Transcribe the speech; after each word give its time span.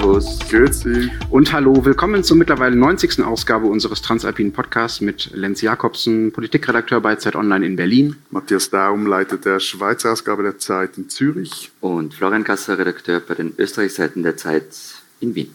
Servus. 0.00 0.38
Grüezi. 0.48 1.10
Und 1.28 1.52
hallo, 1.52 1.84
willkommen 1.84 2.24
zur 2.24 2.38
mittlerweile 2.38 2.74
90. 2.74 3.22
Ausgabe 3.22 3.66
unseres 3.66 4.00
Transalpinen 4.00 4.50
Podcasts 4.50 5.02
mit 5.02 5.30
Lenz 5.34 5.60
Jakobsen, 5.60 6.32
Politikredakteur 6.32 7.02
bei 7.02 7.16
Zeit 7.16 7.36
Online 7.36 7.66
in 7.66 7.76
Berlin. 7.76 8.16
Matthias 8.30 8.70
Daum, 8.70 9.06
Leiter 9.06 9.36
der 9.36 9.60
Schweizer 9.60 10.12
Ausgabe 10.12 10.42
der 10.42 10.58
Zeit 10.58 10.96
in 10.96 11.10
Zürich. 11.10 11.70
Und 11.80 12.14
Florian 12.14 12.44
Gasser, 12.44 12.78
Redakteur 12.78 13.20
bei 13.20 13.34
den 13.34 13.52
Österreichseiten 13.58 14.22
der 14.22 14.38
Zeit 14.38 14.64
in 15.20 15.34
Wien. 15.34 15.54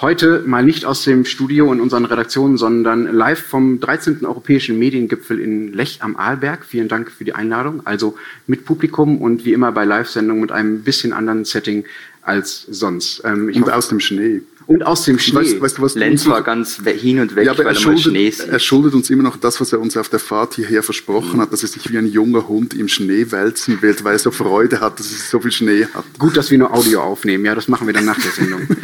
Heute 0.00 0.44
mal 0.46 0.64
nicht 0.64 0.84
aus 0.84 1.02
dem 1.02 1.24
Studio 1.24 1.72
in 1.72 1.80
unseren 1.80 2.04
Redaktionen, 2.04 2.56
sondern 2.56 3.12
live 3.12 3.42
vom 3.42 3.80
13. 3.80 4.24
Europäischen 4.24 4.78
Mediengipfel 4.78 5.40
in 5.40 5.72
Lech 5.72 6.02
am 6.02 6.16
Arlberg. 6.16 6.64
Vielen 6.64 6.88
Dank 6.88 7.10
für 7.10 7.24
die 7.24 7.34
Einladung. 7.34 7.82
Also 7.84 8.16
mit 8.46 8.64
Publikum 8.64 9.20
und 9.20 9.44
wie 9.44 9.52
immer 9.52 9.72
bei 9.72 9.84
Live-Sendungen 9.84 10.40
mit 10.40 10.52
einem 10.52 10.82
bisschen 10.82 11.12
anderen 11.12 11.44
Setting 11.44 11.84
als 12.28 12.66
sonst. 12.70 13.22
Ähm, 13.24 13.50
und 13.54 13.70
aus 13.70 13.88
dem 13.88 14.00
Schnee. 14.00 14.42
Und 14.66 14.82
aus 14.82 15.06
dem 15.06 15.18
Schnee. 15.18 15.38
Weißt, 15.38 15.60
weißt 15.62 15.78
du, 15.78 15.82
was 15.82 15.94
Lenz 15.94 16.26
war 16.26 16.42
ganz 16.42 16.78
hin 16.84 17.20
und 17.20 17.34
weg, 17.34 17.46
ja, 17.46 17.52
aber 17.52 17.64
weil 17.64 17.74
er, 17.74 17.74
schuldet, 17.74 18.02
Schnee 18.02 18.30
sieht. 18.30 18.48
Er 18.48 18.58
schuldet 18.58 18.92
uns 18.92 19.08
immer 19.08 19.22
noch 19.22 19.38
das, 19.38 19.60
was 19.62 19.72
er 19.72 19.80
uns 19.80 19.96
auf 19.96 20.10
der 20.10 20.18
Fahrt 20.18 20.56
hierher 20.56 20.82
versprochen 20.82 21.36
mhm. 21.36 21.40
hat, 21.40 21.52
dass 21.54 21.62
er 21.62 21.70
sich 21.70 21.90
wie 21.90 21.96
ein 21.96 22.06
junger 22.06 22.46
Hund 22.48 22.74
im 22.74 22.86
Schnee 22.86 23.30
wälzen 23.30 23.80
wird, 23.80 24.04
weil 24.04 24.12
er 24.12 24.18
so 24.18 24.30
Freude 24.30 24.80
hat, 24.80 24.98
dass 24.98 25.06
es 25.06 25.30
so 25.30 25.40
viel 25.40 25.52
Schnee 25.52 25.86
hat. 25.94 26.04
Gut, 26.18 26.36
dass 26.36 26.50
wir 26.50 26.58
nur 26.58 26.74
Audio 26.74 27.00
aufnehmen. 27.00 27.46
Ja, 27.46 27.54
das 27.54 27.66
machen 27.66 27.86
wir 27.86 27.94
dann 27.94 28.04
nach 28.04 28.20
der 28.20 28.30
Sendung. 28.30 28.60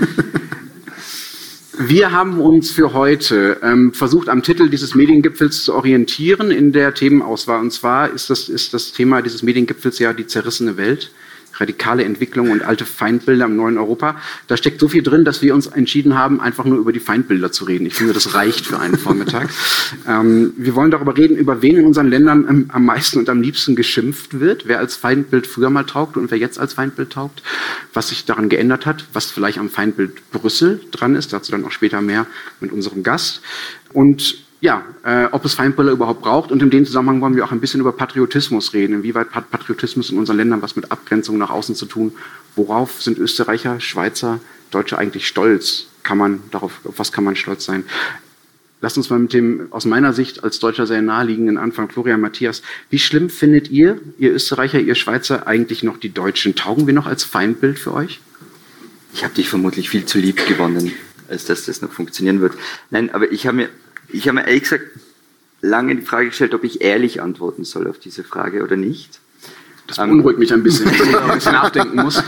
Wir 1.77 2.13
haben 2.13 2.41
uns 2.41 2.71
für 2.71 2.93
heute 2.93 3.59
ähm, 3.63 3.93
versucht, 3.93 4.29
am 4.29 4.45
Titel 4.45 4.69
dieses 4.69 4.95
Mediengipfels 4.95 5.65
zu 5.65 5.75
orientieren 5.75 6.53
in 6.53 6.71
der 6.71 6.95
Themenauswahl. 6.95 7.61
Und 7.61 7.73
zwar 7.73 8.11
ist 8.11 8.31
das, 8.31 8.49
ist 8.49 8.75
das 8.75 8.93
Thema 8.93 9.23
dieses 9.23 9.43
Mediengipfels 9.43 9.99
ja 9.99 10.13
die 10.13 10.27
zerrissene 10.27 10.77
Welt 10.77 11.11
radikale 11.59 12.05
Entwicklung 12.05 12.51
und 12.51 12.63
alte 12.63 12.85
Feindbilder 12.85 13.47
im 13.47 13.57
neuen 13.57 13.79
Europa. 13.79 14.17
Da 14.47 14.57
steckt 14.57 14.81
so 14.81 14.89
viel 14.89 15.03
drin, 15.03 15.25
dass 15.25 15.43
wir 15.43 15.55
uns 15.55 15.67
entschieden 15.67 16.17
haben, 16.17 16.41
einfach 16.41 16.65
nur 16.65 16.79
über 16.79 16.93
die 16.93 17.01
Feindbilder 17.01 17.53
zu 17.53 17.65
reden. 17.65 17.87
Ich 17.87 17.95
finde, 17.95 18.13
das 18.13 18.35
reicht 18.35 18.67
für 18.67 18.79
einen 18.79 18.99
Vormittag. 18.99 19.49
ähm, 20.09 20.53
wir 20.57 20.75
wollen 20.75 20.91
darüber 20.91 21.17
reden, 21.17 21.37
über 21.37 21.63
wen 21.63 21.77
in 21.77 21.87
unseren 21.87 22.09
Ländern 22.09 22.49
am, 22.49 22.65
am 22.69 22.85
meisten 22.85 23.19
und 23.19 23.29
am 23.29 23.43
liebsten 23.43 23.77
geschimpft 23.77 24.41
wird, 24.41 24.67
wer 24.67 24.79
als 24.79 24.97
Feindbild 24.97 25.47
früher 25.47 25.71
mal 25.71 25.85
taugt 25.85 26.17
und 26.17 26.31
wer 26.31 26.39
jetzt 26.39 26.59
als 26.59 26.75
Feindbild 26.75 27.11
taugt, 27.11 27.43
was 27.93 28.09
sich 28.09 28.25
daran 28.25 28.49
geändert 28.49 28.87
hat, 28.87 29.07
was 29.13 29.31
vielleicht 29.31 29.59
am 29.59 29.71
Feindbild 29.71 30.31
Brüssel 30.31 30.81
dran 30.91 31.17
ist, 31.17 31.33
dazu 31.33 31.53
dann 31.53 31.65
auch 31.65 31.73
später 31.73 32.01
mehr 32.01 32.27
mit 32.61 32.73
unserem 32.73 33.03
Gast. 33.03 33.41
Und 33.93 34.44
ja, 34.65 34.83
äh, 35.05 35.27
ob 35.31 35.45
es 35.45 35.53
Feindbilder 35.53 35.93
überhaupt 35.93 36.23
braucht. 36.23 36.51
Und 36.51 36.63
in 36.63 36.71
dem 36.71 36.87
Zusammenhang 36.87 37.21
wollen 37.21 37.37
wir 37.37 37.45
auch 37.45 37.53
ein 37.53 37.61
bisschen 37.61 37.81
über 37.81 37.93
Patriotismus 37.93 38.73
reden. 38.73 38.95
Inwieweit 38.95 39.33
hat 39.33 39.51
Patriotismus 39.51 40.09
in 40.09 40.17
unseren 40.17 40.39
Ländern 40.39 40.63
was 40.63 40.75
mit 40.75 40.91
Abgrenzung 40.91 41.37
nach 41.37 41.51
außen 41.51 41.75
zu 41.75 41.85
tun? 41.85 42.13
Worauf 42.57 43.03
sind 43.03 43.19
Österreicher, 43.19 43.79
Schweizer, 43.79 44.41
Deutsche 44.71 44.97
eigentlich 44.97 45.27
stolz? 45.27 45.89
Kann 46.03 46.17
man 46.17 46.41
darauf, 46.51 46.81
auf 46.85 46.99
was 46.99 47.13
kann 47.13 47.25
man 47.25 47.37
stolz 47.37 47.67
sein? 47.67 47.85
Lass 48.81 48.97
uns 48.97 49.11
mal 49.11 49.19
mit 49.19 49.35
dem 49.35 49.67
aus 49.69 49.85
meiner 49.85 50.15
Sicht 50.15 50.43
als 50.45 50.61
Deutscher 50.61 50.87
sehr 50.87 51.03
naheliegenden 51.03 51.59
Anfang, 51.59 51.91
Florian 51.91 52.23
Matthias. 52.23 52.63
Wie 52.89 52.99
schlimm 52.99 53.29
findet 53.29 53.71
ihr, 53.71 54.01
ihr 54.17 54.33
Österreicher, 54.33 54.81
ihr 54.81 54.95
Schweizer, 54.95 55.47
eigentlich 55.47 55.83
noch 55.83 55.99
die 55.99 56.15
Deutschen? 56.15 56.55
Taugen 56.55 56.87
wir 56.87 56.95
noch 56.95 57.07
als 57.07 57.23
Feindbild 57.23 57.79
für 57.79 57.93
euch? 57.93 58.21
Ich 59.13 59.25
habe 59.25 59.35
dich 59.35 59.51
vermutlich 59.51 59.91
viel 59.91 60.07
zu 60.07 60.19
lieb 60.19 60.47
gewonnen, 60.47 60.91
als 61.29 61.45
dass 61.45 61.67
das 61.67 61.83
noch 61.83 61.93
funktionieren 61.93 62.41
wird. 62.41 62.55
Nein, 62.91 63.11
aber 63.11 63.31
ich 63.31 63.47
habe 63.47 63.59
mir 63.59 63.69
ich 64.15 64.29
habe 64.29 64.37
mir 64.37 64.47
ehrlich 64.47 64.63
gesagt 64.63 64.85
lange 65.61 65.97
die 65.97 66.03
Frage 66.03 66.29
gestellt, 66.29 66.55
ob 66.55 66.65
ich 66.65 66.83
ehrlich 66.83 67.23
antworten 67.23 67.65
soll 67.65 67.89
auf 67.89 67.99
diese 67.99 68.23
Frage 68.23 68.63
oder 68.63 68.77
nicht. 68.77 69.21
Das 69.87 69.99
beunruhigt 69.99 70.39
mich 70.39 70.53
ein 70.53 70.63
bisschen, 70.63 70.87
dass 70.87 71.07
ich 71.07 71.17
ein 71.17 71.35
bisschen 71.35 71.53
nachdenken 71.63 72.03
muss. 72.03 72.23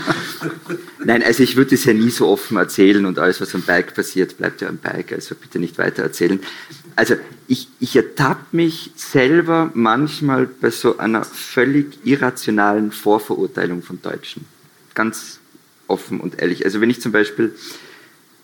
Nein, 1.03 1.23
also 1.23 1.41
ich 1.41 1.55
würde 1.55 1.73
es 1.73 1.85
ja 1.85 1.93
nie 1.93 2.11
so 2.11 2.27
offen 2.27 2.57
erzählen 2.57 3.05
und 3.05 3.17
alles, 3.17 3.41
was 3.41 3.55
am 3.55 3.61
Bike 3.61 3.95
passiert, 3.95 4.37
bleibt 4.37 4.61
ja 4.61 4.69
am 4.69 4.77
Bike, 4.77 5.13
also 5.13 5.33
bitte 5.33 5.57
nicht 5.57 5.77
weiter 5.79 6.03
erzählen. 6.03 6.39
Also 6.95 7.15
ich, 7.47 7.67
ich 7.79 7.95
ertappe 7.95 8.43
mich 8.51 8.91
selber 8.95 9.71
manchmal 9.73 10.45
bei 10.45 10.69
so 10.69 10.97
einer 10.97 11.23
völlig 11.23 12.05
irrationalen 12.05 12.91
Vorverurteilung 12.91 13.81
von 13.81 14.01
Deutschen. 14.01 14.45
Ganz 14.93 15.39
offen 15.87 16.19
und 16.19 16.39
ehrlich. 16.39 16.63
Also 16.65 16.79
wenn 16.81 16.89
ich 16.89 17.01
zum 17.01 17.11
Beispiel 17.11 17.55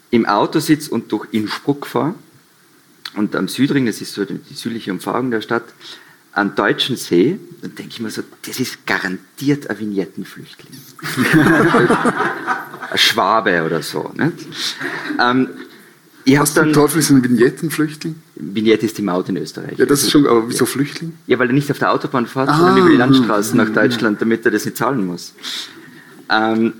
im 0.09 0.25
Auto 0.25 0.59
sitze 0.59 0.89
und 0.91 1.11
durch 1.11 1.27
Innsbruck 1.31 1.85
fahre, 1.85 2.15
und 3.15 3.35
am 3.35 3.47
Südring, 3.47 3.85
das 3.85 4.01
ist 4.01 4.13
so 4.13 4.25
die 4.25 4.39
südliche 4.53 4.91
Umfahrung 4.91 5.31
der 5.31 5.41
Stadt, 5.41 5.65
am 6.33 6.55
Deutschen 6.55 6.95
See, 6.95 7.39
dann 7.61 7.75
denke 7.75 7.91
ich 7.91 7.99
mir 7.99 8.09
so, 8.09 8.23
das 8.45 8.59
ist 8.59 8.87
garantiert 8.87 9.69
ein 9.69 9.79
Vignettenflüchtling. 9.79 10.73
ein 12.91 12.97
Schwabe 12.97 13.63
oder 13.63 13.83
so. 13.83 14.11
Nicht? 14.15 14.47
Ähm, 15.21 15.49
ich 16.25 16.39
Was 16.39 16.53
zum 16.53 16.73
Teufel 16.73 16.99
ist 16.99 17.09
ein 17.11 17.23
Vignettenflüchtling? 17.23 18.15
Vignette 18.35 18.85
ist 18.85 18.97
die 18.97 19.01
Maut 19.01 19.29
in 19.29 19.37
Österreich. 19.37 19.77
Ja, 19.77 19.85
das 19.85 20.03
ist 20.03 20.11
schon, 20.11 20.25
aber 20.25 20.49
wieso 20.49 20.65
Flüchtling? 20.65 21.13
Ja, 21.27 21.37
weil 21.37 21.47
er 21.47 21.53
nicht 21.53 21.69
auf 21.69 21.79
der 21.79 21.91
Autobahn 21.91 22.25
fährt, 22.25 22.49
ah, 22.49 22.57
sondern 22.57 22.77
über 22.77 22.89
die 22.89 22.95
Landstraßen 22.95 23.57
nach 23.57 23.69
Deutschland, 23.69 24.21
damit 24.21 24.45
er 24.45 24.51
das 24.51 24.65
nicht 24.65 24.77
zahlen 24.77 25.05
muss. 25.05 25.33
Ähm, 26.29 26.73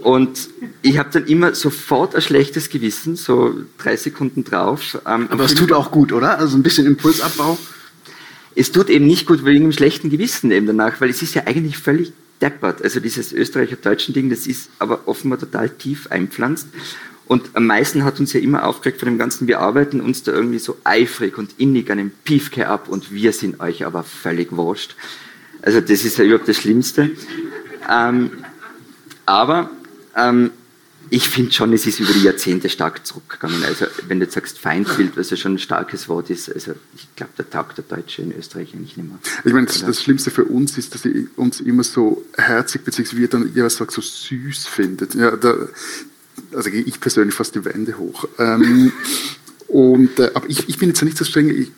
und 0.00 0.48
ich 0.82 0.98
habe 0.98 1.10
dann 1.12 1.26
immer 1.26 1.54
sofort 1.54 2.14
ein 2.14 2.22
schlechtes 2.22 2.70
Gewissen, 2.70 3.16
so 3.16 3.54
drei 3.78 3.96
Sekunden 3.96 4.44
drauf. 4.44 4.98
Ähm, 5.06 5.26
Aber 5.30 5.44
es 5.44 5.54
tut 5.54 5.72
auch 5.72 5.90
gut, 5.90 6.12
oder? 6.12 6.38
Also 6.38 6.56
ein 6.56 6.62
bisschen 6.62 6.86
Impulsabbau. 6.86 7.58
Es 8.54 8.72
tut 8.72 8.90
eben 8.90 9.06
nicht 9.06 9.26
gut 9.26 9.44
wegen 9.44 9.64
einem 9.64 9.72
schlechten 9.72 10.10
Gewissen 10.10 10.50
eben 10.50 10.66
danach, 10.66 11.00
weil 11.00 11.10
es 11.10 11.22
ist 11.22 11.34
ja 11.34 11.42
eigentlich 11.46 11.78
völlig 11.78 12.12
deppert. 12.40 12.82
Also 12.82 13.00
dieses 13.00 13.32
österreicher-deutschen 13.32 14.14
Ding, 14.14 14.30
das 14.30 14.46
ist 14.46 14.70
aber 14.78 15.06
offenbar 15.06 15.38
total 15.38 15.68
tief 15.68 16.06
einpflanzt. 16.10 16.68
Und 17.26 17.50
am 17.54 17.66
meisten 17.66 18.04
hat 18.04 18.20
uns 18.20 18.32
ja 18.32 18.40
immer 18.40 18.66
aufgeregt 18.66 19.00
von 19.00 19.08
dem 19.08 19.18
Ganzen, 19.18 19.48
wir 19.48 19.60
arbeiten 19.60 20.00
uns 20.00 20.22
da 20.22 20.32
irgendwie 20.32 20.58
so 20.58 20.78
eifrig 20.84 21.36
und 21.36 21.50
innig 21.58 21.90
an 21.90 21.98
dem 21.98 22.10
Piefke 22.24 22.68
ab 22.68 22.88
und 22.88 23.12
wir 23.12 23.32
sind 23.32 23.60
euch 23.60 23.84
aber 23.84 24.02
völlig 24.02 24.50
wurscht. 24.52 24.96
Also 25.60 25.80
das 25.80 26.04
ist 26.04 26.16
ja 26.16 26.24
überhaupt 26.24 26.48
das 26.48 26.56
Schlimmste. 26.56 27.10
Ähm, 27.90 28.30
aber 29.26 29.70
ähm, 30.18 30.50
ich 31.10 31.28
finde 31.28 31.52
schon, 31.52 31.72
es 31.72 31.86
ist 31.86 32.00
über 32.00 32.12
die 32.12 32.22
Jahrzehnte 32.22 32.68
stark 32.68 33.06
zurückgegangen. 33.06 33.64
Also, 33.64 33.86
wenn 34.06 34.20
du 34.20 34.26
jetzt 34.26 34.34
sagst 34.34 34.58
Feindbild, 34.58 35.16
was 35.16 35.30
ja 35.30 35.36
schon 35.36 35.54
ein 35.54 35.58
starkes 35.58 36.08
Wort 36.08 36.28
ist, 36.28 36.52
also 36.52 36.72
ich 36.94 37.08
glaube, 37.16 37.32
der 37.38 37.48
Tag 37.48 37.74
der 37.76 37.84
Deutsche 37.84 38.22
in 38.22 38.36
Österreich 38.36 38.74
eigentlich 38.74 38.96
nicht 38.96 39.08
mehr. 39.08 39.18
Ich 39.44 39.52
meine, 39.52 39.66
das, 39.66 39.80
das, 39.80 40.02
Schlimmste 40.02 40.30
für 40.30 40.44
uns 40.44 40.76
ist, 40.76 40.94
dass 40.94 41.04
ihr 41.04 41.28
uns 41.36 41.60
immer 41.60 41.82
so 41.82 42.24
herzig, 42.36 42.84
beziehungsweise 42.84 43.20
wir 43.20 43.28
dann 43.28 43.54
jeweils 43.54 43.76
so 43.76 43.86
süß 43.86 44.66
findet. 44.66 45.14
Ja, 45.14 45.36
da, 45.36 45.56
also 46.52 46.70
ich 46.70 47.00
persönlich 47.00 47.34
fast 47.34 47.54
die 47.54 47.64
Wände 47.64 47.96
hoch. 47.96 48.28
Ähm, 48.38 48.92
und, 49.68 50.18
äh, 50.18 50.30
aber 50.34 50.48
ich, 50.50 50.68
ich 50.68 50.78
bin 50.78 50.90
jetzt 50.90 51.02
nicht 51.02 51.16
so 51.16 51.24
streng. 51.24 51.48
Ich, 51.48 51.70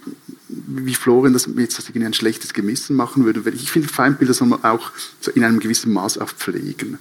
wie 0.67 0.95
Florian 0.95 1.33
das 1.33 1.49
jetzt 1.57 1.79
das 1.79 1.89
irgendwie 1.89 2.07
ein 2.07 2.15
schlechtes 2.15 2.53
Gewissen 2.53 2.97
machen 2.97 3.25
würde. 3.25 3.45
Weil 3.45 3.55
ich 3.55 3.71
finde, 3.71 3.89
Feindbilder 3.89 4.35
soll 4.35 4.49
man 4.49 4.65
auch 4.65 4.91
so 5.21 5.31
in 5.31 5.45
einem 5.45 5.61
gewissen 5.61 5.93
Maß 5.93 6.19
auch 6.19 6.31
pflegen. 6.31 6.99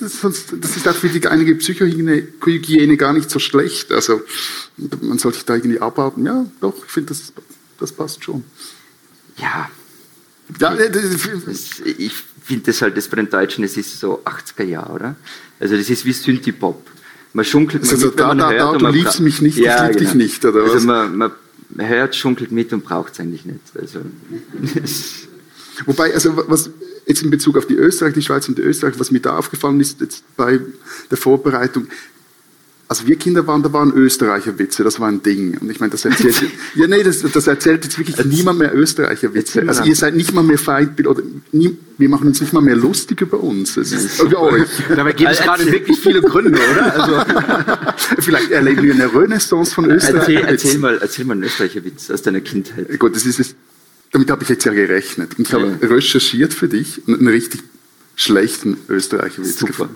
Das, 0.00 0.20
das 0.20 0.76
ist 0.76 0.88
auch 0.88 0.94
für 0.94 1.08
die 1.08 1.26
einige 1.26 1.54
Psychohygiene 1.56 2.96
gar 2.96 3.12
nicht 3.12 3.30
so 3.30 3.38
schlecht. 3.38 3.92
Also 3.92 4.22
man 5.00 5.18
sollte 5.18 5.38
sich 5.38 5.46
da 5.46 5.54
irgendwie 5.54 5.80
abhaben. 5.80 6.26
Ja, 6.26 6.46
doch, 6.60 6.74
ich 6.84 6.90
finde, 6.90 7.08
das, 7.08 7.32
das 7.78 7.92
passt 7.92 8.24
schon. 8.24 8.44
Ja. 9.36 9.70
ja 10.58 10.74
das, 10.74 11.80
ich 11.84 12.12
finde 12.42 12.64
das 12.66 12.82
halt, 12.82 12.96
das 12.96 13.08
bei 13.08 13.16
den 13.16 13.30
Deutschen, 13.30 13.62
das 13.62 13.76
ist 13.76 14.00
so 14.00 14.22
80er 14.24 14.64
Jahre, 14.64 14.92
oder? 14.92 15.16
Also 15.58 15.76
das 15.76 15.90
ist 15.90 16.04
wie 16.04 16.12
Synthie-Pop. 16.12 16.90
Man 17.32 17.44
schunkelt, 17.44 17.84
man 17.84 17.92
also 17.92 18.06
mit, 18.08 18.18
da, 18.18 18.34
da, 18.34 18.52
da, 18.52 18.72
du 18.76 18.86
liebst 18.88 19.20
mich 19.20 19.40
nicht, 19.40 19.56
ja, 19.56 19.74
ich 19.74 19.80
lieb 19.82 19.98
genau. 19.98 20.10
dich 20.10 20.14
nicht, 20.14 20.44
oder 20.44 20.62
also 20.62 20.74
was? 20.74 20.84
Man, 20.84 21.16
man 21.16 21.30
hört, 21.76 22.16
schunkelt 22.16 22.52
mit 22.52 22.72
und 22.72 22.84
braucht 22.84 23.12
es 23.12 23.20
eigentlich 23.20 23.44
nicht. 23.44 23.60
Also, 23.78 24.00
Wobei, 25.86 26.12
also 26.12 26.36
was 26.48 26.70
jetzt 27.06 27.22
in 27.22 27.30
Bezug 27.30 27.56
auf 27.56 27.66
die 27.66 27.74
Österreich, 27.74 28.14
die 28.14 28.22
Schweiz 28.22 28.48
und 28.48 28.58
die 28.58 28.62
Österreich, 28.62 28.98
was 28.98 29.10
mir 29.10 29.20
da 29.20 29.36
aufgefallen 29.36 29.80
ist 29.80 30.00
jetzt 30.00 30.24
bei 30.36 30.60
der 31.10 31.16
Vorbereitung, 31.16 31.88
also 32.90 33.06
wir 33.06 33.14
Kinder 33.14 33.46
waren, 33.46 33.62
da 33.62 33.72
waren 33.72 33.92
Österreicher 33.92 34.58
Witze, 34.58 34.82
das 34.82 34.98
war 34.98 35.06
ein 35.06 35.22
Ding. 35.22 35.56
Und 35.58 35.70
ich 35.70 35.78
meine, 35.78 35.92
das 35.92 36.04
erzählt, 36.04 36.42
ja, 36.74 36.88
nee, 36.88 37.04
das, 37.04 37.20
das 37.20 37.46
erzählt 37.46 37.84
jetzt 37.84 37.96
wirklich 37.96 38.16
niemand 38.24 38.58
mehr 38.58 38.74
Österreicher 38.74 39.32
Witze. 39.32 39.62
Also 39.68 39.84
ihr 39.84 39.94
seid 39.94 40.16
nicht 40.16 40.34
mal 40.34 40.42
mehr 40.42 40.58
Feindbild 40.58 41.06
oder 41.06 41.22
nie, 41.52 41.78
wir 41.98 42.08
machen 42.08 42.26
uns 42.26 42.40
nicht 42.40 42.52
mal 42.52 42.62
mehr 42.62 42.74
lustig 42.74 43.20
über 43.20 43.38
uns. 43.38 43.76
Ist, 43.76 44.20
über 44.24 44.40
euch. 44.40 44.66
Dabei 44.88 45.12
gibt 45.12 45.30
es 45.30 45.38
also 45.38 45.50
gerade 45.50 45.70
wirklich 45.70 46.00
viele 46.00 46.20
Gründe, 46.20 46.58
oder? 46.58 47.00
Also, 47.00 48.02
vielleicht 48.18 48.50
erleben 48.50 48.82
wir 48.82 48.94
eine 48.94 49.14
Renaissance 49.14 49.72
von 49.72 49.88
Österreich. 49.88 50.28
Erzähl, 50.28 50.44
erzähl, 50.44 50.78
mal, 50.78 50.98
erzähl 51.00 51.24
mal 51.26 51.34
einen 51.34 51.44
Österreicher 51.44 51.84
Witz 51.84 52.10
aus 52.10 52.22
deiner 52.22 52.40
Kindheit. 52.40 52.98
Gut, 52.98 53.14
das 53.14 53.24
ist 53.24 53.38
es. 53.38 53.54
Damit 54.10 54.28
habe 54.32 54.42
ich 54.42 54.48
jetzt 54.48 54.64
ja 54.64 54.72
gerechnet. 54.72 55.38
Und 55.38 55.46
ich 55.46 55.54
habe 55.54 55.78
ja. 55.80 55.86
recherchiert 55.86 56.54
für 56.54 56.66
dich 56.66 57.02
einen 57.06 57.28
richtig 57.28 57.62
schlechten 58.16 58.78
Österreicher 58.88 59.44
Witz 59.44 59.64
gefunden. 59.64 59.94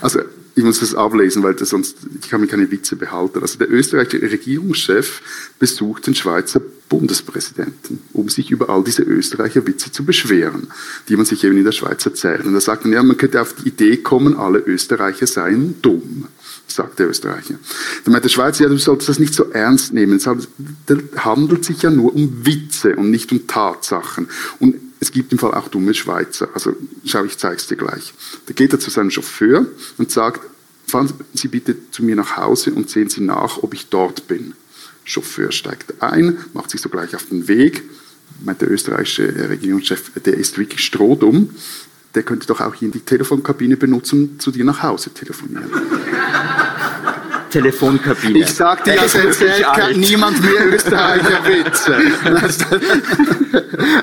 Also 0.00 0.22
ich 0.54 0.64
muss 0.64 0.80
das 0.80 0.94
ablesen, 0.94 1.42
weil 1.42 1.54
das 1.54 1.70
sonst, 1.70 1.96
ich 2.20 2.28
kann 2.28 2.40
mir 2.40 2.46
keine 2.46 2.70
Witze 2.70 2.96
behalten. 2.96 3.40
Also 3.40 3.58
der 3.58 3.70
österreichische 3.70 4.30
Regierungschef 4.30 5.22
besucht 5.58 6.06
den 6.06 6.14
Schweizer 6.14 6.60
Bundespräsidenten, 6.88 8.00
um 8.12 8.28
sich 8.28 8.50
über 8.50 8.68
all 8.68 8.84
diese 8.84 9.02
Österreicher 9.02 9.66
Witze 9.66 9.90
zu 9.90 10.04
beschweren, 10.04 10.68
die 11.08 11.16
man 11.16 11.24
sich 11.24 11.42
eben 11.42 11.56
in 11.56 11.64
der 11.64 11.72
Schweiz 11.72 12.04
erzählt. 12.04 12.44
Und 12.44 12.52
da 12.52 12.60
sagt 12.60 12.84
ja, 12.84 13.02
man 13.02 13.16
könnte 13.16 13.40
auf 13.40 13.54
die 13.54 13.68
Idee 13.68 13.96
kommen, 13.96 14.36
alle 14.36 14.58
Österreicher 14.58 15.26
seien 15.26 15.80
dumm 15.80 16.28
sagt 16.66 16.98
der 16.98 17.08
Österreicher. 17.08 17.54
Dann 18.04 18.12
meint 18.12 18.24
der 18.24 18.30
Schweizer, 18.30 18.64
ja, 18.64 18.70
du 18.70 18.78
solltest 18.78 19.08
das 19.08 19.18
nicht 19.18 19.34
so 19.34 19.50
ernst 19.50 19.92
nehmen. 19.92 20.16
Es 20.16 20.26
handelt 21.16 21.64
sich 21.64 21.82
ja 21.82 21.90
nur 21.90 22.14
um 22.14 22.46
Witze 22.46 22.96
und 22.96 23.10
nicht 23.10 23.30
um 23.32 23.46
Tatsachen. 23.46 24.28
Und 24.58 24.76
es 25.02 25.10
gibt 25.10 25.32
im 25.32 25.38
Fall 25.40 25.52
auch 25.52 25.66
dumme 25.66 25.94
Schweizer. 25.94 26.48
Also 26.54 26.76
schau, 27.04 27.24
ich 27.24 27.36
zeige 27.36 27.56
es 27.56 27.66
dir 27.66 27.76
gleich. 27.76 28.14
Da 28.46 28.52
geht 28.52 28.72
er 28.72 28.78
zu 28.78 28.88
seinem 28.88 29.10
Chauffeur 29.10 29.66
und 29.98 30.12
sagt, 30.12 30.48
fahren 30.86 31.12
Sie 31.34 31.48
bitte 31.48 31.74
zu 31.90 32.04
mir 32.04 32.14
nach 32.14 32.36
Hause 32.36 32.72
und 32.72 32.88
sehen 32.88 33.08
Sie 33.08 33.20
nach, 33.20 33.64
ob 33.64 33.74
ich 33.74 33.88
dort 33.88 34.28
bin. 34.28 34.54
Chauffeur 35.02 35.50
steigt 35.50 36.00
ein, 36.00 36.38
macht 36.54 36.70
sich 36.70 36.80
sogleich 36.80 37.16
auf 37.16 37.26
den 37.26 37.48
Weg. 37.48 37.82
Meint 38.44 38.60
der 38.60 38.70
österreichische 38.70 39.48
Regierungschef, 39.50 40.12
der 40.24 40.34
ist 40.34 40.56
wirklich 40.56 40.84
strohdumm. 40.84 41.50
Der 42.14 42.22
könnte 42.22 42.46
doch 42.46 42.60
auch 42.60 42.74
hier 42.76 42.86
in 42.86 42.92
die 42.92 43.00
Telefonkabine 43.00 43.76
benutzen 43.76 44.38
zu 44.38 44.52
dir 44.52 44.64
nach 44.64 44.84
Hause 44.84 45.10
telefonieren. 45.10 45.68
Telefonkabine. 47.52 48.38
Ich 48.38 48.48
sagte 48.48 48.94
ja, 48.94 49.04
es 49.04 49.14
erzählt 49.14 49.96
niemand 49.96 50.40
mehr 50.42 50.72
Österreicher 50.72 51.44
Witze. 51.46 52.80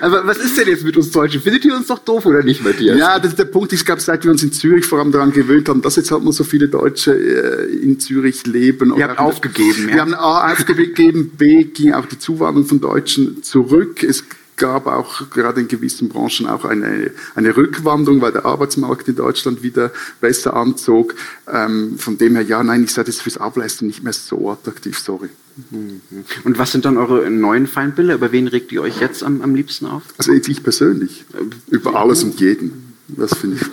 Aber 0.02 0.26
was 0.28 0.38
ist 0.38 0.58
denn 0.58 0.68
jetzt 0.68 0.84
mit 0.84 0.96
uns 0.96 1.10
Deutschen? 1.12 1.42
Findet 1.42 1.66
ihr 1.66 1.76
uns 1.76 1.88
doch 1.88 2.00
doof 2.00 2.26
oder 2.26 2.44
nicht, 2.44 2.64
Matthias? 2.64 2.98
Ja, 2.98 3.20
das, 3.20 3.36
der 3.36 3.46
Punkt 3.46 3.74
ist, 3.74 3.80
ich 3.80 3.86
glaube, 3.86 4.02
seit 4.02 4.24
wir 4.24 4.32
uns 4.32 4.44
in 4.44 4.52
Zürich 4.52 4.86
vor 4.86 5.00
allem 5.00 5.12
daran 5.12 5.32
gewöhnt 5.32 5.68
haben, 5.68 5.82
dass 5.82 5.96
jetzt 5.96 6.12
halt 6.12 6.24
nur 6.24 6.34
so 6.34 6.44
viele 6.44 6.68
Deutsche 6.68 7.12
äh, 7.14 7.66
in 7.84 8.00
Zürich 8.00 8.46
leben. 8.46 8.96
Wir 8.96 9.08
haben 9.08 9.18
aufgegeben. 9.18 9.88
Wir 9.88 9.96
ja. 9.96 10.02
haben 10.02 10.14
A, 10.14 10.52
aufgegeben, 10.52 11.32
B, 11.38 11.64
ging 11.64 11.94
auch 11.94 12.06
die 12.06 12.20
Zuwanderung 12.20 12.68
von 12.68 12.80
Deutschen 12.80 13.42
zurück. 13.42 14.04
Es 14.04 14.24
gab 14.60 14.86
auch 14.86 15.32
gerade 15.32 15.62
in 15.62 15.68
gewissen 15.68 16.10
Branchen 16.10 16.48
auch 16.48 16.66
eine, 16.66 17.12
eine 17.34 17.58
Rückwanderung, 17.58 18.22
weil 18.22 18.32
der 18.32 18.46
Arbeitsmarkt 18.46 19.08
in 19.08 19.16
Deutschland 19.16 19.64
wieder 19.64 19.92
besser 20.22 20.56
anzog. 20.56 21.16
Ähm, 21.52 21.98
von 21.98 22.20
dem 22.20 22.36
her, 22.36 22.44
ja, 22.44 22.62
nein, 22.62 22.84
ich 22.84 22.92
sage 22.92 23.08
das 23.08 23.22
fürs 23.22 23.38
Ableisten 23.38 23.88
nicht 23.88 24.04
mehr 24.04 24.14
so 24.14 24.52
attraktiv, 24.52 25.00
sorry. 25.00 25.30
Mhm. 25.72 26.02
Und 26.44 26.60
was 26.60 26.72
sind 26.72 26.86
dann 26.86 26.98
eure 26.98 27.30
neuen 27.32 27.66
Feindbilder? 27.66 28.14
Über 28.14 28.32
wen 28.32 28.48
regt 28.48 28.72
ihr 28.72 28.84
euch 28.84 29.02
jetzt 29.02 29.24
am, 29.24 29.42
am 29.42 29.56
liebsten 29.56 29.88
auf? 29.88 30.04
Also 30.18 30.34
ich 30.34 30.64
persönlich, 30.64 31.26
über 31.70 31.96
alles 31.96 32.24
und 32.24 32.40
jeden. 32.40 32.94
Das 33.08 33.36
finde 33.36 33.58
ich. 33.58 33.66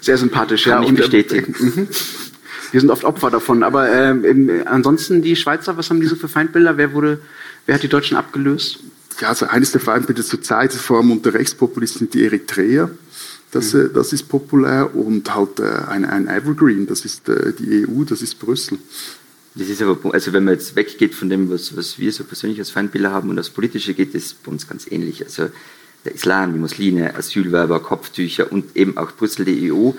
Sehr 0.00 0.16
sympathisch, 0.16 0.66
ja. 0.66 0.82
Ich 0.82 0.94
bestätigen. 0.94 1.54
Und, 1.54 1.78
äh, 1.78 1.86
wir 2.70 2.80
sind 2.80 2.90
oft 2.90 3.04
Opfer 3.04 3.30
davon. 3.30 3.62
Aber 3.62 3.90
äh, 3.90 4.62
ansonsten 4.64 5.22
die 5.22 5.36
Schweizer, 5.36 5.76
was 5.76 5.90
haben 5.90 6.00
die 6.00 6.06
so 6.06 6.16
für 6.16 6.28
Feindbilder? 6.28 6.76
Wer 6.76 6.92
wurde, 6.92 7.20
wer 7.66 7.74
hat 7.74 7.82
die 7.82 7.88
Deutschen 7.88 8.16
abgelöst? 8.16 8.80
Ja, 9.20 9.28
also 9.28 9.46
eines 9.46 9.72
der 9.72 9.80
Feindbilder 9.80 10.22
zur 10.22 10.42
Zeit, 10.42 10.72
vor 10.72 10.98
allem 10.98 11.10
unter 11.10 11.34
Rechtspopulisten, 11.34 12.00
sind 12.00 12.14
die 12.14 12.24
Eritreer. 12.24 12.90
Das, 13.50 13.72
mhm. 13.72 13.90
das 13.94 14.12
ist 14.12 14.28
populär 14.28 14.94
und 14.94 15.34
halt 15.34 15.60
äh, 15.60 15.64
ein, 15.88 16.04
ein 16.04 16.28
Evergreen, 16.28 16.86
das 16.86 17.04
ist 17.04 17.28
äh, 17.28 17.52
die 17.52 17.86
EU, 17.86 18.04
das 18.04 18.20
ist 18.22 18.38
Brüssel. 18.38 18.78
Das 19.54 19.68
ist 19.68 19.82
aber, 19.82 19.98
also 20.12 20.32
wenn 20.32 20.44
man 20.44 20.54
jetzt 20.54 20.76
weggeht 20.76 21.14
von 21.14 21.30
dem, 21.30 21.50
was, 21.50 21.76
was 21.76 21.98
wir 21.98 22.12
so 22.12 22.24
persönlich 22.24 22.58
als 22.58 22.70
Feindbilder 22.70 23.10
haben 23.10 23.30
und 23.30 23.36
das 23.36 23.50
Politische 23.50 23.94
geht, 23.94 24.14
ist 24.14 24.42
bei 24.44 24.52
uns 24.52 24.68
ganz 24.68 24.86
ähnlich. 24.90 25.24
Also 25.24 25.48
der 26.04 26.14
Islam, 26.14 26.52
die 26.52 26.58
Muslime, 26.58 27.16
Asylwerber, 27.16 27.80
Kopftücher 27.80 28.52
und 28.52 28.76
eben 28.76 28.96
auch 28.96 29.12
Brüssel, 29.12 29.44
die 29.44 29.72
EU. 29.72 29.92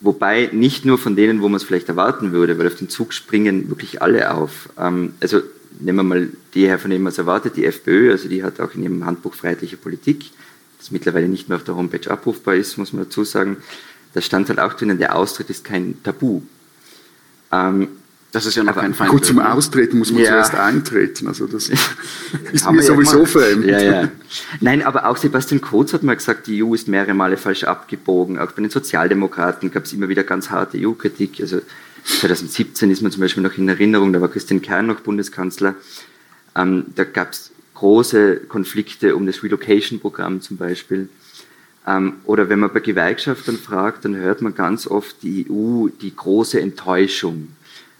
Wobei 0.00 0.50
nicht 0.52 0.84
nur 0.84 0.98
von 0.98 1.16
denen, 1.16 1.40
wo 1.40 1.48
man 1.48 1.56
es 1.56 1.64
vielleicht 1.64 1.88
erwarten 1.88 2.32
würde, 2.32 2.58
weil 2.58 2.66
auf 2.66 2.76
den 2.76 2.88
Zug 2.88 3.12
springen 3.12 3.68
wirklich 3.68 4.02
alle 4.02 4.34
auf. 4.34 4.68
Ähm, 4.78 5.14
also 5.20 5.40
nehmen 5.80 5.98
wir 5.98 6.02
mal 6.02 6.28
die 6.54 6.66
her, 6.66 6.78
von 6.78 6.90
denen 6.90 7.02
man 7.02 7.12
es 7.12 7.18
erwartet, 7.18 7.56
die 7.56 7.64
FPÖ, 7.64 8.10
also 8.10 8.28
die 8.28 8.42
hat 8.42 8.60
auch 8.60 8.74
in 8.74 8.82
ihrem 8.82 9.04
Handbuch 9.04 9.34
Freiheitliche 9.34 9.76
Politik, 9.76 10.30
das 10.78 10.90
mittlerweile 10.90 11.28
nicht 11.28 11.48
mehr 11.48 11.56
auf 11.56 11.64
der 11.64 11.76
Homepage 11.76 12.10
abrufbar 12.10 12.54
ist, 12.54 12.78
muss 12.78 12.92
man 12.92 13.04
dazu 13.04 13.24
sagen, 13.24 13.58
da 14.14 14.20
stand 14.20 14.48
halt 14.48 14.60
auch 14.60 14.74
drinnen, 14.74 14.98
der 14.98 15.16
Austritt 15.16 15.50
ist 15.50 15.64
kein 15.64 16.02
Tabu. 16.02 16.42
Ähm, 17.52 17.88
das 18.30 18.44
ist 18.44 18.56
ja 18.56 18.62
noch 18.62 18.74
kein 18.74 18.92
Feind. 18.92 19.10
Gut, 19.10 19.24
zum 19.24 19.38
Austreten 19.38 19.98
muss 19.98 20.12
man 20.12 20.22
ja. 20.22 20.28
zuerst 20.28 20.54
eintreten. 20.54 21.28
Also 21.28 21.46
das 21.46 21.70
ist 22.52 22.70
mir 22.70 22.82
sowieso 22.82 23.20
ja 23.20 23.24
fremd. 23.24 23.64
Ja, 23.64 23.80
ja. 23.80 24.08
Nein, 24.60 24.82
aber 24.82 25.06
auch 25.06 25.16
Sebastian 25.16 25.62
Kurz 25.62 25.94
hat 25.94 26.02
mal 26.02 26.14
gesagt, 26.14 26.46
die 26.46 26.62
EU 26.62 26.74
ist 26.74 26.88
mehrere 26.88 27.14
Male 27.14 27.38
falsch 27.38 27.64
abgebogen. 27.64 28.38
Auch 28.38 28.52
bei 28.52 28.60
den 28.60 28.70
Sozialdemokraten 28.70 29.70
gab 29.70 29.84
es 29.84 29.94
immer 29.94 30.08
wieder 30.10 30.24
ganz 30.24 30.50
harte 30.50 30.78
EU-Kritik. 30.78 31.40
Also 31.40 31.62
2017 32.08 32.90
ist 32.90 33.02
man 33.02 33.12
zum 33.12 33.20
Beispiel 33.20 33.42
noch 33.42 33.56
in 33.58 33.68
Erinnerung, 33.68 34.12
da 34.12 34.20
war 34.20 34.28
Christian 34.28 34.62
Kern 34.62 34.86
noch 34.86 35.00
Bundeskanzler. 35.00 35.74
Ähm, 36.56 36.86
da 36.94 37.04
gab 37.04 37.32
es 37.32 37.52
große 37.74 38.40
Konflikte 38.48 39.14
um 39.14 39.26
das 39.26 39.42
Relocation-Programm 39.42 40.40
zum 40.40 40.56
Beispiel. 40.56 41.08
Ähm, 41.86 42.14
oder 42.24 42.48
wenn 42.48 42.58
man 42.58 42.72
bei 42.72 42.80
Gewerkschaftern 42.80 43.56
fragt, 43.56 44.04
dann 44.04 44.16
hört 44.16 44.42
man 44.42 44.54
ganz 44.54 44.86
oft 44.86 45.22
die 45.22 45.46
EU, 45.50 45.88
die 45.88 46.14
große 46.14 46.60
Enttäuschung. 46.60 47.48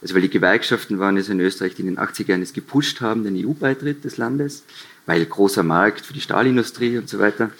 Also 0.01 0.15
weil 0.15 0.23
die 0.23 0.31
Gewerkschaften 0.31 0.99
waren 0.99 1.17
es 1.17 1.29
in 1.29 1.41
Österreich, 1.41 1.75
die 1.75 1.83
in 1.83 1.89
den 1.89 1.99
80er 1.99 2.29
Jahren 2.29 2.43
es 2.43 2.53
gepusht 2.53 3.01
haben, 3.01 3.25
den 3.25 3.37
EU-Beitritt 3.37 4.05
des 4.05 4.17
Landes, 4.17 4.65
weil 5.07 5.25
großer 5.25 5.63
Markt 5.63 6.07
für 6.07 6.13
die 6.13 6.21
Stahlindustrie 6.21 6.99
und 6.99 7.09
so 7.09 7.19
weiter. 7.19 7.51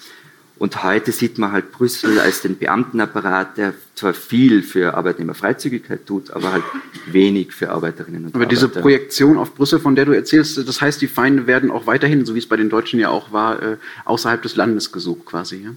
Und 0.59 0.83
heute 0.83 1.13
sieht 1.13 1.39
man 1.39 1.53
halt 1.53 1.71
Brüssel 1.71 2.19
als 2.19 2.43
den 2.43 2.59
Beamtenapparat, 2.59 3.57
der 3.59 3.75
zwar 3.95 4.13
viel 4.13 4.63
für 4.63 4.95
Arbeitnehmerfreizügigkeit 4.95 6.05
tut, 6.05 6.31
aber 6.33 6.53
halt 6.53 6.65
wenig 7.07 7.53
für 7.53 7.71
Arbeiterinnen 7.71 8.25
und 8.25 8.35
aber 8.35 8.45
Arbeiter. 8.45 8.63
Aber 8.63 8.69
diese 8.71 8.81
Projektion 8.81 9.39
auf 9.39 9.55
Brüssel, 9.55 9.79
von 9.79 9.95
der 9.95 10.05
du 10.05 10.13
erzählst, 10.13 10.59
das 10.59 10.81
heißt, 10.81 11.01
die 11.01 11.07
Feinde 11.07 11.47
werden 11.47 11.71
auch 11.71 11.87
weiterhin, 11.87 12.27
so 12.27 12.35
wie 12.35 12.41
es 12.41 12.47
bei 12.47 12.57
den 12.57 12.71
Deutschen 12.71 12.99
ja 12.99 13.09
auch 13.09 13.31
war, 13.31 13.63
äh, 13.63 13.77
außerhalb 14.05 14.43
des 14.43 14.57
Landes 14.57 14.91
gesucht 14.91 15.27
quasi. 15.27 15.63
Ja? 15.63 15.71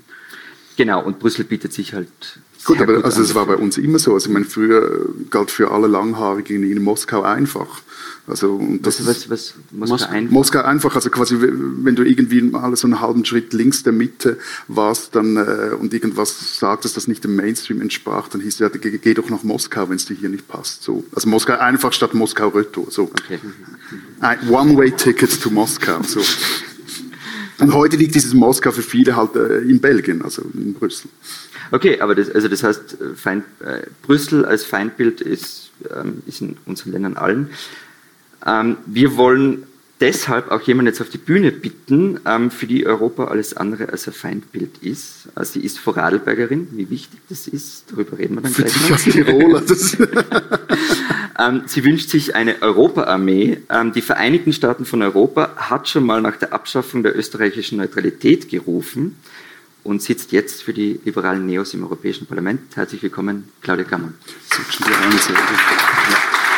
Genau, 0.77 1.03
und 1.03 1.19
Brüssel 1.19 1.45
bietet 1.45 1.73
sich 1.73 1.93
halt. 1.93 2.09
Gut, 2.65 2.81
aber 2.81 2.95
gut 2.95 3.05
also 3.05 3.21
es 3.21 3.35
war 3.35 3.45
bei 3.45 3.55
uns 3.55 3.77
immer 3.77 3.99
so. 3.99 4.13
Also 4.13 4.29
ich 4.29 4.33
meine, 4.33 4.45
früher 4.45 5.09
galt 5.29 5.51
für 5.51 5.69
alle 5.69 5.87
Langhaarigen 5.87 6.63
in 6.63 6.81
Moskau 6.81 7.21
einfach. 7.21 7.81
Also, 8.27 8.55
und 8.55 8.85
das 8.85 9.05
was, 9.05 9.29
was, 9.29 9.55
was 9.71 9.89
Moskau, 9.89 10.09
einfach? 10.11 10.31
Moskau 10.31 10.61
einfach, 10.61 10.95
also 10.95 11.09
quasi, 11.09 11.37
wenn 11.39 11.95
du 11.95 12.03
irgendwie 12.03 12.41
mal 12.41 12.75
so 12.75 12.87
einen 12.87 13.01
halben 13.01 13.25
Schritt 13.25 13.51
links 13.53 13.83
der 13.83 13.93
Mitte 13.93 14.37
warst 14.67 15.15
dann, 15.15 15.37
äh, 15.37 15.75
und 15.75 15.93
irgendwas 15.93 16.59
sagtest, 16.59 16.97
das 16.97 17.07
nicht 17.07 17.23
dem 17.23 17.35
Mainstream 17.35 17.81
entsprach, 17.81 18.27
dann 18.27 18.41
hieß 18.41 18.53
es 18.53 18.59
ja, 18.59 18.69
geh, 18.69 18.97
geh 18.97 19.13
doch 19.13 19.29
nach 19.29 19.43
Moskau, 19.43 19.89
wenn 19.89 19.95
es 19.95 20.05
dir 20.05 20.15
hier 20.15 20.29
nicht 20.29 20.47
passt. 20.47 20.83
So. 20.83 21.03
Also 21.13 21.27
Moskau 21.29 21.57
einfach 21.57 21.93
statt 21.93 22.13
Moskau 22.13 22.49
Retour. 22.49 22.87
So. 22.89 23.03
Okay. 23.03 23.39
One-Way-Ticket 24.49 25.41
to 25.41 25.49
Moskau. 25.49 26.03
So. 26.03 26.21
Und 27.59 27.73
heute 27.73 27.95
liegt 27.95 28.15
dieses 28.15 28.33
Moskau 28.33 28.71
für 28.71 28.81
viele 28.81 29.15
halt 29.15 29.35
äh, 29.35 29.59
in 29.59 29.79
Belgien, 29.79 30.23
also 30.23 30.43
in 30.53 30.73
Brüssel. 30.73 31.09
Okay, 31.71 32.01
aber 32.01 32.15
das, 32.15 32.29
also 32.29 32.47
das 32.47 32.63
heißt, 32.63 33.01
äh, 33.01 33.15
Feind, 33.15 33.45
äh, 33.59 33.83
Brüssel 34.01 34.45
als 34.45 34.63
Feindbild 34.65 35.21
ist, 35.21 35.71
ähm, 35.95 36.23
ist 36.25 36.41
in 36.41 36.57
unseren 36.65 36.91
Ländern 36.91 37.17
allen. 37.17 37.49
Ähm, 38.45 38.77
wir 38.85 39.17
wollen 39.17 39.63
deshalb 40.01 40.51
auch 40.51 40.61
jemanden 40.61 40.87
jetzt 40.87 40.99
auf 40.99 41.09
die 41.09 41.19
Bühne 41.19 41.51
bitten, 41.51 42.19
ähm, 42.25 42.51
für 42.51 42.65
die 42.65 42.85
Europa 42.85 43.25
alles 43.25 43.55
andere 43.55 43.89
als 43.89 44.07
ein 44.07 44.13
Feindbild 44.13 44.79
ist. 44.81 45.29
Also 45.35 45.53
sie 45.53 45.65
ist 45.65 45.79
Vorarlbergerin, 45.79 46.69
wie 46.71 46.89
wichtig 46.89 47.19
das 47.29 47.47
ist, 47.47 47.85
darüber 47.91 48.17
reden 48.17 48.35
wir 48.35 48.41
dann 48.41 48.51
für 48.51 48.63
gleich 48.63 48.89
noch. 48.89 48.99
Tiroler, 48.99 49.63
ähm, 51.39 51.61
sie 51.67 51.83
wünscht 51.85 52.09
sich 52.09 52.35
eine 52.35 52.61
Europaarmee. 52.61 53.59
Ähm, 53.69 53.93
die 53.93 54.01
Vereinigten 54.01 54.53
Staaten 54.53 54.85
von 54.85 55.01
Europa 55.03 55.51
hat 55.55 55.87
schon 55.87 56.05
mal 56.05 56.21
nach 56.21 56.37
der 56.37 56.51
Abschaffung 56.51 57.03
der 57.03 57.15
österreichischen 57.15 57.77
Neutralität 57.77 58.49
gerufen 58.49 59.17
und 59.83 60.01
sitzt 60.01 60.31
jetzt 60.31 60.63
für 60.63 60.73
die 60.73 60.99
liberalen 61.05 61.45
Neos 61.45 61.73
im 61.73 61.83
Europäischen 61.83 62.25
Parlament. 62.25 62.75
Herzlich 62.75 63.03
willkommen, 63.03 63.49
Claudia 63.61 63.85
Kammer. 63.85 64.13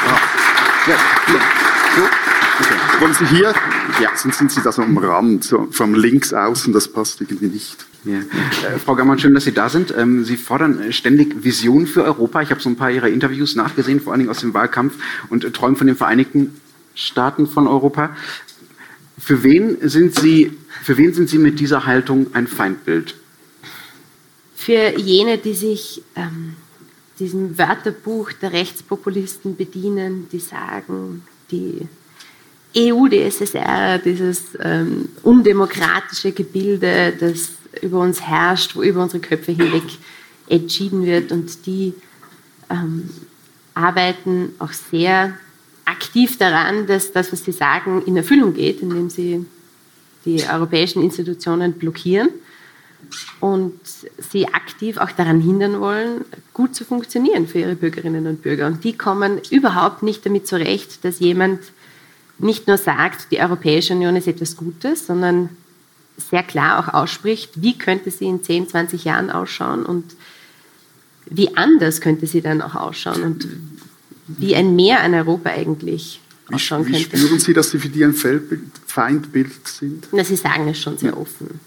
Ja, 0.08 0.94
ja. 0.94 1.00
So, 1.28 1.73
okay. 2.02 2.76
Wollen 3.00 3.14
Sie 3.14 3.26
hier? 3.26 3.54
Ja. 4.02 4.16
Sonst 4.16 4.38
sind 4.38 4.52
Sie 4.52 4.62
da 4.62 4.72
so 4.72 4.82
am 4.82 4.98
Rand, 4.98 5.44
so 5.44 5.68
vom 5.72 5.94
links 5.94 6.34
außen, 6.34 6.74
das 6.74 6.88
passt 6.88 7.22
irgendwie 7.22 7.48
nicht. 7.48 7.86
Ja. 8.06 8.20
Äh, 8.20 8.80
Frau 8.84 8.96
Gammann, 8.96 9.20
schön, 9.20 9.34
dass 9.34 9.46
Sie 9.46 9.54
da 9.54 9.70
sind. 9.70 9.94
Ähm, 9.98 10.24
Sie 10.24 10.38
fordern 10.38 10.80
äh, 10.80 10.92
ständig 10.92 11.44
Visionen 11.44 11.88
für 11.88 12.04
Europa. 12.04 12.42
Ich 12.42 12.52
habe 12.52 12.62
so 12.62 12.70
ein 12.70 12.76
paar 12.76 12.92
Ihrer 12.92 13.08
Interviews 13.08 13.56
nachgesehen, 13.56 14.00
vor 14.02 14.14
allen 14.14 14.20
Dingen 14.20 14.32
aus 14.32 14.40
dem 14.40 14.54
Wahlkampf 14.54 14.96
und 15.30 15.44
äh, 15.44 15.52
träumen 15.52 15.76
von 15.76 15.88
den 15.88 15.96
Vereinigten 15.96 16.60
Staaten 16.96 17.48
von 17.48 17.68
Europa. 17.68 18.16
Für 19.18 19.44
wen 19.44 19.78
sind 19.88 20.16
Sie, 20.16 20.52
für 20.82 20.98
wen 20.98 21.14
sind 21.14 21.30
Sie 21.30 21.38
mit 21.38 21.60
dieser 21.60 21.86
Haltung 21.86 22.28
ein 22.34 22.48
Feindbild? 22.48 23.16
Für 24.56 24.98
jene, 24.98 25.38
die 25.38 25.54
sich 25.54 26.04
ähm, 26.16 26.56
diesem 27.20 27.58
Wörterbuch 27.58 28.32
der 28.34 28.54
Rechtspopulisten 28.54 29.56
bedienen, 29.56 30.28
die 30.32 30.40
sagen, 30.40 31.24
die 31.54 31.88
EU, 32.92 33.08
die 33.08 33.22
SSR, 33.22 34.00
dieses 34.00 34.58
ähm, 34.60 35.10
undemokratische 35.22 36.32
Gebilde, 36.32 37.14
das 37.20 37.52
über 37.82 38.00
uns 38.00 38.22
herrscht, 38.22 38.76
wo 38.76 38.82
über 38.82 39.04
unsere 39.04 39.22
Köpfe 39.22 39.52
hinweg 39.52 39.84
entschieden 40.48 41.06
wird 41.06 41.32
und 41.32 41.66
die 41.66 41.94
ähm, 42.70 43.10
arbeiten 43.74 44.54
auch 44.60 44.72
sehr 44.72 45.38
aktiv 45.86 46.38
daran, 46.38 46.88
dass 46.88 47.12
das, 47.12 47.32
was 47.32 47.44
sie 47.44 47.52
sagen, 47.52 48.04
in 48.06 48.18
Erfüllung 48.18 48.54
geht, 48.54 48.82
indem 48.82 49.10
sie 49.10 49.46
die 50.26 50.44
europäischen 50.44 51.04
Institutionen 51.04 51.74
blockieren 51.74 52.30
und 53.40 53.80
sie 54.18 54.48
aktiv 54.48 54.98
auch 54.98 55.12
daran 55.12 55.42
hindern 55.42 55.80
wollen, 55.80 56.26
gut 56.54 56.76
zu 56.76 56.86
funktionieren 56.86 57.48
für 57.48 57.60
ihre 57.60 57.76
Bürgerinnen 57.76 58.28
und 58.28 58.42
Bürger. 58.42 58.68
Und 58.68 58.84
die 58.84 58.98
kommen 58.98 59.40
überhaupt 59.50 60.04
nicht 60.04 60.26
damit 60.26 60.48
zurecht, 60.48 61.04
dass 61.04 61.20
jemand 61.20 61.60
nicht 62.40 62.68
nur 62.68 62.78
sagt, 62.78 63.32
die 63.32 63.40
Europäische 63.40 63.94
Union 63.94 64.16
ist 64.16 64.28
etwas 64.28 64.58
Gutes, 64.58 65.08
sondern 65.08 65.50
sehr 66.18 66.44
klar 66.44 66.80
auch 66.80 66.94
ausspricht, 66.94 67.62
wie 67.62 67.78
könnte 67.78 68.12
sie 68.12 68.26
in 68.26 68.44
10, 68.44 68.70
20 68.70 69.04
Jahren 69.04 69.30
ausschauen 69.30 69.86
und 69.86 70.16
wie 71.26 71.56
anders 71.56 72.02
könnte 72.02 72.28
sie 72.28 72.42
dann 72.42 72.62
auch 72.62 72.76
ausschauen 72.76 73.24
und 73.24 73.48
wie 74.28 74.56
ein 74.56 74.76
Mehr 74.76 75.02
an 75.02 75.14
Europa 75.14 75.50
eigentlich 75.50 76.20
ausschauen 76.52 76.86
wie, 76.86 76.94
wie 76.94 77.04
könnte. 77.04 77.18
spüren 77.18 77.40
Sie, 77.40 77.54
dass 77.54 77.72
Sie 77.72 77.80
für 77.80 77.90
die 77.90 78.04
ein 78.04 78.14
Feindbild 78.14 79.68
sind? 79.68 80.08
Na, 80.12 80.24
sie 80.24 80.36
sagen 80.36 80.68
es 80.68 80.80
schon 80.80 80.98
sehr 80.98 81.18
offen. 81.18 81.60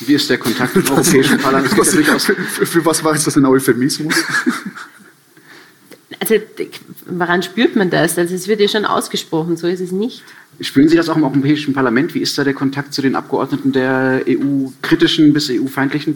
Wie 0.00 0.14
ist 0.14 0.28
der 0.30 0.38
Kontakt 0.38 0.76
im 0.76 0.88
Europäischen 0.88 1.38
Parlament? 1.42 1.76
Was, 1.76 1.94
für, 2.24 2.34
für 2.34 2.84
was 2.84 3.02
war 3.02 3.14
jetzt 3.14 3.26
das 3.26 3.36
ein 3.36 3.44
Euphemismus? 3.46 4.14
Also, 6.18 6.34
woran 7.06 7.42
spürt 7.42 7.76
man 7.76 7.90
das? 7.90 8.18
Also, 8.18 8.34
es 8.34 8.46
wird 8.46 8.60
ja 8.60 8.68
schon 8.68 8.84
ausgesprochen, 8.84 9.56
so 9.56 9.66
ist 9.66 9.80
es 9.80 9.92
nicht. 9.92 10.22
Spüren 10.60 10.88
Sie 10.88 10.96
das 10.96 11.08
auch 11.08 11.16
im 11.16 11.24
Europäischen 11.24 11.72
Parlament? 11.72 12.14
Wie 12.14 12.20
ist 12.20 12.36
da 12.36 12.44
der 12.44 12.52
Kontakt 12.52 12.92
zu 12.92 13.00
den 13.00 13.16
Abgeordneten 13.16 13.72
der 13.72 14.22
EU-kritischen 14.28 15.32
bis 15.32 15.48
EU-feindlichen 15.48 16.14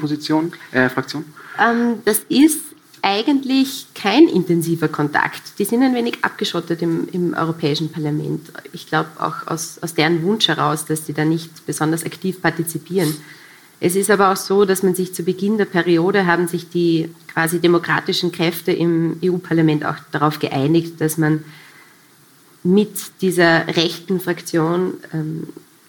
äh, 0.73 0.88
Fraktionen? 0.90 1.33
Ähm, 1.59 1.94
das 2.04 2.21
ist 2.28 2.61
eigentlich 3.00 3.87
kein 3.94 4.28
intensiver 4.28 4.88
Kontakt. 4.88 5.59
Die 5.59 5.64
sind 5.64 5.83
ein 5.83 5.94
wenig 5.94 6.18
abgeschottet 6.23 6.80
im, 6.83 7.06
im 7.12 7.35
Europäischen 7.35 7.90
Parlament. 7.90 8.50
Ich 8.73 8.87
glaube 8.87 9.11
auch 9.18 9.47
aus, 9.47 9.78
aus 9.83 9.94
deren 9.94 10.23
Wunsch 10.23 10.49
heraus, 10.49 10.87
dass 10.87 11.06
sie 11.06 11.12
da 11.12 11.25
nicht 11.25 11.66
besonders 11.66 12.04
aktiv 12.04 12.40
partizipieren. 12.40 13.14
Es 13.84 13.96
ist 13.96 14.10
aber 14.10 14.32
auch 14.32 14.36
so, 14.36 14.64
dass 14.64 14.82
man 14.82 14.94
sich 14.94 15.12
zu 15.12 15.24
Beginn 15.24 15.58
der 15.58 15.66
Periode 15.66 16.24
haben 16.24 16.48
sich 16.48 16.70
die 16.70 17.10
quasi 17.30 17.60
demokratischen 17.60 18.32
Kräfte 18.32 18.72
im 18.72 19.18
EU-Parlament 19.22 19.84
auch 19.84 19.96
darauf 20.10 20.38
geeinigt, 20.38 21.02
dass 21.02 21.18
man 21.18 21.44
mit 22.62 23.20
dieser 23.20 23.66
rechten 23.76 24.20
Fraktion 24.20 24.94
ähm, 25.12 25.48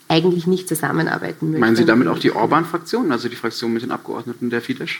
eigentlich 0.09 0.45
nicht 0.45 0.67
zusammenarbeiten 0.67 1.51
möchte. 1.51 1.61
Meinen 1.61 1.77
Sie 1.77 1.85
damit 1.85 2.09
auch 2.09 2.19
die 2.19 2.31
Orban-Fraktion, 2.31 3.13
also 3.13 3.29
die 3.29 3.37
Fraktion 3.37 3.71
mit 3.71 3.83
den 3.83 3.91
Abgeordneten 3.91 4.49
der 4.49 4.59
Fidesz? 4.59 4.97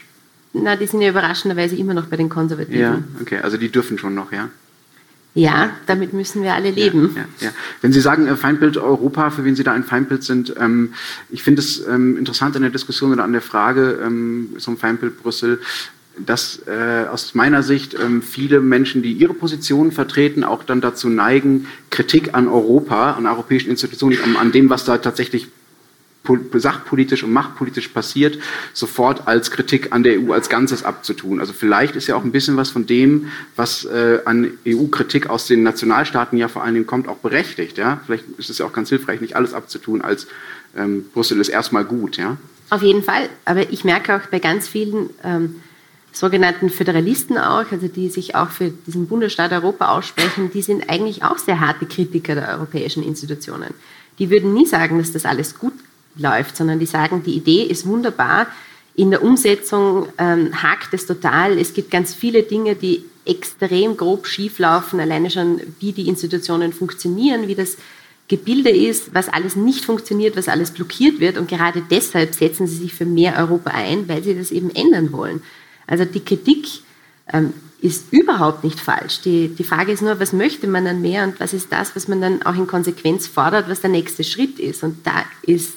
Na, 0.54 0.74
die 0.76 0.86
sind 0.86 1.02
ja 1.02 1.10
überraschenderweise 1.10 1.76
immer 1.76 1.92
noch 1.92 2.06
bei 2.06 2.16
den 2.16 2.30
Konservativen. 2.30 2.80
Ja, 2.80 3.02
okay, 3.20 3.40
also 3.40 3.58
die 3.58 3.68
dürfen 3.68 3.98
schon 3.98 4.14
noch, 4.14 4.32
ja. 4.32 4.48
Ja, 5.36 5.70
damit 5.84 6.14
müssen 6.14 6.42
wir 6.42 6.54
alle 6.54 6.70
leben. 6.70 7.12
Ja, 7.14 7.22
ja, 7.22 7.46
ja. 7.48 7.50
Wenn 7.82 7.92
Sie 7.92 8.00
sagen 8.00 8.26
äh, 8.26 8.36
Feindbild 8.36 8.78
Europa, 8.78 9.28
für 9.28 9.44
wen 9.44 9.54
Sie 9.54 9.64
da 9.64 9.72
ein 9.72 9.84
Feindbild 9.84 10.24
sind, 10.24 10.54
ähm, 10.58 10.94
ich 11.28 11.42
finde 11.42 11.60
es 11.60 11.86
ähm, 11.86 12.16
interessant 12.16 12.56
in 12.56 12.62
der 12.62 12.70
Diskussion 12.70 13.12
oder 13.12 13.22
an 13.22 13.32
der 13.32 13.42
Frage 13.42 14.00
ähm, 14.02 14.56
zum 14.56 14.78
Feindbild 14.78 15.22
Brüssel, 15.22 15.60
dass 16.18 16.62
äh, 16.66 17.04
aus 17.08 17.34
meiner 17.34 17.62
Sicht 17.62 17.94
ähm, 18.02 18.22
viele 18.22 18.60
Menschen, 18.60 19.02
die 19.02 19.12
ihre 19.12 19.34
Positionen 19.34 19.92
vertreten, 19.92 20.42
auch 20.42 20.64
dann 20.64 20.80
dazu 20.80 21.10
neigen, 21.10 21.66
Kritik 21.90 22.32
an 22.32 22.48
Europa, 22.48 23.12
an 23.12 23.26
europäischen 23.26 23.68
Institutionen, 23.68 24.18
an, 24.24 24.36
an 24.36 24.52
dem, 24.52 24.70
was 24.70 24.86
da 24.86 24.96
tatsächlich 24.96 25.48
sachpolitisch 26.54 27.22
und 27.22 27.32
machtpolitisch 27.32 27.88
passiert, 27.88 28.38
sofort 28.72 29.26
als 29.26 29.50
Kritik 29.50 29.92
an 29.92 30.02
der 30.02 30.20
EU 30.20 30.32
als 30.32 30.48
Ganzes 30.48 30.82
abzutun. 30.82 31.40
Also 31.40 31.52
vielleicht 31.52 31.96
ist 31.96 32.06
ja 32.06 32.16
auch 32.16 32.24
ein 32.24 32.32
bisschen 32.32 32.56
was 32.56 32.70
von 32.70 32.86
dem, 32.86 33.28
was 33.54 33.84
äh, 33.84 34.20
an 34.24 34.52
EU-Kritik 34.66 35.28
aus 35.28 35.46
den 35.46 35.62
Nationalstaaten 35.62 36.38
ja 36.38 36.48
vor 36.48 36.62
allen 36.62 36.74
Dingen 36.74 36.86
kommt, 36.86 37.08
auch 37.08 37.18
berechtigt. 37.18 37.78
Ja? 37.78 38.00
Vielleicht 38.06 38.24
ist 38.38 38.50
es 38.50 38.58
ja 38.58 38.66
auch 38.66 38.72
ganz 38.72 38.88
hilfreich, 38.88 39.20
nicht 39.20 39.36
alles 39.36 39.54
abzutun, 39.54 40.02
als 40.02 40.26
ähm, 40.76 41.06
Brüssel 41.12 41.40
ist 41.40 41.48
erstmal 41.48 41.84
gut. 41.84 42.16
Ja? 42.16 42.36
Auf 42.70 42.82
jeden 42.82 43.02
Fall. 43.02 43.28
Aber 43.44 43.70
ich 43.70 43.84
merke 43.84 44.16
auch 44.16 44.26
bei 44.30 44.38
ganz 44.38 44.68
vielen 44.68 45.10
ähm, 45.22 45.56
sogenannten 46.16 46.70
Föderalisten 46.70 47.38
auch, 47.38 47.70
also 47.70 47.88
die 47.88 48.08
sich 48.08 48.34
auch 48.34 48.50
für 48.50 48.70
diesen 48.70 49.06
Bundesstaat 49.06 49.52
Europa 49.52 49.88
aussprechen, 49.88 50.50
die 50.52 50.62
sind 50.62 50.88
eigentlich 50.88 51.22
auch 51.22 51.38
sehr 51.38 51.60
harte 51.60 51.86
Kritiker 51.86 52.34
der 52.34 52.48
europäischen 52.48 53.02
Institutionen. 53.02 53.74
Die 54.18 54.30
würden 54.30 54.54
nie 54.54 54.66
sagen, 54.66 54.98
dass 54.98 55.12
das 55.12 55.26
alles 55.26 55.58
gut 55.58 55.74
läuft, 56.18 56.56
sondern 56.56 56.78
die 56.78 56.86
sagen, 56.86 57.22
die 57.24 57.34
Idee 57.34 57.62
ist 57.62 57.86
wunderbar. 57.86 58.46
In 58.94 59.10
der 59.10 59.22
Umsetzung 59.22 60.08
ähm, 60.18 60.62
hakt 60.62 60.94
es 60.94 61.06
total. 61.06 61.58
Es 61.58 61.74
gibt 61.74 61.90
ganz 61.90 62.14
viele 62.14 62.42
Dinge, 62.42 62.74
die 62.74 63.04
extrem 63.26 63.96
grob 63.96 64.26
schieflaufen, 64.26 65.00
alleine 65.00 65.30
schon, 65.30 65.60
wie 65.80 65.92
die 65.92 66.08
Institutionen 66.08 66.72
funktionieren, 66.72 67.48
wie 67.48 67.54
das 67.54 67.76
Gebilde 68.28 68.70
ist, 68.70 69.14
was 69.14 69.28
alles 69.28 69.54
nicht 69.54 69.84
funktioniert, 69.84 70.36
was 70.36 70.48
alles 70.48 70.70
blockiert 70.70 71.20
wird. 71.20 71.36
Und 71.36 71.48
gerade 71.48 71.82
deshalb 71.90 72.34
setzen 72.34 72.66
sie 72.66 72.76
sich 72.76 72.94
für 72.94 73.04
mehr 73.04 73.36
Europa 73.38 73.70
ein, 73.70 74.08
weil 74.08 74.22
sie 74.22 74.36
das 74.36 74.50
eben 74.50 74.70
ändern 74.74 75.12
wollen. 75.12 75.42
Also 75.86 76.04
die 76.04 76.24
Kritik 76.24 76.66
ähm, 77.32 77.52
ist 77.80 78.12
überhaupt 78.12 78.64
nicht 78.64 78.80
falsch. 78.80 79.20
Die, 79.20 79.48
die 79.48 79.64
Frage 79.64 79.92
ist 79.92 80.02
nur, 80.02 80.18
was 80.18 80.32
möchte 80.32 80.66
man 80.66 80.84
dann 80.84 81.02
mehr 81.02 81.24
und 81.24 81.38
was 81.38 81.52
ist 81.52 81.70
das, 81.70 81.94
was 81.94 82.08
man 82.08 82.20
dann 82.20 82.42
auch 82.42 82.54
in 82.54 82.66
Konsequenz 82.66 83.26
fordert, 83.26 83.68
was 83.68 83.80
der 83.80 83.90
nächste 83.90 84.24
Schritt 84.24 84.58
ist. 84.58 84.82
Und 84.82 85.06
da 85.06 85.24
ist 85.42 85.74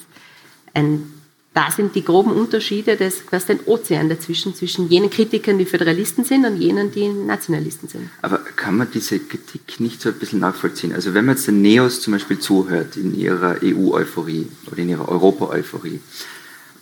ein, 0.74 1.12
da 1.54 1.72
sind 1.72 1.96
die 1.96 2.04
groben 2.04 2.32
Unterschiede, 2.32 2.96
das 2.96 3.26
quasi 3.26 3.54
ein 3.54 3.60
Ozean 3.66 4.10
dazwischen, 4.10 4.54
zwischen 4.56 4.88
jenen 4.90 5.10
Kritikern, 5.10 5.58
die 5.58 5.66
Föderalisten 5.66 6.24
sind 6.24 6.46
und 6.46 6.58
jenen, 6.58 6.92
die 6.92 7.08
Nationalisten 7.08 7.90
sind. 7.90 8.10
Aber 8.22 8.38
kann 8.38 8.78
man 8.78 8.90
diese 8.94 9.20
Kritik 9.20 9.80
nicht 9.80 10.02
so 10.02 10.10
ein 10.10 10.16
bisschen 10.16 10.40
nachvollziehen? 10.40 10.94
Also 10.94 11.14
wenn 11.14 11.26
man 11.26 11.36
jetzt 11.36 11.48
den 11.48 11.62
Neos 11.62 12.02
zum 12.02 12.14
Beispiel 12.14 12.40
zuhört 12.40 12.98
in 12.98 13.18
ihrer 13.18 13.58
EU-Euphorie 13.64 14.48
oder 14.68 14.78
in 14.78 14.90
ihrer 14.90 15.10
Europa-Euphorie, 15.10 16.00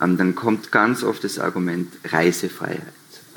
ähm, 0.02 0.18
dann 0.18 0.36
kommt 0.36 0.72
ganz 0.72 1.04
oft 1.04 1.24
das 1.24 1.40
Argument 1.40 1.92
Reisefreiheit. 2.04 2.82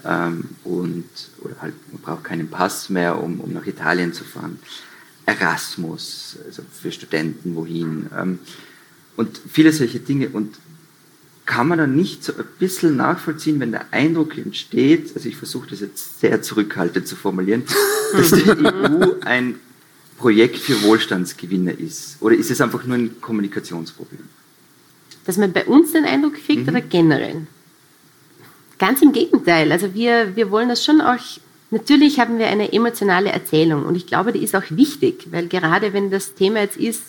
Ähm, 0.04 0.44
und 0.64 1.08
oder 1.42 1.56
halt, 1.60 1.74
man 1.92 2.02
braucht 2.02 2.24
keinen 2.24 2.48
Pass 2.48 2.90
mehr, 2.90 3.22
um, 3.22 3.40
um 3.40 3.52
nach 3.52 3.66
Italien 3.66 4.12
zu 4.12 4.24
fahren. 4.24 4.58
Erasmus, 5.26 6.38
also 6.46 6.62
für 6.72 6.90
Studenten 6.90 7.54
wohin. 7.54 8.06
Und 9.16 9.40
viele 9.50 9.72
solche 9.72 10.00
Dinge. 10.00 10.28
Und 10.30 10.56
kann 11.46 11.66
man 11.66 11.78
dann 11.78 11.96
nicht 11.96 12.22
so 12.22 12.32
ein 12.32 12.44
bisschen 12.60 12.96
nachvollziehen, 12.96 13.58
wenn 13.58 13.72
der 13.72 13.92
Eindruck 13.92 14.38
entsteht, 14.38 15.16
also 15.16 15.28
ich 15.28 15.36
versuche 15.36 15.68
das 15.70 15.80
jetzt 15.80 16.20
sehr 16.20 16.42
zurückhaltend 16.42 17.08
zu 17.08 17.16
formulieren, 17.16 17.64
dass 18.12 18.30
die 18.30 18.48
EU 18.48 19.14
ein 19.22 19.56
Projekt 20.20 20.58
für 20.58 20.80
Wohlstandsgewinner 20.82 21.76
ist? 21.76 22.18
Oder 22.20 22.36
ist 22.36 22.50
es 22.50 22.60
einfach 22.60 22.84
nur 22.84 22.96
ein 22.96 23.20
Kommunikationsproblem? 23.20 24.20
Dass 25.24 25.38
man 25.38 25.52
bei 25.52 25.64
uns 25.64 25.92
den 25.92 26.04
Eindruck 26.04 26.34
kriegt 26.34 26.62
mhm. 26.62 26.68
oder 26.68 26.80
generell? 26.82 27.46
Ganz 28.78 29.02
im 29.02 29.12
Gegenteil. 29.12 29.72
Also 29.72 29.92
wir, 29.94 30.36
wir 30.36 30.50
wollen 30.50 30.68
das 30.68 30.84
schon 30.84 31.00
auch, 31.00 31.18
natürlich 31.70 32.20
haben 32.20 32.38
wir 32.38 32.46
eine 32.46 32.72
emotionale 32.72 33.30
Erzählung 33.30 33.86
und 33.86 33.96
ich 33.96 34.06
glaube, 34.06 34.32
die 34.32 34.44
ist 34.44 34.54
auch 34.54 34.70
wichtig, 34.70 35.26
weil 35.30 35.48
gerade 35.48 35.92
wenn 35.92 36.10
das 36.10 36.34
Thema 36.34 36.60
jetzt 36.60 36.76
ist, 36.76 37.02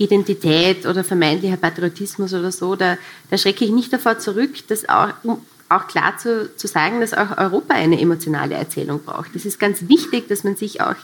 Identität 0.00 0.86
oder 0.86 1.04
vermeintlicher 1.04 1.58
Patriotismus 1.58 2.32
oder 2.32 2.50
so, 2.50 2.74
da, 2.74 2.96
da 3.30 3.36
schrecke 3.36 3.64
ich 3.64 3.70
nicht 3.70 3.92
davor 3.92 4.18
zurück, 4.18 4.50
das 4.68 4.88
auch, 4.88 5.08
um 5.22 5.42
auch 5.68 5.86
klar 5.86 6.16
zu, 6.16 6.54
zu 6.56 6.66
sagen, 6.66 7.00
dass 7.00 7.14
auch 7.14 7.36
Europa 7.36 7.74
eine 7.74 8.00
emotionale 8.00 8.54
Erzählung 8.54 9.02
braucht. 9.04 9.34
Das 9.34 9.44
ist 9.44 9.60
ganz 9.60 9.88
wichtig, 9.88 10.26
dass 10.28 10.42
man 10.42 10.56
sich 10.56 10.80
auch 10.80 10.96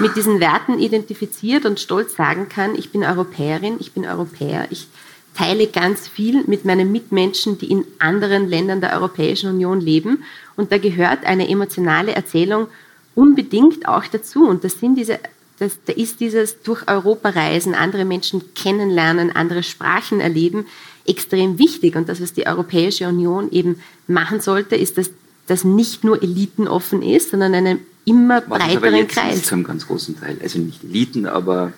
mit 0.00 0.16
diesen 0.16 0.40
Werten 0.40 0.78
identifiziert 0.78 1.66
und 1.66 1.78
stolz 1.78 2.16
sagen 2.16 2.48
kann, 2.48 2.74
ich 2.74 2.90
bin 2.90 3.04
Europäerin, 3.04 3.76
ich 3.78 3.92
bin 3.92 4.06
Europäer, 4.06 4.66
ich 4.70 4.88
teile 5.34 5.66
ganz 5.66 6.08
viel 6.08 6.42
mit 6.46 6.64
meinen 6.64 6.90
Mitmenschen, 6.90 7.58
die 7.58 7.70
in 7.70 7.84
anderen 7.98 8.48
Ländern 8.48 8.80
der 8.80 8.94
Europäischen 8.94 9.50
Union 9.50 9.80
leben. 9.80 10.24
Und 10.56 10.72
da 10.72 10.78
gehört 10.78 11.24
eine 11.24 11.48
emotionale 11.48 12.12
Erzählung 12.12 12.68
unbedingt 13.14 13.86
auch 13.86 14.06
dazu. 14.06 14.48
Und 14.48 14.64
das 14.64 14.80
sind 14.80 14.96
diese 14.96 15.20
das, 15.60 15.78
da 15.84 15.92
ist 15.92 16.20
dieses 16.20 16.62
durch 16.62 16.88
Europa 16.88 17.28
reisen, 17.28 17.74
andere 17.74 18.06
Menschen 18.06 18.54
kennenlernen, 18.54 19.30
andere 19.30 19.62
Sprachen 19.62 20.20
erleben, 20.20 20.66
extrem 21.06 21.58
wichtig. 21.58 21.96
Und 21.96 22.08
das, 22.08 22.20
was 22.20 22.32
die 22.32 22.46
Europäische 22.46 23.06
Union 23.06 23.50
eben 23.52 23.76
machen 24.06 24.40
sollte, 24.40 24.74
ist, 24.74 24.96
dass 24.96 25.10
das 25.46 25.62
nicht 25.64 26.02
nur 26.02 26.22
Eliten 26.22 26.66
offen 26.66 27.02
ist, 27.02 27.30
sondern 27.30 27.54
einen 27.54 27.80
immer 28.06 28.40
breiteren 28.40 29.06
Kreis. 29.06 29.42
Zu 29.42 29.54
einem 29.54 29.64
ganz 29.64 29.86
großen 29.86 30.18
Teil. 30.18 30.38
Also 30.42 30.58
nicht 30.58 30.82
Eliten, 30.82 31.26
aber 31.26 31.72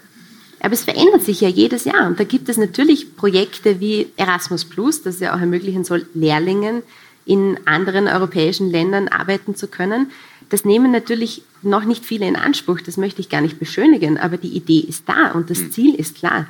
aber 0.60 0.74
es 0.74 0.84
verändert 0.84 1.22
sich 1.22 1.40
ja 1.40 1.48
jedes 1.48 1.84
Jahr. 1.84 2.06
Und 2.06 2.20
da 2.20 2.24
gibt 2.24 2.48
es 2.48 2.56
natürlich 2.56 3.16
Projekte 3.16 3.80
wie 3.80 4.12
Erasmus 4.16 4.64
Plus, 4.64 5.02
das 5.02 5.18
ja 5.18 5.34
auch 5.34 5.40
ermöglichen 5.40 5.82
soll, 5.82 6.06
Lehrlingen 6.14 6.84
in 7.24 7.58
anderen 7.64 8.06
europäischen 8.06 8.70
Ländern 8.70 9.08
arbeiten 9.08 9.56
zu 9.56 9.66
können. 9.66 10.12
Das 10.52 10.66
nehmen 10.66 10.92
natürlich 10.92 11.44
noch 11.62 11.84
nicht 11.84 12.04
viele 12.04 12.28
in 12.28 12.36
Anspruch, 12.36 12.82
das 12.82 12.98
möchte 12.98 13.22
ich 13.22 13.30
gar 13.30 13.40
nicht 13.40 13.58
beschönigen, 13.58 14.18
aber 14.18 14.36
die 14.36 14.54
Idee 14.54 14.80
ist 14.80 15.04
da 15.08 15.30
und 15.30 15.48
das 15.48 15.60
hm. 15.60 15.72
Ziel 15.72 15.94
ist 15.94 16.16
klar. 16.16 16.46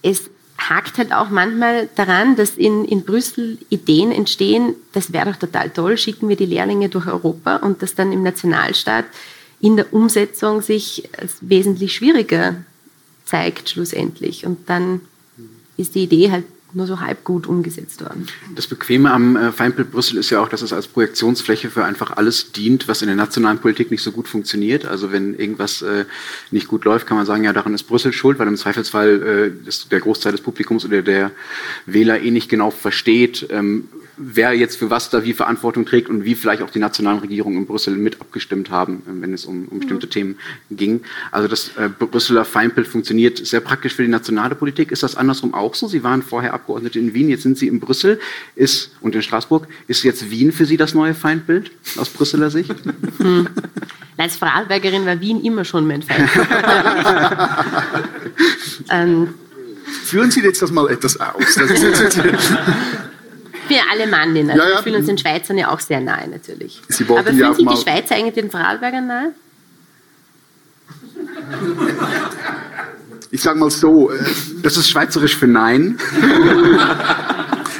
Es 0.00 0.30
hakt 0.56 0.96
halt 0.96 1.12
auch 1.12 1.28
manchmal 1.28 1.90
daran, 1.96 2.34
dass 2.34 2.52
in, 2.52 2.86
in 2.86 3.04
Brüssel 3.04 3.58
Ideen 3.68 4.10
entstehen, 4.10 4.74
das 4.94 5.12
wäre 5.12 5.32
doch 5.32 5.36
total 5.36 5.68
toll, 5.68 5.98
schicken 5.98 6.30
wir 6.30 6.36
die 6.36 6.46
Lehrlinge 6.46 6.88
durch 6.88 7.06
Europa 7.06 7.56
und 7.56 7.82
das 7.82 7.94
dann 7.94 8.10
im 8.10 8.22
Nationalstaat 8.22 9.04
in 9.60 9.76
der 9.76 9.92
Umsetzung 9.92 10.62
sich 10.62 11.10
als 11.18 11.36
wesentlich 11.42 11.94
schwieriger 11.94 12.56
zeigt 13.26 13.68
schlussendlich. 13.68 14.46
Und 14.46 14.70
dann 14.70 15.02
ist 15.76 15.94
die 15.94 16.04
Idee 16.04 16.30
halt 16.30 16.46
nur 16.74 16.86
so 16.86 17.00
halb 17.00 17.24
gut 17.24 17.46
umgesetzt 17.46 18.00
worden. 18.00 18.26
Das 18.54 18.66
Bequeme 18.66 19.10
am 19.10 19.36
äh, 19.36 19.52
Feindbild 19.52 19.90
Brüssel 19.90 20.18
ist 20.18 20.30
ja 20.30 20.40
auch, 20.40 20.48
dass 20.48 20.62
es 20.62 20.72
als 20.72 20.88
Projektionsfläche 20.88 21.70
für 21.70 21.84
einfach 21.84 22.16
alles 22.16 22.52
dient, 22.52 22.88
was 22.88 23.02
in 23.02 23.08
der 23.08 23.16
nationalen 23.16 23.58
Politik 23.58 23.90
nicht 23.90 24.02
so 24.02 24.12
gut 24.12 24.28
funktioniert. 24.28 24.86
Also 24.86 25.12
wenn 25.12 25.34
irgendwas 25.38 25.82
äh, 25.82 26.04
nicht 26.50 26.68
gut 26.68 26.84
läuft, 26.84 27.06
kann 27.06 27.16
man 27.16 27.26
sagen, 27.26 27.44
ja, 27.44 27.52
daran 27.52 27.74
ist 27.74 27.84
Brüssel 27.84 28.12
schuld, 28.12 28.38
weil 28.38 28.48
im 28.48 28.56
Zweifelsfall 28.56 29.54
äh, 29.66 29.70
der 29.90 30.00
Großteil 30.00 30.32
des 30.32 30.40
Publikums 30.40 30.84
oder 30.84 31.02
der 31.02 31.30
Wähler 31.86 32.20
eh 32.20 32.30
nicht 32.30 32.48
genau 32.48 32.70
versteht, 32.70 33.46
ähm, 33.50 33.88
wer 34.16 34.52
jetzt 34.52 34.76
für 34.76 34.90
was 34.90 35.10
da 35.10 35.24
wie 35.24 35.32
Verantwortung 35.32 35.86
trägt 35.86 36.08
und 36.08 36.24
wie 36.24 36.34
vielleicht 36.34 36.62
auch 36.62 36.70
die 36.70 36.78
nationalen 36.78 37.18
Regierungen 37.18 37.58
in 37.58 37.66
Brüssel 37.66 37.96
mit 37.96 38.20
abgestimmt 38.20 38.70
haben, 38.70 39.02
äh, 39.06 39.22
wenn 39.22 39.32
es 39.32 39.44
um, 39.44 39.66
um 39.68 39.78
bestimmte 39.78 40.06
mhm. 40.06 40.10
Themen 40.10 40.38
ging. 40.70 41.00
Also 41.30 41.48
das 41.48 41.70
äh, 41.76 41.88
Brüsseler 41.88 42.44
Feindbild 42.44 42.86
funktioniert 42.86 43.44
sehr 43.44 43.60
praktisch 43.60 43.94
für 43.94 44.02
die 44.02 44.08
nationale 44.08 44.54
Politik. 44.54 44.92
Ist 44.92 45.02
das 45.02 45.16
andersrum 45.16 45.54
auch 45.54 45.74
so? 45.74 45.88
Sie 45.88 46.02
waren 46.02 46.22
vorher 46.22 46.54
Abgeordnete 46.62 46.98
in 46.98 47.12
Wien, 47.12 47.28
jetzt 47.28 47.42
sind 47.42 47.58
Sie 47.58 47.66
in 47.66 47.80
Brüssel 47.80 48.20
ist, 48.54 48.92
und 49.00 49.14
in 49.16 49.22
Straßburg. 49.22 49.66
Ist 49.88 50.04
jetzt 50.04 50.30
Wien 50.30 50.52
für 50.52 50.64
Sie 50.64 50.76
das 50.76 50.94
neue 50.94 51.14
Feindbild 51.14 51.72
aus 51.96 52.08
Brüsseler 52.08 52.50
Sicht? 52.50 52.74
Hm. 53.18 53.48
Als 54.16 54.36
Vorarlbergerin 54.36 55.04
war 55.06 55.20
Wien 55.20 55.42
immer 55.42 55.64
schon 55.64 55.86
mein 55.86 56.02
Feindbild. 56.02 56.48
ähm, 58.90 59.34
Führen 60.04 60.30
Sie 60.30 60.40
jetzt 60.40 60.62
das 60.62 60.70
mal 60.70 60.88
etwas 60.90 61.18
aus. 61.20 61.56
Wir 63.68 63.80
alle 63.90 64.06
Manninnen. 64.06 64.50
Also 64.50 64.62
ja, 64.62 64.68
ja. 64.68 64.76
Wir 64.76 64.82
fühlen 64.82 64.96
uns 64.96 65.06
den 65.06 65.18
Schweizern 65.18 65.58
ja 65.58 65.70
auch 65.70 65.80
sehr 65.80 66.00
nahe 66.00 66.28
natürlich. 66.28 66.80
Sie 66.88 67.04
Aber 67.04 67.22
fühlen 67.24 67.38
ja 67.38 67.54
sich 67.54 67.66
die 67.66 67.76
Schweizer 67.76 68.14
eigentlich 68.16 68.34
den 68.34 68.50
Vorarlbergern 68.50 69.06
nahe? 69.06 69.32
Ich 73.32 73.42
sage 73.42 73.58
mal 73.58 73.70
so, 73.70 74.12
äh, 74.12 74.18
das 74.62 74.76
ist 74.76 74.88
schweizerisch 74.88 75.36
für 75.36 75.48
Nein. 75.48 75.98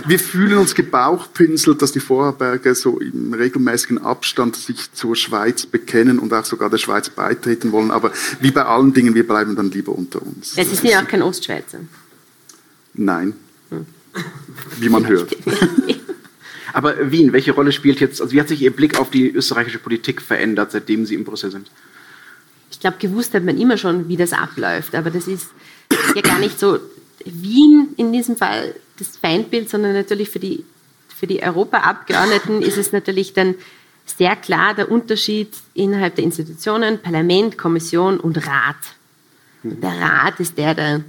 Wir 0.04 0.18
fühlen 0.18 0.59
uns 0.59 0.75
gebauchpinselt, 0.75 1.80
dass 1.80 1.92
die 1.92 2.00
Vorarlberger 2.00 2.75
so 2.75 2.99
im 2.99 3.32
regelmäßigen 3.32 3.99
Abstand 3.99 4.56
sich 4.56 4.92
zur 4.92 5.14
Schweiz 5.14 5.64
bekennen 5.64 6.18
und 6.18 6.35
auch 6.35 6.44
sogar 6.44 6.68
der 6.71 6.78
Schweiz 6.78 7.09
beitreten 7.09 7.71
wollen. 7.71 7.92
Aber 7.92 8.11
wie 8.40 8.50
bei 8.50 8.64
allen 8.64 8.92
Dingen, 8.92 9.14
wir 9.14 9.25
bleiben 9.25 9.54
dann 9.54 9.71
lieber 9.71 9.92
unter 9.92 10.21
uns. 10.21 10.54
Es 10.56 10.73
ist 10.73 10.82
ja 10.82 11.00
auch 11.00 11.06
kein 11.06 11.23
Ostschweizer. 11.23 11.78
Nein. 12.94 13.35
Hm 13.71 13.87
wie 14.78 14.88
man 14.88 15.06
hört. 15.06 15.37
Aber 16.73 17.12
Wien, 17.12 17.32
welche 17.32 17.52
Rolle 17.52 17.73
spielt 17.73 18.00
jetzt, 18.00 18.21
also 18.21 18.32
wie 18.32 18.40
hat 18.40 18.49
sich 18.49 18.62
Ihr 18.62 18.71
Blick 18.71 18.99
auf 18.99 19.11
die 19.11 19.30
österreichische 19.30 19.78
Politik 19.78 20.23
verändert, 20.23 20.73
seitdem 20.73 21.04
Sie 21.04 21.14
in 21.14 21.25
Brüssel 21.25 21.50
sind? 21.50 21.71
Ich 22.83 22.85
glaube, 22.85 22.99
gewusst 22.99 23.33
hat 23.33 23.45
man 23.45 23.59
immer 23.59 23.77
schon, 23.77 24.09
wie 24.09 24.17
das 24.17 24.33
abläuft, 24.33 24.97
aber 24.97 25.11
das 25.11 25.29
ist 25.29 25.51
ja 26.17 26.21
gar 26.21 26.41
nicht 26.41 26.59
so 26.59 26.81
Wien 27.25 27.95
in 27.97 28.12
diesem 28.12 28.37
Fall 28.37 28.75
das 28.99 29.17
Feindbild, 29.19 29.71
sondern 29.71 29.93
natürlich 29.93 30.31
für 30.31 30.41
die, 30.41 30.65
für 31.07 31.29
die 31.29 31.45
Europaabgeordneten 31.45 32.61
ist 32.61 32.79
es 32.79 32.91
natürlich 32.91 33.35
dann 33.35 33.55
sehr 34.05 34.35
klar 34.35 34.75
der 34.75 34.91
Unterschied 34.91 35.55
innerhalb 35.75 36.17
der 36.17 36.25
Institutionen, 36.25 36.99
Parlament, 36.99 37.57
Kommission 37.57 38.19
und 38.19 38.45
Rat. 38.49 38.75
Der 39.62 40.01
Rat 40.01 40.41
ist 40.41 40.59
der, 40.59 40.75
der 40.75 41.05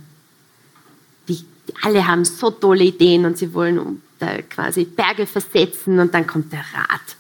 alle 1.82 2.06
haben 2.06 2.24
so 2.24 2.52
tolle 2.52 2.84
Ideen 2.84 3.26
und 3.26 3.40
sie 3.40 3.52
wollen 3.52 4.04
da 4.20 4.44
quasi 4.44 4.84
Berge 4.84 5.26
versetzen 5.26 5.98
und 5.98 6.14
dann 6.14 6.28
kommt 6.28 6.54
der 6.54 6.60
Rat. 6.60 7.16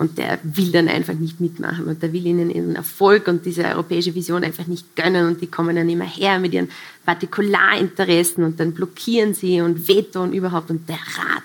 Und 0.00 0.16
der 0.16 0.38
will 0.42 0.72
dann 0.72 0.88
einfach 0.88 1.12
nicht 1.12 1.40
mitmachen 1.40 1.84
und 1.84 2.02
der 2.02 2.10
will 2.14 2.24
ihnen 2.24 2.48
ihren 2.48 2.74
Erfolg 2.74 3.28
und 3.28 3.44
diese 3.44 3.64
europäische 3.64 4.14
Vision 4.14 4.42
einfach 4.44 4.66
nicht 4.66 4.96
gönnen 4.96 5.26
und 5.26 5.42
die 5.42 5.46
kommen 5.46 5.76
dann 5.76 5.90
immer 5.90 6.06
her 6.06 6.38
mit 6.38 6.54
ihren 6.54 6.70
Partikularinteressen 7.04 8.42
und 8.42 8.58
dann 8.58 8.72
blockieren 8.72 9.34
sie 9.34 9.60
und 9.60 9.86
Veto 9.86 10.22
und 10.22 10.32
überhaupt 10.32 10.70
und 10.70 10.88
der 10.88 10.96
Rat. 10.96 11.42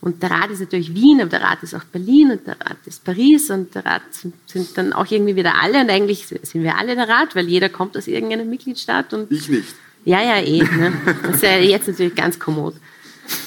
Und 0.00 0.22
der 0.22 0.30
Rat 0.30 0.50
ist 0.50 0.60
natürlich 0.60 0.94
Wien, 0.94 1.20
aber 1.20 1.28
der 1.28 1.42
Rat 1.42 1.62
ist 1.62 1.74
auch 1.74 1.84
Berlin 1.84 2.30
und 2.30 2.46
der 2.46 2.58
Rat 2.58 2.78
ist 2.86 3.04
Paris 3.04 3.50
und 3.50 3.74
der 3.74 3.84
Rat 3.84 4.02
sind 4.46 4.78
dann 4.78 4.94
auch 4.94 5.10
irgendwie 5.10 5.36
wieder 5.36 5.60
alle 5.60 5.82
und 5.82 5.90
eigentlich 5.90 6.26
sind 6.26 6.62
wir 6.62 6.78
alle 6.78 6.94
der 6.94 7.06
Rat, 7.06 7.36
weil 7.36 7.48
jeder 7.48 7.68
kommt 7.68 7.98
aus 7.98 8.06
irgendeinem 8.06 8.48
Mitgliedstaat 8.48 9.12
und 9.12 9.30
ich 9.30 9.46
nicht. 9.46 9.74
Ja, 10.06 10.22
ja, 10.22 10.40
eh. 10.40 10.62
Ne? 10.62 10.92
Das 11.22 11.34
ist 11.34 11.42
ja 11.42 11.58
jetzt 11.58 11.88
natürlich 11.88 12.14
ganz 12.14 12.38
kommod. 12.38 12.76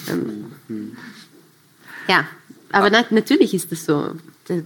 Ähm, 0.07 0.95
ja, 2.07 2.27
aber 2.71 2.89
na, 2.89 3.05
natürlich 3.10 3.53
ist 3.53 3.71
das 3.71 3.86
so. 3.86 4.15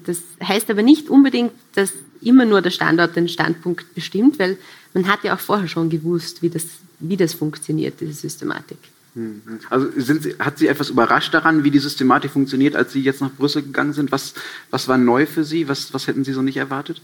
Das 0.05 0.21
heißt 0.43 0.69
aber 0.69 0.81
nicht 0.81 1.09
unbedingt, 1.09 1.51
dass 1.75 1.93
immer 2.21 2.45
nur 2.45 2.61
der 2.61 2.71
Standort 2.71 3.15
den 3.15 3.27
Standpunkt 3.27 3.93
bestimmt, 3.93 4.39
weil 4.39 4.57
man 4.93 5.07
hat 5.07 5.23
ja 5.23 5.35
auch 5.35 5.39
vorher 5.39 5.67
schon 5.67 5.89
gewusst, 5.89 6.41
wie 6.41 6.49
das, 6.49 6.65
wie 6.99 7.17
das 7.17 7.33
funktioniert, 7.33 7.99
diese 7.99 8.13
Systematik. 8.13 8.77
Mhm. 9.13 9.41
Also 9.69 9.87
Sie, 9.95 10.35
hat 10.39 10.57
Sie 10.57 10.67
etwas 10.67 10.89
überrascht 10.89 11.33
daran, 11.33 11.63
wie 11.63 11.71
die 11.71 11.79
Systematik 11.79 12.31
funktioniert, 12.31 12.75
als 12.75 12.93
Sie 12.93 13.01
jetzt 13.01 13.21
nach 13.21 13.31
Brüssel 13.31 13.63
gegangen 13.63 13.93
sind? 13.93 14.11
Was, 14.11 14.33
was 14.69 14.87
war 14.87 14.97
neu 14.97 15.25
für 15.25 15.43
Sie? 15.43 15.67
Was, 15.67 15.93
was 15.93 16.07
hätten 16.07 16.23
Sie 16.23 16.33
so 16.33 16.41
nicht 16.41 16.57
erwartet? 16.57 17.01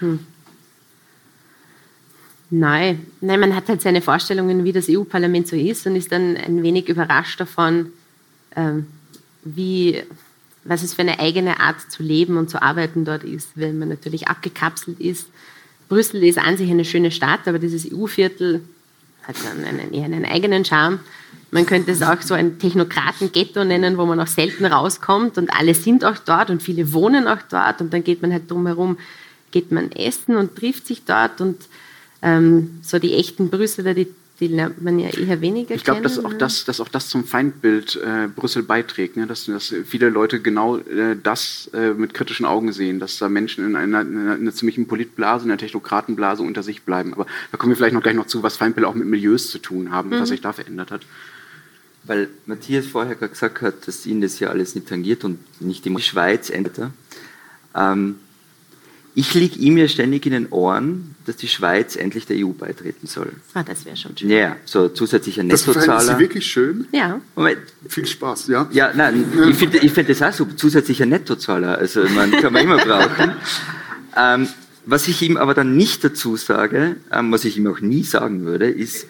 Hm. 0.00 0.20
Nein, 2.54 3.06
nein, 3.22 3.40
man 3.40 3.56
hat 3.56 3.68
halt 3.68 3.80
seine 3.80 4.02
Vorstellungen, 4.02 4.64
wie 4.64 4.72
das 4.72 4.86
EU-Parlament 4.90 5.48
so 5.48 5.56
ist 5.56 5.86
und 5.86 5.96
ist 5.96 6.12
dann 6.12 6.36
ein 6.36 6.62
wenig 6.62 6.88
überrascht 6.88 7.40
davon, 7.40 7.92
ähm, 8.54 8.86
wie, 9.42 10.02
was 10.64 10.82
es 10.82 10.94
für 10.94 11.02
eine 11.02 11.18
eigene 11.18 11.60
Art 11.60 11.80
zu 11.90 12.02
leben 12.02 12.36
und 12.36 12.50
zu 12.50 12.62
arbeiten 12.62 13.04
dort 13.04 13.24
ist, 13.24 13.50
wenn 13.54 13.78
man 13.78 13.88
natürlich 13.88 14.28
abgekapselt 14.28 15.00
ist. 15.00 15.28
Brüssel 15.88 16.22
ist 16.24 16.38
an 16.38 16.56
sich 16.56 16.70
eine 16.70 16.84
schöne 16.84 17.10
Stadt, 17.10 17.46
aber 17.46 17.58
dieses 17.58 17.90
EU-Viertel 17.92 18.62
hat 19.24 19.36
einen, 19.46 19.92
eher 19.92 20.04
einen 20.04 20.24
eigenen 20.24 20.64
Charme. 20.64 21.00
Man 21.50 21.66
könnte 21.66 21.90
es 21.90 22.02
auch 22.02 22.20
so 22.22 22.34
ein 22.34 22.58
Technokraten-Ghetto 22.58 23.64
nennen, 23.64 23.98
wo 23.98 24.06
man 24.06 24.18
auch 24.20 24.26
selten 24.26 24.64
rauskommt 24.64 25.36
und 25.36 25.52
alle 25.52 25.74
sind 25.74 26.04
auch 26.04 26.18
dort 26.18 26.50
und 26.50 26.62
viele 26.62 26.92
wohnen 26.92 27.28
auch 27.28 27.42
dort 27.50 27.80
und 27.80 27.92
dann 27.92 28.04
geht 28.04 28.22
man 28.22 28.32
halt 28.32 28.50
drumherum, 28.50 28.98
geht 29.50 29.70
man 29.70 29.92
essen 29.92 30.36
und 30.36 30.56
trifft 30.56 30.86
sich 30.86 31.04
dort 31.04 31.40
und 31.40 31.56
ähm, 32.22 32.80
so 32.82 32.98
die 32.98 33.14
echten 33.14 33.50
Brüsseler, 33.50 33.94
die, 33.94 34.08
die 34.42 34.48
lernt 34.48 34.82
man 34.82 34.98
ja 34.98 35.08
eher 35.08 35.40
weniger 35.40 35.72
Ich 35.72 35.84
glaube, 35.84 36.02
dass, 36.02 36.18
auch 36.22 36.34
das, 36.34 36.64
dass 36.64 36.80
auch 36.80 36.88
das 36.88 37.08
zum 37.08 37.24
Feindbild 37.24 37.94
äh, 37.94 38.26
Brüssel 38.26 38.64
beiträgt, 38.64 39.16
ne? 39.16 39.28
dass, 39.28 39.44
dass 39.44 39.72
viele 39.86 40.08
Leute 40.08 40.40
genau 40.40 40.78
äh, 40.78 41.16
das 41.22 41.70
äh, 41.72 41.94
mit 41.94 42.12
kritischen 42.12 42.44
Augen 42.44 42.72
sehen, 42.72 42.98
dass 42.98 43.18
da 43.18 43.28
Menschen 43.28 43.64
in 43.64 43.76
einer, 43.76 44.00
in 44.00 44.18
einer, 44.18 44.34
in 44.34 44.40
einer 44.40 44.52
ziemlichen 44.52 44.88
Politblase, 44.88 45.44
in 45.44 45.52
einer 45.52 45.58
Technokratenblase 45.58 46.42
unter 46.42 46.64
sich 46.64 46.82
bleiben. 46.82 47.14
Aber 47.14 47.26
da 47.52 47.56
kommen 47.56 47.70
wir 47.70 47.76
vielleicht 47.76 47.94
noch 47.94 48.02
gleich 48.02 48.16
noch 48.16 48.26
zu, 48.26 48.42
was 48.42 48.56
Feindbilder 48.56 48.88
auch 48.88 48.96
mit 48.96 49.06
Milieus 49.06 49.48
zu 49.48 49.60
tun 49.60 49.92
haben, 49.92 50.08
mhm. 50.10 50.18
was 50.18 50.30
sich 50.30 50.40
da 50.40 50.52
verändert 50.52 50.90
hat. 50.90 51.02
Weil 52.02 52.28
Matthias 52.46 52.86
vorher 52.86 53.14
gerade 53.14 53.30
gesagt 53.30 53.62
hat, 53.62 53.86
dass 53.86 54.04
ihn 54.06 54.20
das 54.20 54.40
ja 54.40 54.48
alles 54.48 54.74
nicht 54.74 54.88
tangiert 54.88 55.22
und 55.22 55.38
nicht 55.60 55.84
die 55.84 56.00
Schweiz 56.00 56.50
ändert. 56.50 56.80
Ähm, 57.76 58.16
ich 59.14 59.34
liege 59.34 59.58
ihm 59.58 59.76
ja 59.76 59.88
ständig 59.88 60.24
in 60.24 60.32
den 60.32 60.48
Ohren, 60.50 61.14
dass 61.26 61.36
die 61.36 61.48
Schweiz 61.48 61.96
endlich 61.96 62.26
der 62.26 62.36
EU 62.38 62.50
beitreten 62.50 63.06
soll. 63.06 63.32
Ah, 63.52 63.62
das 63.62 63.84
wäre 63.84 63.96
schon 63.96 64.16
schön. 64.16 64.30
Ja, 64.30 64.56
so 64.64 64.88
zusätzlicher 64.88 65.42
Nettozahler. 65.42 65.86
Das 65.86 66.06
Sie 66.06 66.18
wirklich 66.18 66.46
schön? 66.46 66.86
Ja. 66.92 67.20
Moment. 67.36 67.58
Viel 67.88 68.06
Spaß, 68.06 68.48
ja? 68.48 68.68
Ja, 68.72 68.92
nein, 68.94 69.24
ich 69.50 69.56
finde 69.56 69.78
ich 69.78 69.92
find 69.92 70.08
das 70.08 70.22
auch 70.22 70.32
so, 70.32 70.44
zusätzlicher 70.46 71.06
Nettozahler. 71.06 71.76
Also, 71.76 72.04
man 72.14 72.30
kann 72.30 72.52
man 72.52 72.64
immer 72.64 72.78
brauchen. 72.78 73.32
Ähm, 74.14 74.46
was 74.84 75.08
ich 75.08 75.22
ihm 75.22 75.38
aber 75.38 75.54
dann 75.54 75.74
nicht 75.74 76.04
dazu 76.04 76.36
sage, 76.36 76.96
ähm, 77.10 77.32
was 77.32 77.46
ich 77.46 77.56
ihm 77.56 77.66
auch 77.66 77.80
nie 77.80 78.02
sagen 78.02 78.44
würde, 78.44 78.68
ist, 78.68 79.06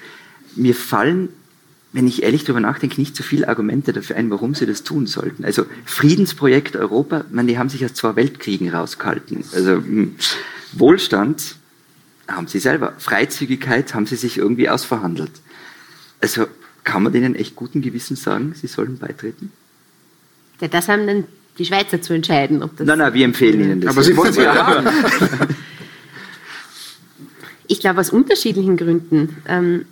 mir 0.54 0.76
fallen 0.76 1.30
wenn 1.92 2.06
ich 2.06 2.22
ehrlich 2.22 2.44
darüber 2.44 2.60
nachdenke, 2.60 3.00
nicht 3.00 3.14
so 3.14 3.22
viele 3.22 3.48
Argumente 3.48 3.92
dafür 3.92 4.16
ein, 4.16 4.30
warum 4.30 4.54
sie 4.54 4.66
das 4.66 4.82
tun 4.82 5.06
sollten. 5.06 5.44
Also 5.44 5.66
Friedensprojekt 5.84 6.74
Europa, 6.76 7.24
man, 7.30 7.46
die 7.46 7.58
haben 7.58 7.68
sich 7.68 7.84
aus 7.84 7.92
zwei 7.94 8.16
Weltkriegen 8.16 8.70
rausgehalten. 8.70 9.44
Also 9.54 9.72
hm, 9.72 10.16
Wohlstand 10.72 11.56
haben 12.28 12.46
sie 12.46 12.60
selber, 12.60 12.94
Freizügigkeit 12.98 13.94
haben 13.94 14.06
sie 14.06 14.16
sich 14.16 14.38
irgendwie 14.38 14.70
ausverhandelt. 14.70 15.32
Also 16.20 16.46
kann 16.84 17.02
man 17.02 17.12
denen 17.12 17.34
echt 17.34 17.56
guten 17.56 17.82
Gewissens 17.82 18.22
sagen, 18.22 18.54
sie 18.54 18.68
sollen 18.68 18.98
beitreten? 18.98 19.52
Ja, 20.60 20.68
das 20.68 20.88
haben 20.88 21.06
dann 21.06 21.24
die 21.58 21.66
Schweizer 21.66 22.00
zu 22.00 22.14
entscheiden, 22.14 22.62
ob 22.62 22.76
das. 22.76 22.86
Nein, 22.86 22.98
nein, 22.98 23.12
wir 23.12 23.24
empfehlen 23.24 23.60
ihnen 23.60 23.80
das. 23.82 23.90
Aber 23.90 24.02
sie 24.02 24.16
wollen 24.16 24.30
es 24.30 24.36
ja 24.36 24.66
haben. 24.66 24.88
Ich 27.68 27.80
glaube, 27.80 28.00
aus 28.00 28.10
unterschiedlichen 28.10 28.76
Gründen. 28.76 29.38
Ähm, 29.48 29.86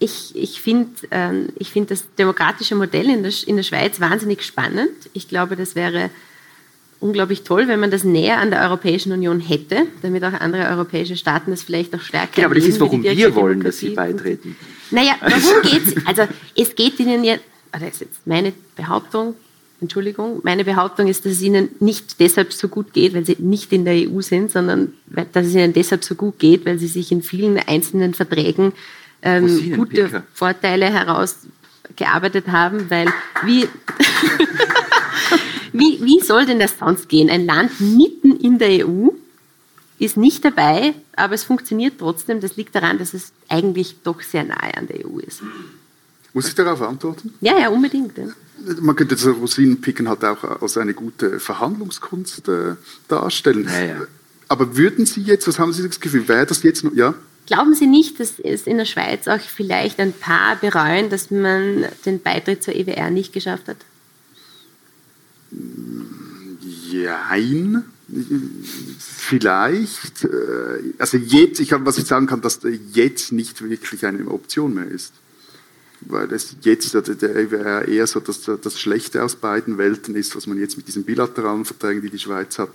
ich, 0.00 0.34
ich 0.34 0.60
finde 0.60 0.90
ähm, 1.10 1.48
find 1.62 1.90
das 1.90 2.04
demokratische 2.18 2.74
Modell 2.74 3.08
in 3.08 3.22
der, 3.22 3.32
in 3.46 3.56
der 3.56 3.62
Schweiz 3.62 4.00
wahnsinnig 4.00 4.42
spannend. 4.42 4.90
Ich 5.12 5.28
glaube, 5.28 5.56
das 5.56 5.76
wäre 5.76 6.10
unglaublich 7.00 7.42
toll, 7.42 7.68
wenn 7.68 7.80
man 7.80 7.90
das 7.90 8.02
näher 8.02 8.38
an 8.38 8.50
der 8.50 8.62
Europäischen 8.62 9.12
Union 9.12 9.40
hätte, 9.40 9.86
damit 10.02 10.24
auch 10.24 10.32
andere 10.32 10.68
europäische 10.68 11.16
Staaten 11.16 11.50
das 11.50 11.62
vielleicht 11.62 11.94
auch 11.94 12.00
stärker 12.00 12.40
Ja, 12.40 12.46
aber 12.46 12.54
das 12.54 12.64
ist, 12.64 12.80
warum 12.80 13.02
wir 13.02 13.34
wollen, 13.34 13.60
dass 13.62 13.78
sie 13.78 13.90
beitreten. 13.90 14.56
Naja, 14.90 15.14
warum 15.20 15.62
geht's? 15.62 15.94
Also 16.06 16.22
es 16.56 16.74
geht 16.74 16.98
ihnen 16.98 17.22
ja, 17.22 17.36
das 17.72 17.82
ist 17.82 18.00
jetzt 18.00 18.26
meine 18.26 18.52
Behauptung, 18.76 19.34
Entschuldigung, 19.82 20.40
meine 20.42 20.64
Behauptung 20.64 21.08
ist, 21.08 21.24
dass 21.24 21.32
es 21.32 21.42
ihnen 21.42 21.70
nicht 21.80 22.20
deshalb 22.20 22.52
so 22.52 22.68
gut 22.68 22.92
geht, 22.92 23.14
weil 23.14 23.24
sie 23.24 23.36
nicht 23.38 23.72
in 23.72 23.86
der 23.86 23.94
EU 23.94 24.20
sind, 24.20 24.50
sondern 24.50 24.94
dass 25.32 25.46
es 25.46 25.54
ihnen 25.54 25.72
deshalb 25.72 26.04
so 26.04 26.14
gut 26.14 26.38
geht, 26.38 26.66
weil 26.66 26.78
sie 26.78 26.86
sich 26.86 27.12
in 27.12 27.22
vielen 27.22 27.58
einzelnen 27.58 28.12
Verträgen 28.12 28.72
ähm, 29.22 29.74
gute. 29.76 30.22
Vorteile 30.34 30.86
herausgearbeitet 30.86 32.48
haben, 32.48 32.90
weil 32.90 33.08
wie, 33.44 33.68
wie, 35.72 36.00
wie 36.02 36.20
soll 36.20 36.46
denn 36.46 36.58
das 36.58 36.78
sonst 36.78 37.08
gehen? 37.08 37.30
Ein 37.30 37.46
Land 37.46 37.80
mitten 37.80 38.36
in 38.36 38.58
der 38.58 38.86
EU 38.86 39.08
ist 39.98 40.16
nicht 40.16 40.44
dabei, 40.44 40.94
aber 41.14 41.34
es 41.34 41.44
funktioniert 41.44 41.94
trotzdem. 41.98 42.40
Das 42.40 42.56
liegt 42.56 42.74
daran, 42.74 42.98
dass 42.98 43.12
es 43.12 43.32
eigentlich 43.48 43.96
doch 44.02 44.22
sehr 44.22 44.44
nahe 44.44 44.74
an 44.76 44.86
der 44.86 45.06
EU 45.06 45.18
ist. 45.18 45.42
Muss 46.32 46.48
ich 46.48 46.54
darauf 46.54 46.80
antworten? 46.82 47.34
Ja, 47.40 47.58
ja, 47.58 47.68
unbedingt. 47.68 48.16
Ja. 48.16 48.24
Man 48.80 48.94
könnte 48.94 49.14
das 49.16 49.26
Rosinenpicken 49.26 50.08
halt 50.08 50.24
auch 50.24 50.62
als 50.62 50.78
eine 50.78 50.94
gute 50.94 51.40
Verhandlungskunst 51.40 52.48
äh, 52.48 52.76
darstellen. 53.08 53.64
Ja, 53.64 53.84
ja. 53.84 53.96
Aber 54.48 54.76
würden 54.76 55.06
Sie 55.06 55.22
jetzt, 55.22 55.46
was 55.48 55.58
haben 55.58 55.72
Sie 55.72 55.86
das 55.86 56.00
Gefühl, 56.00 56.26
wäre 56.28 56.46
das 56.46 56.62
jetzt 56.62 56.84
noch, 56.84 56.92
ja? 56.94 57.14
Glauben 57.50 57.74
Sie 57.74 57.88
nicht, 57.88 58.20
dass 58.20 58.38
es 58.38 58.68
in 58.68 58.76
der 58.76 58.84
Schweiz 58.84 59.26
auch 59.26 59.40
vielleicht 59.40 59.98
ein 59.98 60.12
paar 60.12 60.54
bereuen, 60.54 61.10
dass 61.10 61.32
man 61.32 61.84
den 62.06 62.22
Beitritt 62.22 62.62
zur 62.62 62.76
EWR 62.76 63.10
nicht 63.10 63.32
geschafft 63.32 63.66
hat? 63.66 63.78
Jein. 66.88 67.84
Vielleicht. 69.00 70.24
Äh, 70.24 70.94
also 70.98 71.16
jetzt, 71.16 71.58
ich, 71.58 71.72
was 71.72 71.98
ich 71.98 72.04
sagen 72.04 72.28
kann, 72.28 72.40
dass 72.40 72.60
jetzt 72.92 73.32
nicht 73.32 73.60
wirklich 73.60 74.06
eine 74.06 74.28
Option 74.28 74.74
mehr 74.74 74.86
ist 74.86 75.12
weil 76.02 76.32
es 76.32 76.56
jetzt 76.62 76.94
der, 76.94 77.02
der 77.02 77.86
eher 77.86 78.06
so 78.06 78.20
das, 78.20 78.40
das 78.42 78.80
Schlechte 78.80 79.22
aus 79.22 79.36
beiden 79.36 79.76
Welten 79.76 80.14
ist, 80.14 80.34
was 80.34 80.46
man 80.46 80.58
jetzt 80.58 80.78
mit 80.78 80.88
diesen 80.88 81.04
bilateralen 81.04 81.66
Verträgen, 81.66 82.00
die 82.00 82.08
die 82.08 82.18
Schweiz 82.18 82.58
hat, 82.58 82.70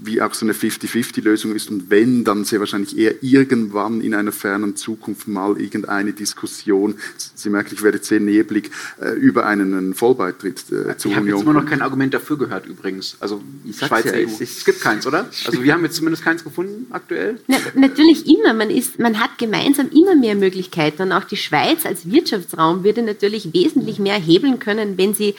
wie 0.00 0.22
auch 0.22 0.34
so 0.34 0.46
eine 0.46 0.52
50-50-Lösung 0.52 1.54
ist 1.54 1.70
und 1.70 1.90
wenn, 1.90 2.24
dann 2.24 2.44
sehr 2.44 2.60
wahrscheinlich 2.60 2.96
eher 2.96 3.22
irgendwann 3.22 4.00
in 4.00 4.14
einer 4.14 4.32
fernen 4.32 4.76
Zukunft 4.76 5.28
mal 5.28 5.60
irgendeine 5.60 6.12
Diskussion, 6.12 6.94
Sie 7.34 7.50
merken, 7.50 7.74
ich 7.74 7.82
werde 7.82 7.98
sehr 8.02 8.20
neblig, 8.20 8.70
äh, 9.00 9.10
über 9.10 9.46
einen 9.46 9.94
Vollbeitritt 9.94 10.64
äh, 10.70 10.96
zur 10.96 11.12
ich 11.12 11.18
Union. 11.18 11.26
Ich 11.26 11.32
habe 11.32 11.42
immer 11.42 11.52
noch 11.60 11.66
kein 11.66 11.82
Argument 11.82 12.14
dafür 12.14 12.38
gehört 12.38 12.66
übrigens, 12.66 13.16
also 13.20 13.42
Schweiz 13.72 14.04
ja, 14.06 14.12
EU. 14.12 14.28
Es 14.40 14.64
gibt 14.64 14.80
keins, 14.80 15.06
oder? 15.06 15.28
Also 15.46 15.62
wir 15.62 15.72
haben 15.72 15.84
jetzt 15.84 15.96
zumindest 15.96 16.24
keins 16.24 16.44
gefunden 16.44 16.86
aktuell. 16.90 17.40
Na, 17.46 17.56
natürlich 17.74 18.26
immer, 18.26 18.54
man, 18.54 18.70
ist, 18.70 18.98
man 18.98 19.18
hat 19.20 19.38
gemeinsam 19.38 19.88
immer 19.90 20.14
mehr 20.14 20.34
Möglichkeiten 20.34 21.02
und 21.02 21.12
auch 21.12 21.24
die 21.24 21.36
Schweiz 21.36 21.86
als 21.86 22.10
Wirtschaftsraum 22.10 22.84
würde 22.84 23.02
natürlich 23.02 23.52
wesentlich 23.52 23.98
mehr 23.98 24.18
hebeln 24.18 24.58
können, 24.58 24.98
wenn 24.98 25.14
sie 25.14 25.34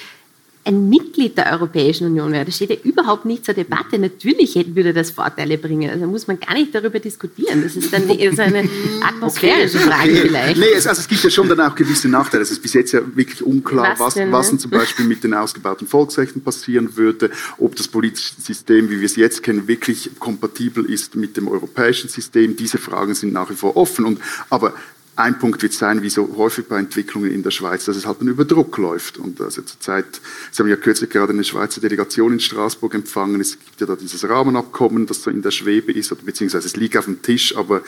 ein 0.65 0.89
Mitglied 0.89 1.37
der 1.37 1.51
Europäischen 1.53 2.07
Union 2.07 2.31
wäre. 2.31 2.45
Das 2.45 2.55
steht 2.55 2.69
ja 2.69 2.75
überhaupt 2.83 3.25
nicht 3.25 3.45
zur 3.45 3.53
Debatte. 3.53 3.97
Natürlich 3.97 4.55
würde 4.75 4.93
das 4.93 5.11
Vorteile 5.11 5.57
bringen. 5.57 5.89
Also 5.89 6.05
muss 6.05 6.27
man 6.27 6.39
gar 6.39 6.53
nicht 6.53 6.75
darüber 6.75 6.99
diskutieren. 6.99 7.63
Das 7.63 7.75
ist 7.75 7.91
dann 7.93 8.09
eher 8.19 8.33
so 8.35 8.41
eine 8.41 8.69
atmosphärische 9.01 9.77
okay, 9.77 9.87
Frage 9.87 10.11
okay. 10.11 10.21
vielleicht. 10.21 10.59
Nee, 10.59 10.65
es, 10.75 10.85
also 10.85 10.99
es 10.99 11.07
gibt 11.07 11.23
ja 11.23 11.29
schon 11.29 11.47
dann 11.47 11.61
auch 11.61 11.75
gewisse 11.75 12.09
Nachteile. 12.09 12.43
Es 12.43 12.51
ist 12.51 12.61
bis 12.61 12.73
jetzt 12.73 12.91
ja 12.91 13.01
wirklich 13.15 13.41
unklar, 13.41 13.91
was, 13.93 13.99
was, 13.99 14.13
denn, 14.15 14.31
was 14.31 14.49
denn 14.49 14.59
zum 14.59 14.71
Beispiel 14.71 15.05
mit 15.05 15.23
den 15.23 15.33
ausgebauten 15.33 15.87
Volksrechten 15.87 16.41
passieren 16.41 16.95
würde, 16.97 17.31
ob 17.57 17.75
das 17.75 17.87
politische 17.87 18.33
System, 18.39 18.89
wie 18.89 18.99
wir 18.99 19.05
es 19.05 19.15
jetzt 19.15 19.41
kennen, 19.41 19.67
wirklich 19.67 20.11
kompatibel 20.19 20.85
ist 20.85 21.15
mit 21.15 21.37
dem 21.37 21.47
europäischen 21.47 22.09
System. 22.09 22.55
Diese 22.55 22.77
Fragen 22.77 23.15
sind 23.15 23.33
nach 23.33 23.49
wie 23.49 23.55
vor 23.55 23.77
offen. 23.77 24.05
Und, 24.05 24.19
aber 24.49 24.73
ein 25.19 25.37
Punkt 25.37 25.61
wird 25.61 25.73
sein, 25.73 26.01
wie 26.01 26.09
so 26.09 26.37
häufig 26.37 26.67
bei 26.67 26.79
Entwicklungen 26.79 27.29
in 27.29 27.43
der 27.43 27.51
Schweiz, 27.51 27.85
dass 27.85 27.97
es 27.97 28.05
halt 28.05 28.21
dann 28.21 28.29
über 28.29 28.45
Druck 28.45 28.77
läuft. 28.77 29.17
Und 29.17 29.41
also 29.41 29.61
zurzeit, 29.61 30.21
Sie 30.51 30.63
haben 30.63 30.69
ja 30.69 30.77
kürzlich 30.77 31.09
gerade 31.09 31.33
eine 31.33 31.43
Schweizer 31.43 31.81
Delegation 31.81 32.33
in 32.33 32.39
Straßburg 32.39 32.93
empfangen. 32.93 33.41
Es 33.41 33.59
gibt 33.59 33.81
ja 33.81 33.87
da 33.87 33.97
dieses 33.97 34.27
Rahmenabkommen, 34.27 35.05
das 35.07 35.23
so 35.23 35.29
in 35.29 35.41
der 35.41 35.51
Schwebe 35.51 35.91
ist, 35.91 36.11
oder 36.13 36.21
beziehungsweise 36.23 36.67
es 36.67 36.77
liegt 36.77 36.95
auf 36.95 37.05
dem 37.05 37.21
Tisch, 37.21 37.55
aber 37.57 37.81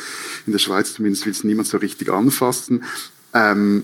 in 0.46 0.52
der 0.52 0.60
Schweiz 0.60 0.94
zumindest 0.94 1.26
will 1.26 1.32
es 1.32 1.46
niemand 1.46 1.70
so 1.70 1.78
richtig 1.78 2.12
anfassen. 2.12 2.84
Ähm, 3.34 3.84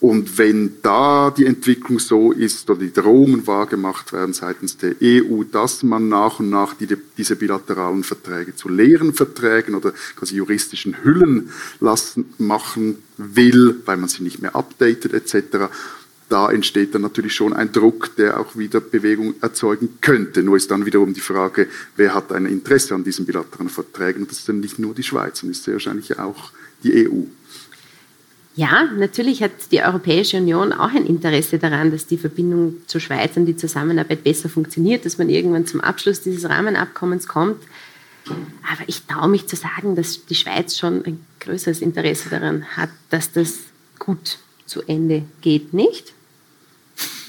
und 0.00 0.38
wenn 0.38 0.74
da 0.82 1.32
die 1.36 1.46
Entwicklung 1.46 1.98
so 1.98 2.30
ist 2.30 2.70
oder 2.70 2.78
die 2.80 2.92
Drohungen 2.92 3.46
wahrgemacht 3.48 4.12
werden 4.12 4.32
seitens 4.32 4.76
der 4.76 4.94
EU, 5.02 5.42
dass 5.42 5.82
man 5.82 6.08
nach 6.08 6.38
und 6.38 6.50
nach 6.50 6.74
die, 6.74 6.86
diese 7.16 7.34
bilateralen 7.34 8.04
Verträge 8.04 8.54
zu 8.54 8.68
leeren 8.68 9.12
Verträgen 9.12 9.74
oder 9.74 9.92
quasi 10.14 10.36
juristischen 10.36 11.02
Hüllen 11.02 11.50
lassen, 11.80 12.26
machen 12.38 12.98
will, 13.16 13.80
weil 13.86 13.96
man 13.96 14.08
sie 14.08 14.22
nicht 14.22 14.40
mehr 14.40 14.54
updatet 14.54 15.14
etc., 15.14 15.68
da 16.28 16.50
entsteht 16.50 16.94
dann 16.94 17.00
natürlich 17.00 17.34
schon 17.34 17.54
ein 17.54 17.72
Druck, 17.72 18.14
der 18.16 18.38
auch 18.38 18.54
wieder 18.54 18.80
Bewegung 18.80 19.36
erzeugen 19.40 19.96
könnte. 20.02 20.42
Nur 20.42 20.58
ist 20.58 20.70
dann 20.70 20.84
wiederum 20.84 21.14
die 21.14 21.20
Frage, 21.20 21.68
wer 21.96 22.14
hat 22.14 22.32
ein 22.32 22.44
Interesse 22.44 22.94
an 22.94 23.02
diesen 23.02 23.24
bilateralen 23.24 23.70
Verträgen? 23.70 24.22
Und 24.22 24.30
das 24.30 24.40
ist 24.40 24.48
dann 24.48 24.60
nicht 24.60 24.78
nur 24.78 24.94
die 24.94 25.02
Schweiz, 25.02 25.40
sondern 25.40 25.52
ist 25.52 25.64
sehr 25.64 25.74
wahrscheinlich 25.74 26.18
auch 26.18 26.52
die 26.82 27.08
EU. 27.08 27.22
Ja, 28.58 28.90
natürlich 28.96 29.40
hat 29.40 29.52
die 29.70 29.80
Europäische 29.82 30.36
Union 30.36 30.72
auch 30.72 30.92
ein 30.92 31.06
Interesse 31.06 31.60
daran, 31.60 31.92
dass 31.92 32.08
die 32.08 32.18
Verbindung 32.18 32.78
zur 32.88 33.00
Schweiz 33.00 33.36
und 33.36 33.46
die 33.46 33.56
Zusammenarbeit 33.56 34.24
besser 34.24 34.48
funktioniert, 34.48 35.04
dass 35.04 35.16
man 35.16 35.30
irgendwann 35.30 35.64
zum 35.64 35.80
Abschluss 35.80 36.22
dieses 36.22 36.50
Rahmenabkommens 36.50 37.28
kommt. 37.28 37.62
Aber 38.26 38.82
ich 38.88 39.02
traue 39.04 39.28
mich 39.28 39.46
zu 39.46 39.54
sagen, 39.54 39.94
dass 39.94 40.26
die 40.26 40.34
Schweiz 40.34 40.76
schon 40.76 41.04
ein 41.04 41.24
größeres 41.38 41.80
Interesse 41.80 42.30
daran 42.30 42.64
hat, 42.76 42.90
dass 43.10 43.30
das 43.30 43.58
gut 44.00 44.38
zu 44.66 44.82
Ende 44.88 45.22
geht, 45.40 45.72
nicht? 45.72 46.12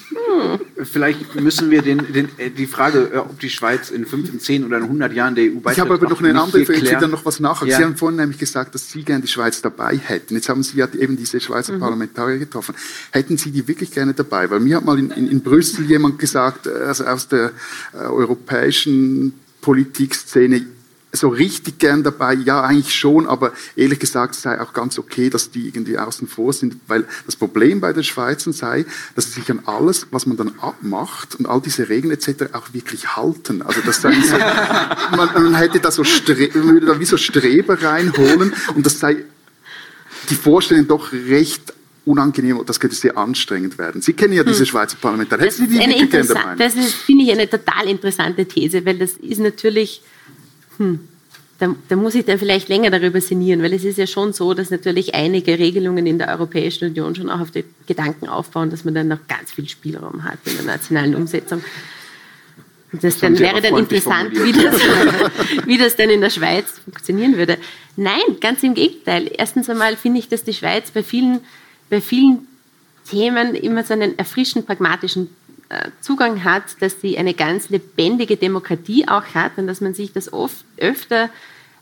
Hm. 0.10 0.86
Vielleicht 0.86 1.36
müssen 1.36 1.70
wir 1.70 1.82
den, 1.82 2.12
den, 2.12 2.30
äh, 2.38 2.50
die 2.50 2.66
Frage, 2.66 3.12
äh, 3.14 3.18
ob 3.18 3.40
die 3.40 3.50
Schweiz 3.50 3.92
in 3.92 4.06
5, 4.06 4.34
in 4.34 4.40
10 4.40 4.66
oder 4.66 4.78
in 4.78 4.84
100 4.84 5.14
Jahren 5.14 5.36
der 5.36 5.46
EU 5.46 5.60
beitritt. 5.60 5.74
Ich 5.74 5.80
habe 5.80 5.94
aber 5.94 6.10
noch 6.10 6.22
eine 6.22 6.42
andere 6.42 6.66
Frage, 6.66 6.98
dann 7.00 7.12
noch 7.12 7.26
was 7.26 7.40
nachher. 7.40 7.68
Ja. 7.68 7.78
Sie 7.78 7.84
haben 7.84 7.96
vorhin 7.96 8.18
nämlich 8.18 8.40
gesagt, 8.40 8.74
dass 8.74 8.92
Sie 8.92 9.04
gerne 9.04 9.22
die 9.22 9.28
Schweiz 9.28 9.62
dabei 9.62 9.98
hätten. 9.98 10.36
Jetzt 10.36 10.50
haben 10.50 10.64
Sie 10.64 10.78
ja 10.78 10.88
eben 10.98 11.16
diese 11.16 11.40
Schweizer 11.40 11.74
mhm. 11.74 11.80
Parlamentarier 11.80 12.40
getroffen. 12.40 12.76
Hätten 13.12 13.38
Sie 13.38 13.52
die 13.52 13.68
wirklich 13.68 13.92
gerne 13.92 14.14
dabei? 14.14 14.50
Weil 14.50 14.60
mir 14.62 14.78
hat 14.78 14.86
mal 14.86 14.98
in, 14.98 15.12
in, 15.12 15.30
in 15.30 15.42
Brüssel 15.42 15.86
jemand 15.86 16.18
gesagt, 16.18 16.66
äh, 16.66 16.72
also 16.72 17.06
aus 17.06 17.28
der 17.28 17.52
äh, 17.94 17.98
europäischen 17.98 19.34
Politikszene, 19.62 20.66
so 21.12 21.30
richtig 21.30 21.80
gern 21.80 22.04
dabei, 22.04 22.36
ja, 22.36 22.62
eigentlich 22.62 22.94
schon, 22.94 23.28
aber 23.28 23.54
ehrlich 23.76 24.00
gesagt 24.00 24.36
sei 24.36 24.62
auch 24.62 24.74
ganz 24.74 25.00
okay, 25.00 25.30
dass 25.30 25.50
die 25.50 25.68
irgendwie 25.68 25.98
außen 25.98 26.28
vor 26.28 26.54
sind, 26.54 26.76
weil 26.88 27.06
das 27.26 27.36
Problem 27.36 27.82
bei 27.82 27.94
den 27.94 28.04
Schweizern 28.04 28.54
sei, 28.54 28.86
dass 29.16 29.26
sie 29.26 29.42
sich 29.42 29.50
an 29.50 29.62
alles, 29.66 30.08
was 30.12 30.28
man 30.28 30.38
dann 30.38 30.54
abmacht 30.60 31.36
und 31.36 31.48
all 31.48 31.62
diese 31.62 31.90
Regeln 31.90 32.14
etc. 32.14 32.54
auch 32.54 32.74
wirklich 32.74 33.16
halten. 33.16 33.64
Also 33.64 33.82
das 33.82 34.02
sei 34.02 34.14
so, 34.22 34.38
man, 35.18 35.34
man, 35.34 35.56
hätte 35.56 35.80
da 35.80 35.90
so 35.90 36.04
Stre 36.04 36.54
würde 36.54 36.86
da 36.86 37.00
wie 37.00 37.06
so 37.06 37.18
Streber 37.18 37.82
reinholen 37.82 38.54
und 38.76 38.86
das 38.86 39.00
sei 39.00 39.18
die 40.30 40.36
Vorstellung 40.36 40.88
doch 40.88 41.12
recht 41.12 41.74
unangenehm, 42.06 42.62
das 42.66 42.80
könnte 42.80 42.96
sehr 42.96 43.18
anstrengend 43.18 43.78
werden. 43.78 44.02
Sie 44.02 44.14
kennen 44.14 44.34
ja 44.34 44.44
diese 44.44 44.60
hm. 44.60 44.66
Schweizer 44.66 44.98
Parlamentarier. 45.00 45.46
Das, 45.46 45.58
das 46.58 46.76
ist, 46.76 46.96
finde 46.96 47.24
ich, 47.24 47.32
eine 47.32 47.50
total 47.50 47.88
interessante 47.88 48.46
These, 48.46 48.86
weil 48.86 48.98
das 48.98 49.12
ist 49.14 49.40
natürlich 49.40 50.02
hm, 50.80 51.00
da, 51.60 51.76
da, 51.90 51.96
muss 51.98 52.16
ich 52.16 52.24
dann 52.26 52.40
vielleicht 52.40 52.70
länger 52.70 52.90
darüber 52.90 53.20
sinnieren, 53.20 53.62
weil 53.62 53.74
es 53.74 53.84
ist 53.84 53.98
ja 53.98 54.08
schon 54.08 54.32
so, 54.32 54.54
dass 54.54 54.72
natürlich 54.72 55.14
einige 55.14 55.60
Regelungen 55.60 56.08
in 56.08 56.18
der 56.18 56.30
Europäischen 56.30 56.90
Union 56.90 57.16
schon 57.16 57.30
auch 57.30 57.42
auf 57.42 57.52
den 57.52 57.66
Gedanken 57.86 58.30
aufbauen, 58.30 58.70
dass 58.70 58.86
man 58.86 58.96
dann 58.96 59.10
noch 59.10 59.28
ganz 59.28 59.52
viel 59.52 59.68
Spielraum 59.68 60.24
hat 60.24 60.40
in 60.46 60.56
der 60.56 60.66
nationalen 60.66 61.16
Umsetzung. 61.16 61.62
Und 62.92 63.04
das, 63.04 63.16
das 63.16 63.22
dann 63.22 63.38
wäre 63.38 63.62
dann 63.62 63.78
interessant, 63.78 64.32
wie 64.34 64.54
das, 64.54 64.80
wie 65.66 65.78
das 65.78 65.96
dann 65.98 66.10
in 66.10 66.22
der 66.22 66.30
Schweiz 66.30 66.80
funktionieren 66.84 67.38
würde. 67.38 67.58
Nein, 67.98 68.22
ganz 68.40 68.64
im 68.64 68.74
Gegenteil. 68.74 69.30
Erstens 69.38 69.70
einmal 69.70 69.98
finde 69.98 70.20
ich, 70.20 70.30
dass 70.30 70.44
die 70.46 70.54
Schweiz 70.54 70.90
bei 70.92 71.04
vielen, 71.04 71.42
bei 71.90 72.00
vielen 72.00 72.48
Themen 73.08 73.54
immer 73.54 73.84
so 73.84 73.94
einen 73.94 74.18
erfrischend 74.18 74.66
pragmatischen 74.66 75.30
Zugang 76.02 76.44
hat, 76.44 76.64
dass 76.80 77.00
sie 77.00 77.18
eine 77.18 77.34
ganz 77.34 77.70
lebendige 77.70 78.38
Demokratie 78.38 79.08
auch 79.08 79.26
hat 79.36 79.58
und 79.58 79.68
dass 79.68 79.82
man 79.82 79.94
sich 79.94 80.14
das 80.14 80.34
oft 80.34 80.66
öfter 80.78 81.30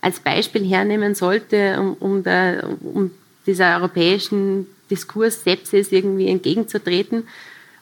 als 0.00 0.20
Beispiel 0.20 0.64
hernehmen 0.64 1.14
sollte, 1.14 1.80
um, 1.80 1.94
um, 1.94 2.22
der, 2.22 2.68
um 2.80 3.10
dieser 3.46 3.76
europäischen 3.76 4.66
Diskurs 4.90 5.42
Sepsis 5.42 5.90
irgendwie 5.90 6.28
entgegenzutreten. 6.28 7.26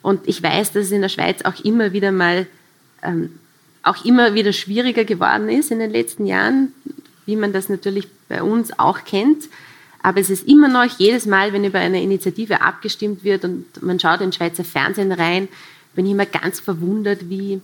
Und 0.03 0.27
ich 0.29 0.43
weiß, 0.43 0.73
dass 0.73 0.85
es 0.85 0.93
in 0.93 1.03
der 1.03 1.09
Schweiz 1.09 1.43
auch 1.45 1.65
immer 1.65 1.93
wieder 1.93 2.13
mal 2.13 2.47
ähm, 3.03 3.39
auch 3.83 4.05
immer 4.05 4.35
wieder 4.35 4.53
schwieriger 4.53 5.05
geworden 5.05 5.49
ist 5.49 5.71
in 5.71 5.79
den 5.79 5.91
letzten 5.91 6.27
Jahren, 6.27 6.73
wie 7.25 7.37
man 7.37 7.53
das 7.53 7.69
natürlich 7.69 8.09
bei 8.29 8.43
uns 8.43 8.77
auch 8.79 9.05
kennt. 9.05 9.45
Aber 10.03 10.21
es 10.21 10.29
ist 10.29 10.47
immer 10.47 10.69
noch 10.69 10.99
jedes 10.99 11.27
Mal, 11.27 11.53
wenn 11.53 11.65
über 11.65 11.79
eine 11.79 12.03
Initiative 12.03 12.61
abgestimmt 12.61 13.25
wird 13.25 13.45
und 13.45 13.65
man 13.83 13.99
schaut 14.01 14.21
in 14.21 14.33
Schweizer 14.33 14.65
Fernsehen 14.65 15.13
rein, 15.13 15.49
bin 15.97 16.07
ich 16.07 16.13
immer 16.13 16.27
ganz 16.27 16.61
verwundert, 16.61 17.29
wie, 17.29 17.61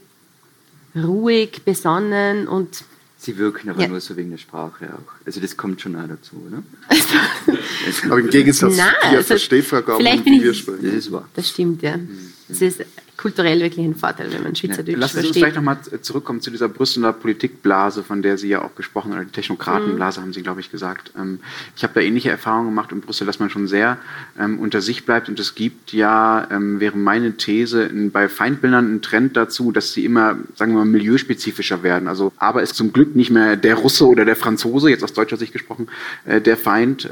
ruhig, 0.96 1.62
besonnen 1.64 2.48
und 2.48 2.84
Sie 3.18 3.38
wirken 3.38 3.68
aber 3.70 3.82
Ja. 3.82 3.86
nur 3.88 4.00
so 4.00 4.16
wegen 4.16 4.30
der 4.32 4.38
Sprache 4.38 4.86
auch. 4.94 5.12
Also 5.24 5.40
das 5.40 5.56
kommt 5.56 5.80
schon 5.80 5.94
auch 5.94 6.08
dazu, 6.08 6.42
oder? 6.48 6.60
Aber 8.10 8.18
im 8.18 8.30
Gegensatz 8.30 8.74
zu 8.74 8.82
also 8.82 9.34
Gaumann, 9.82 10.00
vielleicht 10.00 10.24
bin 10.24 10.32
wie 10.32 10.36
ich- 10.38 10.42
wir 10.42 10.50
Das 10.50 10.58
sprechen. 10.58 10.98
ist 10.98 11.12
wahr. 11.12 11.28
das 11.34 11.48
stimmt, 11.48 11.82
ja. 11.82 12.00
Es 12.48 12.60
ist 12.60 12.80
kulturell 13.22 13.60
wirklich 13.60 13.86
ein 13.86 13.94
Vorteil, 13.94 14.32
wenn 14.32 14.42
man 14.42 14.56
Schweizerdeutsch 14.56 14.96
Lassen 14.96 15.20
Sie 15.20 15.28
uns 15.28 15.36
vielleicht 15.36 15.54
nochmal 15.54 15.78
zurückkommen 16.00 16.40
zu 16.40 16.50
dieser 16.50 16.68
Brüsseler 16.68 17.12
Politikblase, 17.12 18.02
von 18.02 18.20
der 18.20 18.36
Sie 18.36 18.48
ja 18.48 18.62
auch 18.62 18.74
gesprochen 18.74 19.12
haben, 19.12 19.18
oder 19.18 19.26
die 19.26 19.30
Technokratenblase 19.30 20.20
haben 20.20 20.32
Sie, 20.32 20.42
glaube 20.42 20.60
ich, 20.60 20.72
gesagt. 20.72 21.12
Ähm, 21.16 21.38
ich 21.76 21.84
habe 21.84 21.94
da 21.94 22.00
ähnliche 22.00 22.30
Erfahrungen 22.30 22.70
gemacht 22.70 22.90
in 22.90 23.00
Brüssel, 23.00 23.24
dass 23.24 23.38
man 23.38 23.48
schon 23.48 23.68
sehr 23.68 23.98
ähm, 24.40 24.58
unter 24.58 24.80
sich 24.80 25.04
bleibt 25.04 25.28
und 25.28 25.38
es 25.38 25.54
gibt 25.54 25.92
ja, 25.92 26.48
ähm, 26.50 26.80
wäre 26.80 26.96
meine 26.96 27.36
These, 27.36 27.88
bei 28.12 28.28
Feindbildern 28.28 28.86
einen 28.86 29.02
Trend 29.02 29.36
dazu, 29.36 29.70
dass 29.70 29.92
sie 29.92 30.04
immer, 30.04 30.38
sagen 30.56 30.72
wir 30.72 30.78
mal, 30.78 30.86
milieuspezifischer 30.86 31.84
werden. 31.84 32.08
Also, 32.08 32.32
aber 32.38 32.62
ist 32.64 32.74
zum 32.74 32.92
Glück 32.92 33.14
nicht 33.14 33.30
mehr 33.30 33.54
der 33.54 33.76
Russe 33.76 34.04
oder 34.04 34.24
der 34.24 34.34
Franzose, 34.34 34.90
jetzt 34.90 35.04
aus 35.04 35.12
deutscher 35.12 35.36
Sicht 35.36 35.52
gesprochen, 35.52 35.86
äh, 36.24 36.40
der 36.40 36.56
Feind. 36.56 37.08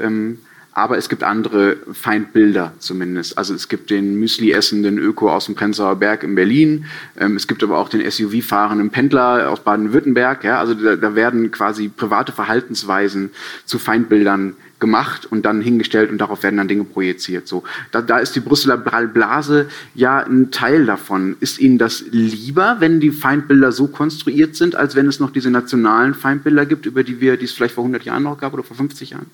Aber 0.73 0.97
es 0.97 1.09
gibt 1.09 1.23
andere 1.23 1.77
Feindbilder 1.91 2.73
zumindest. 2.79 3.37
Also 3.37 3.53
es 3.53 3.67
gibt 3.67 3.89
den 3.89 4.15
Müsli 4.15 4.51
essenden 4.51 4.97
Öko 4.97 5.29
aus 5.29 5.45
dem 5.45 5.55
Prenzlauer 5.55 5.97
Berg 5.97 6.23
in 6.23 6.35
Berlin. 6.35 6.85
Ähm, 7.19 7.35
es 7.35 7.47
gibt 7.47 7.61
aber 7.61 7.77
auch 7.77 7.89
den 7.89 8.09
SUV-fahrenden 8.09 8.89
Pendler 8.89 9.51
aus 9.51 9.59
Baden-Württemberg. 9.59 10.45
Ja? 10.45 10.59
Also 10.59 10.73
da, 10.73 10.95
da 10.95 11.15
werden 11.15 11.51
quasi 11.51 11.89
private 11.89 12.31
Verhaltensweisen 12.31 13.31
zu 13.65 13.79
Feindbildern 13.79 14.55
gemacht 14.79 15.25
und 15.25 15.45
dann 15.45 15.61
hingestellt 15.61 16.09
und 16.09 16.17
darauf 16.17 16.43
werden 16.43 16.57
dann 16.57 16.67
Dinge 16.67 16.85
projiziert. 16.85 17.47
So, 17.47 17.63
da, 17.91 18.01
da 18.01 18.17
ist 18.17 18.35
die 18.35 18.39
Brüsseler 18.39 18.77
Blase 18.77 19.67
ja 19.93 20.19
ein 20.19 20.51
Teil 20.51 20.85
davon. 20.85 21.37
Ist 21.39 21.59
Ihnen 21.59 21.77
das 21.77 22.03
lieber, 22.11 22.77
wenn 22.79 22.99
die 22.99 23.11
Feindbilder 23.11 23.71
so 23.71 23.87
konstruiert 23.87 24.55
sind, 24.55 24.75
als 24.75 24.95
wenn 24.95 25.07
es 25.07 25.19
noch 25.19 25.29
diese 25.29 25.51
nationalen 25.51 26.13
Feindbilder 26.13 26.65
gibt, 26.65 26.85
über 26.85 27.03
die 27.03 27.21
wir, 27.21 27.37
die 27.37 27.45
es 27.45 27.51
vielleicht 27.51 27.75
vor 27.75 27.83
100 27.83 28.03
Jahren 28.03 28.23
noch 28.23 28.39
gab 28.39 28.53
oder 28.53 28.63
vor 28.63 28.75
50 28.75 29.11
Jahren? 29.11 29.27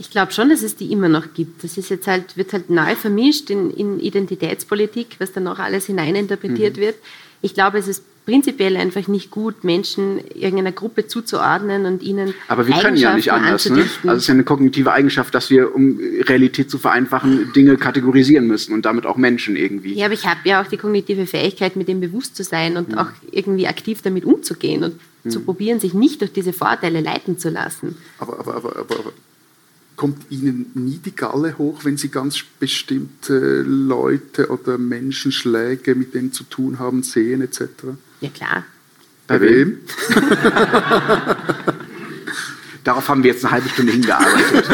Ich 0.00 0.10
glaube 0.10 0.32
schon, 0.32 0.48
dass 0.48 0.62
es 0.62 0.76
die 0.76 0.90
immer 0.90 1.10
noch 1.10 1.34
gibt. 1.34 1.62
Das 1.62 1.76
ist 1.76 1.90
jetzt 1.90 2.06
halt, 2.06 2.38
wird 2.38 2.54
halt 2.54 2.70
neu 2.70 2.94
vermischt 2.94 3.50
in, 3.50 3.70
in 3.70 4.00
Identitätspolitik, 4.00 5.16
was 5.18 5.32
dann 5.32 5.46
auch 5.46 5.58
alles 5.58 5.84
hineininterpretiert 5.86 6.78
Mhm. 6.78 6.80
wird. 6.80 6.96
Ich 7.42 7.52
glaube, 7.52 7.76
es 7.78 7.86
ist 7.86 8.02
prinzipiell 8.24 8.78
einfach 8.78 9.08
nicht 9.08 9.30
gut, 9.30 9.62
Menschen 9.62 10.18
irgendeiner 10.34 10.72
Gruppe 10.72 11.06
zuzuordnen 11.06 11.84
und 11.84 12.02
ihnen 12.02 12.32
Aber 12.48 12.66
wir 12.66 12.74
können 12.76 12.96
ja 12.96 13.14
nicht 13.14 13.30
anders. 13.30 13.68
Ne? 13.68 13.82
Also 13.82 14.08
es 14.08 14.16
ist 14.22 14.28
ja 14.28 14.34
eine 14.34 14.44
kognitive 14.44 14.90
Eigenschaft, 14.90 15.34
dass 15.34 15.50
wir, 15.50 15.74
um 15.74 16.00
Realität 16.20 16.70
zu 16.70 16.78
vereinfachen, 16.78 17.52
Dinge 17.54 17.76
kategorisieren 17.76 18.46
müssen 18.46 18.72
und 18.72 18.86
damit 18.86 19.04
auch 19.04 19.18
Menschen 19.18 19.54
irgendwie. 19.54 19.94
Ja, 19.94 20.06
aber 20.06 20.14
ich 20.14 20.26
habe 20.26 20.40
ja 20.44 20.62
auch 20.62 20.66
die 20.66 20.78
kognitive 20.78 21.26
Fähigkeit, 21.26 21.76
mit 21.76 21.88
dem 21.88 22.00
bewusst 22.00 22.36
zu 22.36 22.42
sein 22.42 22.78
und 22.78 22.96
auch 22.96 23.08
irgendwie 23.32 23.66
aktiv 23.66 24.00
damit 24.02 24.24
umzugehen 24.24 24.82
und 24.82 24.94
zu 25.30 25.40
probieren, 25.40 25.78
sich 25.78 25.92
nicht 25.92 26.22
durch 26.22 26.32
diese 26.32 26.54
Vorteile 26.54 27.00
leiten 27.00 27.38
zu 27.38 27.50
lassen. 27.50 27.96
Aber, 28.18 28.38
aber, 28.38 28.54
aber, 28.56 28.76
aber, 28.76 28.98
aber 29.00 29.12
kommt 30.00 30.30
Ihnen 30.30 30.70
nie 30.72 30.96
die 30.96 31.14
Galle 31.14 31.58
hoch, 31.58 31.84
wenn 31.84 31.98
Sie 31.98 32.08
ganz 32.08 32.42
bestimmte 32.58 33.60
Leute 33.60 34.48
oder 34.48 34.78
Menschenschläge, 34.78 35.94
mit 35.94 36.14
denen 36.14 36.32
zu 36.32 36.44
tun 36.44 36.78
haben, 36.78 37.02
sehen 37.02 37.42
etc.? 37.42 37.66
Ja 38.22 38.30
klar. 38.30 38.64
Bei 39.26 39.38
wem? 39.42 39.80
Darauf 42.82 43.10
haben 43.10 43.22
wir 43.22 43.32
jetzt 43.32 43.44
eine 43.44 43.52
halbe 43.52 43.68
Stunde 43.68 43.92
hingearbeitet. 43.92 44.64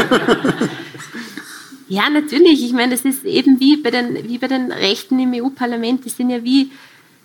Ja, 1.88 2.08
natürlich. 2.08 2.64
Ich 2.64 2.72
meine, 2.72 2.92
das 2.92 3.04
ist 3.04 3.24
eben 3.24 3.58
wie 3.58 3.78
bei 3.78 3.90
den, 3.90 4.28
wie 4.28 4.38
bei 4.38 4.46
den 4.46 4.70
Rechten 4.70 5.18
im 5.18 5.32
EU-Parlament. 5.34 6.04
Die 6.04 6.10
sind 6.10 6.30
ja 6.30 6.44
wie 6.44 6.70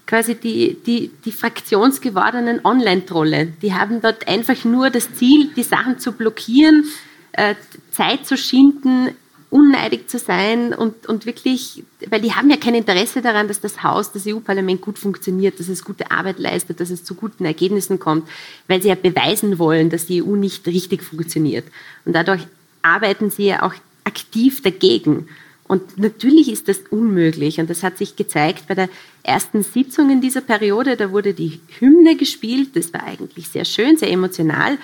quasi 0.07 0.33
die, 0.33 0.75
die, 0.87 1.11
die 1.23 1.31
fraktionsgewordenen 1.31 2.65
Online-Trolle. 2.65 3.53
Die 3.61 3.75
haben 3.75 4.01
dort 4.01 4.27
einfach 4.27 4.65
nur 4.65 4.89
das 4.89 5.13
Ziel, 5.13 5.51
die 5.55 5.61
Sachen 5.61 5.99
zu 5.99 6.13
blockieren, 6.13 6.85
äh, 7.33 7.55
Zeit 7.91 8.25
zu 8.25 8.37
schinden, 8.37 9.09
unneidig 9.49 10.09
zu 10.09 10.17
sein 10.17 10.73
und, 10.73 11.07
und 11.07 11.25
wirklich, 11.25 11.83
weil 12.09 12.21
die 12.21 12.31
haben 12.31 12.49
ja 12.49 12.55
kein 12.55 12.73
Interesse 12.73 13.21
daran, 13.21 13.49
dass 13.49 13.59
das 13.59 13.83
Haus, 13.83 14.13
das 14.13 14.25
EU-Parlament 14.25 14.79
gut 14.79 14.97
funktioniert, 14.97 15.59
dass 15.59 15.67
es 15.67 15.83
gute 15.83 16.09
Arbeit 16.09 16.39
leistet, 16.39 16.79
dass 16.79 16.89
es 16.89 17.03
zu 17.03 17.15
guten 17.15 17.43
Ergebnissen 17.43 17.99
kommt, 17.99 18.29
weil 18.67 18.81
sie 18.81 18.87
ja 18.87 18.95
beweisen 18.95 19.59
wollen, 19.59 19.89
dass 19.89 20.05
die 20.05 20.23
EU 20.23 20.37
nicht 20.37 20.65
richtig 20.67 21.03
funktioniert. 21.03 21.65
Und 22.05 22.13
dadurch 22.13 22.47
arbeiten 22.81 23.29
sie 23.29 23.47
ja 23.47 23.63
auch 23.63 23.73
aktiv 24.05 24.61
dagegen. 24.61 25.27
Und 25.67 25.97
natürlich 25.97 26.51
ist 26.51 26.67
das 26.67 26.79
unmöglich. 26.89 27.59
Und 27.59 27.69
das 27.69 27.83
hat 27.83 27.97
sich 27.97 28.15
gezeigt 28.15 28.67
bei 28.67 28.75
der 28.75 28.89
ersten 29.23 29.63
Sitzung 29.63 30.09
in 30.09 30.19
dieser 30.21 30.41
Periode. 30.41 30.97
Da 30.97 31.11
wurde 31.11 31.33
die 31.33 31.59
Hymne 31.79 32.15
gespielt. 32.15 32.75
Das 32.75 32.93
war 32.93 33.03
eigentlich 33.03 33.47
sehr 33.47 33.65
schön, 33.65 33.95
sehr 33.95 34.11
emotional. 34.11 34.77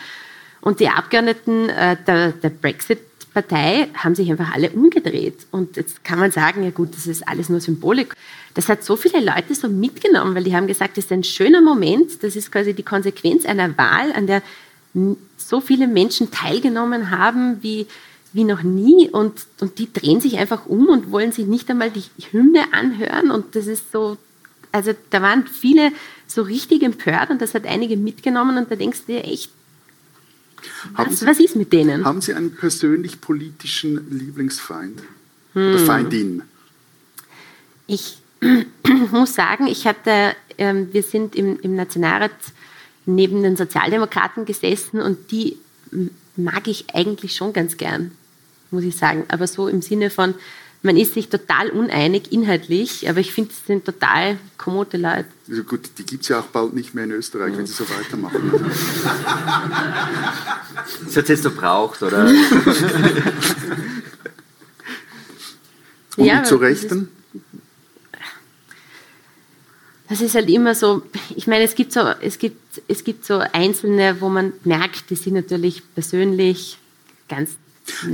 Und 0.62 0.80
die 0.80 0.90
Abgeordneten 0.90 1.70
äh, 1.70 1.98
der, 2.06 2.32
der 2.32 2.50
Brexit-Partei 2.50 3.88
haben 3.96 4.16
sich 4.16 4.30
einfach 4.30 4.54
alle 4.54 4.70
umgedreht. 4.72 5.46
Und 5.52 5.78
jetzt 5.78 6.04
kann 6.04 6.20
man 6.20 6.32
sagen, 6.32 6.64
ja 6.64 6.72
gut, 6.72 6.96
das 6.96 7.08
ist 7.08 7.28
alles 7.28 7.50
nur 7.50 7.60
Symbolik. 7.60 8.14
Das 8.54 8.70
hat 8.70 8.84
so 8.84 8.96
viele 8.96 9.24
Leute 9.24 9.54
so 9.54 9.68
mitgenommen, 9.68 10.34
weil 10.36 10.44
die 10.44 10.56
haben 10.56 10.68
gesagt, 10.68 10.98
das 10.98 11.06
ist 11.06 11.12
ein 11.12 11.24
schöner 11.24 11.62
Moment. 11.62 12.24
Das 12.24 12.36
ist 12.36 12.52
quasi 12.52 12.74
die 12.74 12.84
Konsequenz 12.84 13.46
einer 13.46 13.78
Wahl, 13.78 14.12
an 14.14 14.28
der 14.28 14.42
so 15.38 15.62
viele 15.62 15.88
Menschen 15.88 16.32
teilgenommen 16.32 17.12
haben 17.12 17.62
wie, 17.62 17.86
wie 18.34 18.44
noch 18.44 18.64
nie. 18.64 19.10
Und, 19.10 19.46
und 19.62 19.78
die 19.80 19.92
drehen 19.92 20.22
sich 20.22 20.38
einfach 20.38 20.66
um 20.66 20.88
und 20.90 21.12
wollen 21.12 21.32
sich 21.32 21.46
nicht 21.46 21.70
einmal 21.70 21.92
die 21.92 22.04
Hymne 22.32 22.74
anhören. 22.74 23.32
Und 23.32 23.56
das 23.56 23.68
ist 23.68 23.92
so, 23.92 24.18
also 24.72 24.94
da 25.12 25.22
waren 25.22 25.46
viele 25.48 25.92
so 26.26 26.42
richtig 26.42 26.84
empört 26.84 27.30
und 27.30 27.42
das 27.42 27.54
hat 27.54 27.66
einige 27.66 27.96
mitgenommen. 27.96 28.58
Und 28.58 28.72
da 28.72 28.76
denkst 28.76 29.02
du 29.06 29.14
dir 29.14 29.24
echt, 29.24 29.52
was, 30.94 31.20
Sie- 31.20 31.26
was 31.26 31.40
ist 31.40 31.56
mit 31.56 31.72
denen? 31.74 32.06
Haben 32.06 32.22
Sie 32.22 32.34
einen 32.34 32.56
persönlich 32.56 33.22
politischen 33.22 34.10
Lieblingsfeind? 34.18 35.02
Hm. 35.54 35.70
Oder 35.74 35.80
Feindin? 35.80 36.44
Ich 37.88 38.18
muss 39.12 39.34
sagen, 39.34 39.68
ich 39.68 39.88
hatte, 39.88 40.36
ähm, 40.58 40.90
wir 40.92 41.04
sind 41.04 41.36
im, 41.36 41.60
im 41.62 41.76
Nationalrat 41.76 42.32
neben 43.06 43.42
den 43.44 43.56
Sozialdemokraten 43.56 44.46
gesessen 44.46 45.02
und 45.02 45.32
die 45.32 45.58
mag 46.36 46.68
ich 46.68 46.94
eigentlich 46.94 47.36
schon 47.36 47.54
ganz 47.54 47.78
gern, 47.78 48.12
muss 48.70 48.84
ich 48.84 48.96
sagen. 48.98 49.24
Aber 49.30 49.48
so 49.48 49.68
im 49.68 49.82
Sinne 49.82 50.10
von, 50.10 50.36
man 50.88 50.98
ist 50.98 51.14
sich 51.14 51.28
total 51.28 51.70
uneinig 51.70 52.32
inhaltlich, 52.32 53.10
aber 53.10 53.20
ich 53.20 53.34
finde, 53.34 53.52
es 53.52 53.66
sind 53.68 53.84
total 53.84 54.38
kommode 54.58 54.96
Leute. 54.98 55.26
Also 55.50 55.64
gut, 55.64 55.82
die 55.98 56.06
gibt 56.06 56.24
es 56.24 56.30
ja 56.30 56.40
auch 56.40 56.46
bald 56.46 56.74
nicht 56.74 56.96
mehr 56.96 57.04
in 57.04 57.12
Österreich, 57.12 57.56
wenn 57.58 57.68
Sie 57.68 57.74
so 57.74 57.84
weitermachen. 57.90 58.52
Das 61.06 61.18
hat 61.18 61.24
es 61.24 61.30
jetzt 61.30 61.44
so 61.44 61.52
braucht, 61.52 62.02
oder? 62.02 62.26
Und 66.16 66.26
Ja, 66.26 66.40
das 66.40 66.60
Rechten? 66.60 67.10
Das 70.08 70.22
ist 70.22 70.36
halt 70.36 70.50
immer 70.50 70.74
so, 70.74 71.02
ich 71.36 71.48
meine, 71.48 71.66
es 71.66 71.76
gibt 71.76 71.92
so, 71.92 72.00
es 72.22 72.40
gibt, 72.40 72.82
es 72.88 73.04
gibt 73.04 73.26
so 73.26 73.40
Einzelne, 73.40 74.22
wo 74.22 74.30
man 74.30 74.54
merkt, 74.64 75.10
die 75.10 75.16
sind 75.16 75.34
natürlich 75.34 75.84
persönlich 75.94 76.78
ganz 77.28 77.58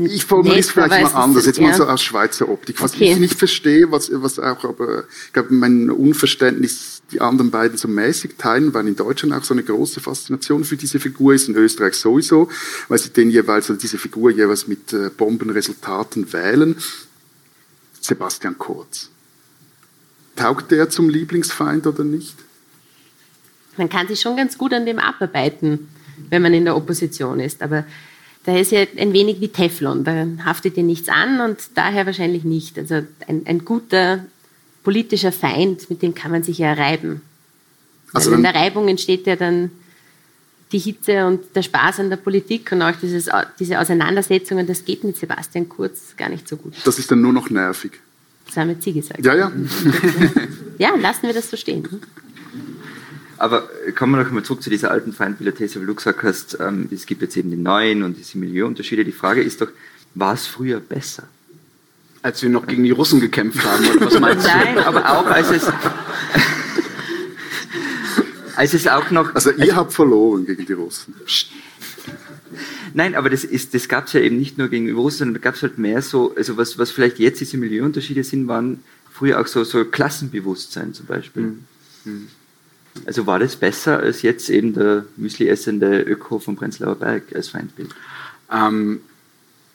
Ich 0.06 0.26
formuliere 0.26 0.60
es 0.60 0.70
vielleicht 0.70 1.14
mal 1.14 1.24
anders, 1.24 1.46
jetzt 1.46 1.60
mal 1.60 1.70
ja. 1.70 1.76
so 1.76 1.86
aus 1.86 2.02
Schweizer 2.02 2.48
Optik. 2.48 2.82
Was 2.82 2.94
Okay. 2.94 3.12
ich 3.14 3.20
nicht 3.20 3.38
verstehe, 3.38 3.92
was, 3.92 4.10
was 4.14 4.38
auch 4.40 4.64
aber, 4.64 5.06
ich 5.26 5.34
glaube, 5.34 5.54
mein 5.54 5.90
Unverständnis 5.90 7.02
die 7.12 7.22
anderen 7.22 7.52
beiden 7.52 7.78
so 7.78 7.88
mäßig 7.88 8.36
teilen, 8.38 8.74
weil 8.74 8.88
in 8.88 8.96
Deutschland 8.96 9.34
auch 9.34 9.44
so 9.44 9.54
eine 9.54 9.64
große 9.64 10.00
Faszination 10.00 10.64
für 10.64 10.78
diese 10.78 11.00
Figur 11.00 11.34
ist, 11.34 11.50
in 11.50 11.56
Österreich 11.56 11.96
sowieso, 11.96 12.50
weil 12.88 12.98
sie 12.98 13.10
den 13.10 13.30
jeweils, 13.30 13.70
also 13.70 13.80
diese 13.80 13.98
Figur 13.98 14.32
jeweils 14.32 14.68
mit 14.68 14.94
äh, 14.94 15.10
Bombenresultaten 15.10 16.32
wählen. 16.34 16.76
Sebastian 18.00 18.58
Kurz. 18.58 19.10
Taugt 20.36 20.72
der 20.72 20.90
zum 20.90 21.10
Lieblingsfeind 21.10 21.86
oder 21.88 22.04
nicht? 22.04 22.36
man 23.78 23.90
kann 23.90 24.08
sich 24.08 24.22
schon 24.22 24.38
ganz 24.38 24.58
gut 24.58 24.74
an 24.74 24.86
dem 24.86 25.00
abarbeiten, 25.00 25.90
wenn 26.30 26.42
man 26.42 26.54
in 26.54 26.66
der 26.66 26.76
Opposition 26.76 27.40
ist. 27.40 27.62
Aber 27.62 27.86
da 28.46 28.58
ist 28.58 28.72
ja 28.72 28.86
ein 28.98 29.14
wenig 29.14 29.40
wie 29.40 29.48
Teflon, 29.48 30.04
da 30.04 30.28
haftet 30.44 30.76
dir 30.76 30.84
nichts 30.84 31.10
an 31.10 31.40
und 31.40 31.58
daher 31.76 32.06
wahrscheinlich 32.06 32.44
nicht. 32.44 32.78
Also 32.78 32.96
ein, 33.28 33.44
ein 33.46 33.64
guter 33.64 34.26
politischer 34.84 35.32
Feind, 35.32 35.90
mit 35.90 36.02
dem 36.02 36.14
kann 36.14 36.32
man 36.32 36.44
sich 36.44 36.58
ja 36.58 36.74
reiben. 36.74 37.22
Also 38.12 38.32
Weil 38.32 38.38
in 38.38 38.44
der 38.44 38.56
Reibung 38.56 38.88
entsteht 38.90 39.26
ja 39.28 39.36
dann 39.36 39.72
die 40.74 40.80
Hitze 40.80 41.26
und 41.26 41.56
der 41.56 41.62
Spaß 41.62 42.02
an 42.02 42.10
der 42.10 42.18
Politik 42.18 42.72
und 42.72 42.82
auch 42.82 42.96
dieses, 43.02 43.30
diese 43.60 43.80
Auseinandersetzungen, 43.80 44.68
das 44.68 44.84
geht 44.84 45.04
mit 45.04 45.16
Sebastian 45.16 45.70
Kurz 45.70 46.16
gar 46.18 46.30
nicht 46.30 46.48
so 46.48 46.58
gut. 46.58 46.74
Das 46.84 47.00
ist 47.00 47.10
dann 47.12 47.22
nur 47.22 47.32
noch 47.32 47.50
nervig. 47.50 47.94
Das 48.46 48.58
haben 48.58 48.70
jetzt 48.70 48.84
Sie 48.84 48.94
gesagt. 48.94 49.24
Ja, 49.26 49.36
ja. 49.36 49.52
Ja, 50.80 50.96
lassen 50.96 51.28
wir 51.28 51.34
das 51.34 51.50
so 51.52 51.56
stehen. 51.56 51.88
Aber 53.44 53.68
kommen 53.96 54.14
wir 54.14 54.24
noch 54.24 54.32
mal 54.32 54.42
zurück 54.42 54.64
zu 54.64 54.70
dieser 54.70 54.90
alten 54.90 55.12
Feindbilder-These, 55.12 55.82
weil 55.82 55.88
du 55.88 55.96
gesagt 55.96 56.24
hast, 56.24 56.58
ähm, 56.62 56.88
es 56.94 57.06
gibt 57.06 57.22
jetzt 57.22 57.36
eben 57.36 57.50
die 57.50 57.58
neuen 57.58 58.04
und 58.04 58.16
diese 58.16 58.38
Milieuunterschiede. 58.38 59.04
Die 59.04 59.12
Frage 59.12 59.44
ist 59.44 59.60
doch, 59.60 59.68
war 60.16 60.34
es 60.34 60.48
früher 60.48 60.80
besser? 60.80 61.24
Als 62.22 62.42
wir 62.42 62.50
noch 62.50 62.66
gegen 62.66 62.86
die 62.86 62.92
Russen 62.92 63.20
gekämpft 63.20 63.62
haben, 63.66 63.86
oder 63.86 64.06
was 64.06 64.18
meinst 64.18 64.46
du? 64.46 64.50
Nein, 64.56 64.78
aber 64.78 65.10
auch 65.10 65.26
als 65.26 65.52
es, 65.52 65.68
als 68.56 68.74
es 68.74 68.88
auch 68.88 69.12
noch. 69.12 69.36
Also 69.36 69.52
ihr 69.52 69.76
habt 69.76 69.92
verloren 69.92 70.46
gegen 70.46 70.66
die 70.66 70.72
Russen. 70.72 71.14
Nein, 72.94 73.14
aber 73.14 73.30
das, 73.30 73.44
ist, 73.44 73.74
das 73.74 73.90
gab 73.90 74.08
es 74.08 74.14
ja 74.14 74.22
eben 74.22 74.38
nicht 74.38 74.58
nur 74.58 74.70
gegenüber 74.70 75.02
Russen, 75.02 75.18
sondern 75.18 75.34
da 75.34 75.42
gab 75.42 75.56
es 75.56 75.64
halt 75.64 75.78
mehr 75.78 76.02
so, 76.02 76.34
also 76.38 76.56
was, 76.56 76.78
was 76.78 76.92
vielleicht 76.92 77.20
jetzt 77.20 77.42
diese 77.42 77.58
Milieuunterschiede 77.58 78.24
sind, 78.24 78.48
waren 78.48 78.82
früher 79.12 79.42
auch 79.42 79.48
so, 79.48 79.66
so 79.66 79.84
Klassenbewusstsein 79.84 80.94
zum 80.94 81.08
Beispiel. 81.08 81.56
Mhm. 82.06 82.30
Also 83.06 83.26
war 83.26 83.40
das 83.40 83.56
besser 83.56 84.00
als 84.00 84.22
jetzt 84.22 84.50
eben 84.50 84.74
der 84.74 85.06
Müsli 85.18 85.48
essende 85.48 86.02
Öko 86.02 86.40
vom 86.40 86.56
Prenzlauer 86.56 86.96
Berg 86.96 87.36
als 87.36 87.50
Feindbild? 87.50 87.90
Ähm, 88.52 89.02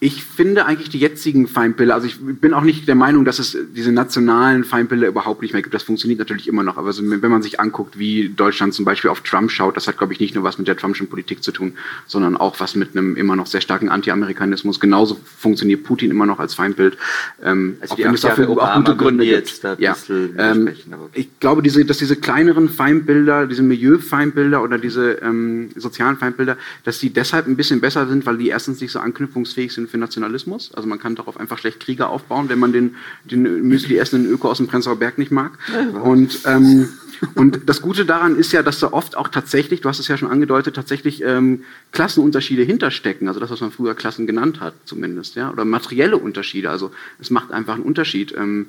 ich 0.00 0.22
finde 0.22 0.64
eigentlich 0.64 0.90
die 0.90 1.00
jetzigen 1.00 1.48
Feindbilder, 1.48 1.94
also 1.94 2.06
ich 2.06 2.18
bin 2.20 2.54
auch 2.54 2.62
nicht 2.62 2.86
der 2.86 2.94
Meinung, 2.94 3.24
dass 3.24 3.40
es 3.40 3.58
diese 3.74 3.90
nationalen 3.90 4.62
Feindbilder 4.62 5.08
überhaupt 5.08 5.42
nicht 5.42 5.54
mehr 5.54 5.62
gibt. 5.62 5.74
Das 5.74 5.82
funktioniert 5.82 6.20
natürlich 6.20 6.46
immer 6.46 6.62
noch. 6.62 6.76
Aber 6.76 6.86
also 6.86 7.02
wenn 7.04 7.30
man 7.30 7.42
sich 7.42 7.58
anguckt, 7.58 7.98
wie 7.98 8.28
Deutschland 8.28 8.74
zum 8.74 8.84
Beispiel 8.84 9.10
auf 9.10 9.22
Trump 9.22 9.50
schaut, 9.50 9.76
das 9.76 9.88
hat, 9.88 9.98
glaube 9.98 10.12
ich, 10.12 10.20
nicht 10.20 10.36
nur 10.36 10.44
was 10.44 10.56
mit 10.56 10.68
der 10.68 10.76
Trumpschen 10.76 11.08
Politik 11.08 11.42
zu 11.42 11.50
tun, 11.50 11.72
sondern 12.06 12.36
auch 12.36 12.60
was 12.60 12.76
mit 12.76 12.96
einem 12.96 13.16
immer 13.16 13.34
noch 13.34 13.48
sehr 13.48 13.60
starken 13.60 13.88
Anti-Amerikanismus. 13.88 14.78
Genauso 14.78 15.18
funktioniert 15.36 15.82
Putin 15.82 16.12
immer 16.12 16.26
noch 16.26 16.38
als 16.38 16.54
Feindbild. 16.54 16.96
Ähm, 17.42 17.78
also 17.80 17.94
auch 17.94 17.98
wenn 17.98 18.14
es 18.14 18.20
dafür 18.20 18.50
auch 18.50 18.74
gute 18.76 18.94
Gründe 18.94 19.42
da 19.62 19.74
ja. 19.80 19.96
Ähm, 20.08 20.68
ich 21.12 21.40
glaube, 21.40 21.60
diese, 21.60 21.84
dass 21.84 21.98
diese 21.98 22.14
kleineren 22.14 22.68
Feindbilder, 22.68 23.48
diese 23.48 23.64
Milieu-Feindbilder 23.64 24.62
oder 24.62 24.78
diese 24.78 25.14
ähm, 25.22 25.70
sozialen 25.74 26.16
Feindbilder, 26.18 26.56
dass 26.84 27.00
die 27.00 27.10
deshalb 27.10 27.48
ein 27.48 27.56
bisschen 27.56 27.80
besser 27.80 28.06
sind, 28.06 28.26
weil 28.26 28.38
die 28.38 28.48
erstens 28.48 28.80
nicht 28.80 28.92
so 28.92 29.00
anknüpfungsfähig 29.00 29.72
sind 29.72 29.87
für 29.88 29.98
Nationalismus. 29.98 30.72
Also 30.74 30.88
man 30.88 30.98
kann 30.98 31.16
darauf 31.16 31.38
einfach 31.38 31.58
schlecht 31.58 31.80
Kriege 31.80 32.06
aufbauen, 32.06 32.48
wenn 32.48 32.58
man 32.58 32.72
den, 32.72 32.96
den 33.24 33.42
Müsli 33.42 33.96
essenden 33.98 34.30
Öko 34.30 34.50
aus 34.50 34.58
dem 34.58 34.66
Prenzlauer 34.66 34.96
Berg 34.96 35.18
nicht 35.18 35.30
mag. 35.30 35.58
Und, 36.02 36.40
ähm, 36.46 36.88
und 37.34 37.60
das 37.66 37.82
Gute 37.82 38.04
daran 38.04 38.36
ist 38.36 38.52
ja, 38.52 38.62
dass 38.62 38.78
da 38.78 38.92
oft 38.92 39.16
auch 39.16 39.28
tatsächlich, 39.28 39.80
du 39.80 39.88
hast 39.88 39.98
es 39.98 40.08
ja 40.08 40.16
schon 40.16 40.30
angedeutet, 40.30 40.76
tatsächlich 40.76 41.22
ähm, 41.22 41.64
Klassenunterschiede 41.92 42.62
hinterstecken. 42.62 43.28
Also 43.28 43.40
das, 43.40 43.50
was 43.50 43.60
man 43.60 43.72
früher 43.72 43.94
Klassen 43.94 44.26
genannt 44.26 44.60
hat, 44.60 44.74
zumindest, 44.84 45.34
ja, 45.34 45.50
oder 45.50 45.64
materielle 45.64 46.16
Unterschiede. 46.16 46.70
Also 46.70 46.92
es 47.18 47.30
macht 47.30 47.50
einfach 47.50 47.74
einen 47.74 47.84
Unterschied. 47.84 48.34
Ähm, 48.36 48.66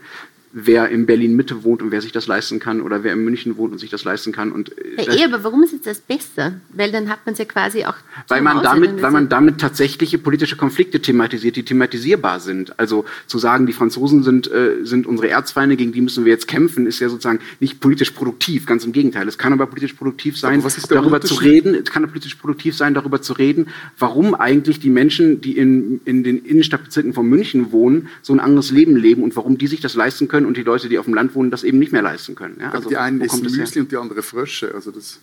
wer 0.52 0.90
in 0.90 1.06
Berlin 1.06 1.36
Mitte 1.36 1.64
wohnt 1.64 1.82
und 1.82 1.92
wer 1.92 2.02
sich 2.02 2.12
das 2.12 2.28
leisten 2.28 2.60
kann 2.60 2.82
oder 2.82 3.04
wer 3.04 3.14
in 3.14 3.24
München 3.24 3.58
wohnt 3.58 3.72
und 3.72 3.78
sich 3.78 3.90
das 3.90 4.04
leisten 4.04 4.32
kann. 4.32 4.52
Und, 4.52 4.76
äh, 4.78 5.06
ja, 5.06 5.14
eh, 5.14 5.26
aber 5.26 5.44
warum 5.44 5.64
ist 5.64 5.74
jetzt 5.74 5.86
das 5.86 6.00
besser? 6.00 6.54
Weil 6.74 6.92
dann 6.92 7.10
hat 7.10 7.20
man 7.26 7.34
es 7.34 7.40
ja 7.40 7.46
quasi 7.46 7.86
auch. 7.86 7.96
Weil 8.28 8.42
man, 8.42 8.64
damit, 8.64 9.02
weil 9.02 9.12
man 9.12 9.30
damit 9.30 9.60
tatsächliche 9.60 10.18
politische 10.18 10.56
Konflikte 10.56 11.02
thematisiert, 11.02 11.56
die 11.56 11.64
thematisierbar 11.64 12.40
sind. 12.40 12.80
Also 12.80 13.06
zu 13.28 13.38
sagen, 13.38 13.68
die 13.68 13.74
Franzosen 13.74 14.24
sind, 14.24 14.52
äh, 14.52 14.84
sind 14.84 15.06
unsere 15.06 15.30
Erzfeinde, 15.30 15.78
gegen 15.78 15.92
die 15.92 16.02
müssen 16.02 16.26
wir 16.26 16.32
jetzt 16.32 16.48
kämpfen, 16.48 16.88
ist 16.88 17.00
ja 17.00 17.10
sozusagen 17.10 17.40
nicht 17.60 17.80
politisch 17.80 18.12
produktiv, 18.12 18.66
ganz 18.66 18.84
im 18.86 18.92
Gegenteil. 18.92 19.28
Es 19.28 19.38
kann 19.38 19.54
aber 19.54 19.68
politisch 19.68 19.94
produktiv 19.94 20.38
sein, 20.38 20.64
darüber 20.90 21.22
zu 21.22 21.36
reden, 21.36 21.76
es 21.76 21.92
kann 21.92 22.08
politisch 22.08 22.36
produktiv 22.36 22.76
sein, 22.76 22.94
darüber 22.94 23.22
zu 23.22 23.34
reden, 23.34 23.68
warum 23.98 24.34
eigentlich 24.34 24.80
die 24.80 24.90
Menschen, 24.90 25.42
die 25.42 25.58
in, 25.58 26.02
in 26.06 26.24
den 26.24 26.44
Innenstadtbezirken 26.44 27.14
von 27.14 27.28
München 27.28 27.72
wohnen, 27.72 28.08
so 28.22 28.34
ein 28.34 28.40
anderes 28.40 28.72
Leben 28.72 28.96
leben 28.96 29.22
und 29.22 29.36
warum 29.36 29.58
die 29.58 29.68
sich 29.68 29.82
das 29.82 29.94
leisten 29.94 30.28
können 30.28 30.39
können 30.40 30.48
und 30.48 30.58
die 30.58 30.64
Leute, 30.64 30.88
die 30.88 30.98
auf 30.98 31.06
dem 31.06 31.14
Land 31.14 31.36
wohnen, 31.36 31.52
das 31.52 31.64
eben 31.64 31.80
nicht 31.80 31.92
mehr 31.92 32.02
leisten 32.02 32.36
können. 32.36 32.58
Ja? 32.60 32.72
Also, 32.72 32.90
die 32.90 32.98
einen 32.98 33.22
essen 33.22 33.44
Müsli 33.44 33.82
und 33.82 33.92
die 33.92 33.98
andere 33.98 34.24
Frösche. 34.24 34.74
Also 34.74 34.92
das 34.92 35.20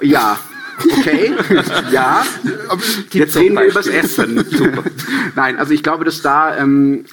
ja, 0.00 0.38
okay, 0.98 1.32
ja. 1.90 2.24
Aber 2.68 2.82
Jetzt 3.10 3.36
reden 3.36 3.54
wir 3.54 3.64
über 3.64 3.74
das 3.74 3.86
Essen. 3.86 4.44
Super. 4.50 4.84
Nein, 5.34 5.58
also 5.58 5.72
ich 5.72 5.82
glaube, 5.82 6.04
dass 6.04 6.20
da 6.20 6.56
ähm, 6.58 7.06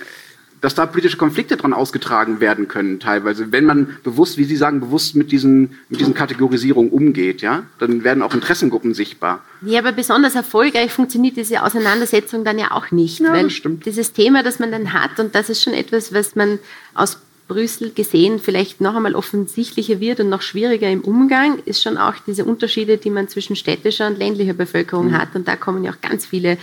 dass 0.64 0.76
da 0.76 0.86
politische 0.86 1.18
Konflikte 1.18 1.58
dran 1.58 1.74
ausgetragen 1.74 2.40
werden 2.40 2.70
können, 2.70 3.02
teilweise. 3.02 3.52
Wenn 3.52 3.66
man 3.66 3.98
bewusst, 4.02 4.38
wie 4.38 4.46
Sie 4.46 4.56
sagen, 4.56 4.80
bewusst 4.80 5.14
mit 5.14 5.34
diesen, 5.34 5.78
mit 5.90 6.00
diesen 6.00 6.14
Kategorisierungen 6.14 6.90
umgeht, 6.90 7.42
ja, 7.42 7.64
dann 7.80 8.06
werden 8.06 8.24
auch 8.24 8.34
Interessengruppen 8.34 8.94
sichtbar. 8.94 9.44
Ja, 9.62 9.80
aber 9.80 9.92
besonders 9.92 10.36
erfolgreich 10.36 10.90
funktioniert 10.90 11.36
diese 11.36 11.64
Auseinandersetzung 11.64 12.46
dann 12.46 12.58
ja 12.58 12.72
auch 12.72 12.92
nicht. 12.92 13.20
Ja, 13.20 13.34
weil 13.34 13.44
das 13.44 13.54
stimmt. 13.54 13.86
Dieses 13.86 14.14
Thema, 14.14 14.42
das 14.42 14.60
man 14.60 14.72
dann 14.72 14.94
hat, 14.94 15.20
und 15.20 15.36
das 15.36 15.50
ist 15.50 15.62
schon 15.62 15.74
etwas, 15.74 16.14
was 16.14 16.38
man 16.38 16.60
aus 16.94 17.18
Brüssel 17.50 17.92
gesehen 17.92 18.40
vielleicht 18.40 18.80
noch 18.80 18.96
einmal 18.96 19.16
offensichtlicher 19.16 20.00
wird 20.00 20.22
und 20.22 20.30
noch 20.30 20.42
schwieriger 20.42 20.90
im 20.90 21.02
Umgang, 21.02 21.60
ist 21.66 21.84
schon 21.84 21.98
auch 21.98 22.14
diese 22.26 22.46
Unterschiede, 22.46 22.98
die 22.98 23.10
man 23.10 23.28
zwischen 23.28 23.58
städtischer 23.58 24.08
und 24.08 24.18
ländlicher 24.18 24.54
Bevölkerung 24.54 25.08
mhm. 25.08 25.18
hat. 25.18 25.36
Und 25.36 25.46
da 25.46 25.58
kommen 25.58 25.84
ja 25.84 25.92
auch 25.92 26.00
ganz 26.00 26.26
viele 26.26 26.58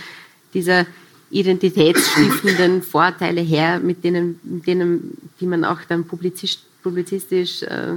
dieser 0.55 0.87
identitätsstiftenden 1.31 2.81
Vorteile 2.83 3.41
her, 3.41 3.79
mit 3.79 4.03
denen, 4.03 4.39
mit 4.43 4.67
denen, 4.67 5.17
die 5.39 5.45
man 5.45 5.65
auch 5.65 5.79
dann 5.87 6.05
publizistisch, 6.05 6.63
publizistisch 6.83 7.63
äh, 7.63 7.93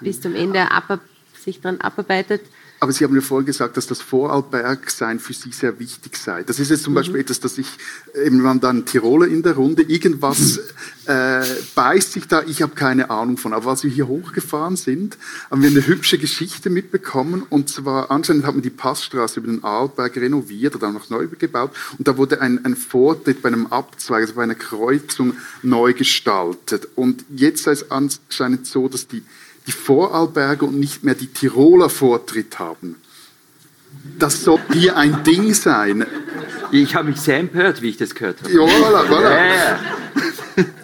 bis 0.00 0.20
zum 0.20 0.34
Ende 0.34 0.70
ab, 0.70 1.00
sich 1.34 1.60
daran 1.60 1.80
abarbeitet. 1.80 2.42
Aber 2.82 2.92
Sie 2.92 3.04
haben 3.04 3.14
ja 3.14 3.20
vorhin 3.20 3.44
gesagt, 3.44 3.76
dass 3.76 3.86
das 3.86 4.00
Vorarlbergsein 4.00 5.20
für 5.20 5.34
Sie 5.34 5.52
sehr 5.52 5.78
wichtig 5.78 6.16
sei. 6.16 6.42
Das 6.44 6.58
ist 6.58 6.70
jetzt 6.70 6.84
zum 6.84 6.94
mhm. 6.94 6.96
Beispiel 6.96 7.20
etwas, 7.20 7.38
dass 7.38 7.58
ich, 7.58 7.68
eben 8.24 8.42
waren 8.42 8.58
dann 8.58 8.86
Tiroler 8.86 9.28
in 9.28 9.42
der 9.42 9.52
Runde, 9.52 9.82
irgendwas 9.82 10.58
äh, 11.04 11.44
beißt 11.74 12.12
sich 12.12 12.26
da, 12.26 12.42
ich 12.42 12.62
habe 12.62 12.74
keine 12.74 13.10
Ahnung 13.10 13.36
von. 13.36 13.52
Aber 13.52 13.68
als 13.68 13.84
wir 13.84 13.90
hier 13.90 14.08
hochgefahren 14.08 14.76
sind, 14.76 15.18
haben 15.50 15.60
wir 15.60 15.68
eine 15.68 15.86
hübsche 15.86 16.16
Geschichte 16.16 16.70
mitbekommen. 16.70 17.42
Und 17.50 17.68
zwar, 17.68 18.10
anscheinend 18.10 18.46
hat 18.46 18.54
man 18.54 18.62
die 18.62 18.70
Passstraße 18.70 19.40
über 19.40 19.52
den 19.52 19.62
Arlberg 19.62 20.16
renoviert 20.16 20.74
oder 20.74 20.90
noch 20.90 21.10
neu 21.10 21.26
gebaut. 21.26 21.72
Und 21.98 22.08
da 22.08 22.16
wurde 22.16 22.40
ein, 22.40 22.64
ein 22.64 22.76
Vortritt 22.76 23.42
bei 23.42 23.48
einem 23.48 23.66
Abzweig, 23.66 24.22
also 24.22 24.34
bei 24.36 24.44
einer 24.44 24.54
Kreuzung 24.54 25.34
neu 25.62 25.92
gestaltet. 25.92 26.88
Und 26.94 27.26
jetzt 27.28 27.64
sei 27.64 27.72
es 27.72 27.90
anscheinend 27.90 28.66
so, 28.66 28.88
dass 28.88 29.06
die 29.06 29.22
die 29.66 29.72
Vorarlberger 29.72 30.66
und 30.66 30.78
nicht 30.78 31.04
mehr 31.04 31.14
die 31.14 31.28
Tiroler 31.28 31.90
Vortritt 31.90 32.58
haben. 32.58 32.96
Das 34.18 34.42
soll 34.44 34.60
hier 34.72 34.96
ein 34.96 35.22
Ding 35.24 35.52
sein. 35.54 36.06
Ich 36.70 36.94
habe 36.94 37.08
mich 37.08 37.20
sehr 37.20 37.38
empört, 37.38 37.82
wie 37.82 37.88
ich 37.90 37.96
das 37.96 38.14
gehört 38.14 38.42
habe. 38.42 38.52
Ja, 38.52 38.60
voilà, 38.60 39.06
voilà. 39.08 39.76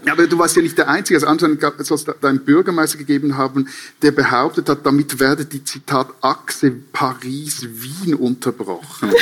Ja, 0.04 0.12
aber 0.12 0.26
du 0.26 0.38
warst 0.38 0.56
ja 0.56 0.62
nicht 0.62 0.78
der 0.78 0.88
Einzige. 0.88 1.16
Also 1.16 1.26
anscheinend 1.26 1.60
soll 1.60 1.96
es 1.96 2.04
da 2.04 2.14
einen 2.22 2.44
Bürgermeister 2.44 2.98
gegeben 2.98 3.36
haben, 3.36 3.68
der 4.02 4.12
behauptet 4.12 4.68
hat, 4.68 4.86
damit 4.86 5.18
werde 5.18 5.44
die 5.44 5.64
Zitat 5.64 6.08
Achse 6.20 6.70
Paris-Wien 6.70 8.14
unterbrochen. 8.14 9.10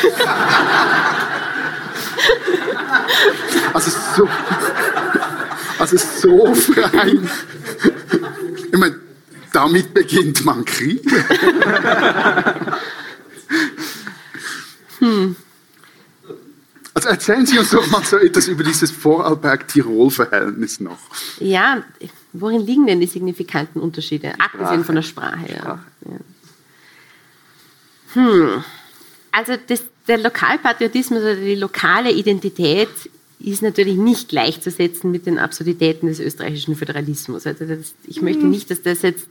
also 3.72 3.90
so, 4.16 4.28
also 5.78 5.96
so 5.96 6.54
frei. 6.54 7.18
Ich 8.70 8.78
meine, 8.78 9.00
damit 9.54 9.94
beginnt 9.94 10.44
man 10.44 10.64
Krieg. 10.64 11.02
hm. 14.98 15.36
Also 16.94 17.08
erzählen 17.08 17.44
Sie 17.44 17.58
uns 17.58 17.70
doch 17.70 17.86
mal 17.90 18.04
so 18.04 18.18
etwas 18.18 18.46
über 18.46 18.62
dieses 18.62 18.90
Vorarlberg-Tirol-Verhältnis 18.92 20.78
noch. 20.80 20.98
Ja, 21.40 21.82
worin 22.32 22.60
liegen 22.60 22.86
denn 22.86 23.00
die 23.00 23.06
signifikanten 23.06 23.80
Unterschiede, 23.80 24.34
abgesehen 24.38 24.84
von 24.84 24.94
der 24.94 25.02
Sprache? 25.02 25.46
Ja. 25.48 25.84
Ja. 26.04 26.18
Hm. 28.14 28.64
Also 29.32 29.54
das, 29.66 29.82
der 30.06 30.18
Lokalpatriotismus 30.18 31.20
oder 31.20 31.34
die 31.34 31.56
lokale 31.56 32.12
Identität 32.12 32.88
ist 33.40 33.62
natürlich 33.62 33.96
nicht 33.96 34.28
gleichzusetzen 34.28 35.10
mit 35.10 35.26
den 35.26 35.38
Absurditäten 35.38 36.06
des 36.06 36.20
österreichischen 36.20 36.76
Föderalismus. 36.76 37.46
Also 37.46 37.66
das, 37.66 37.94
ich 38.06 38.22
möchte 38.22 38.46
nicht, 38.46 38.70
dass 38.70 38.82
das 38.82 39.02
jetzt 39.02 39.26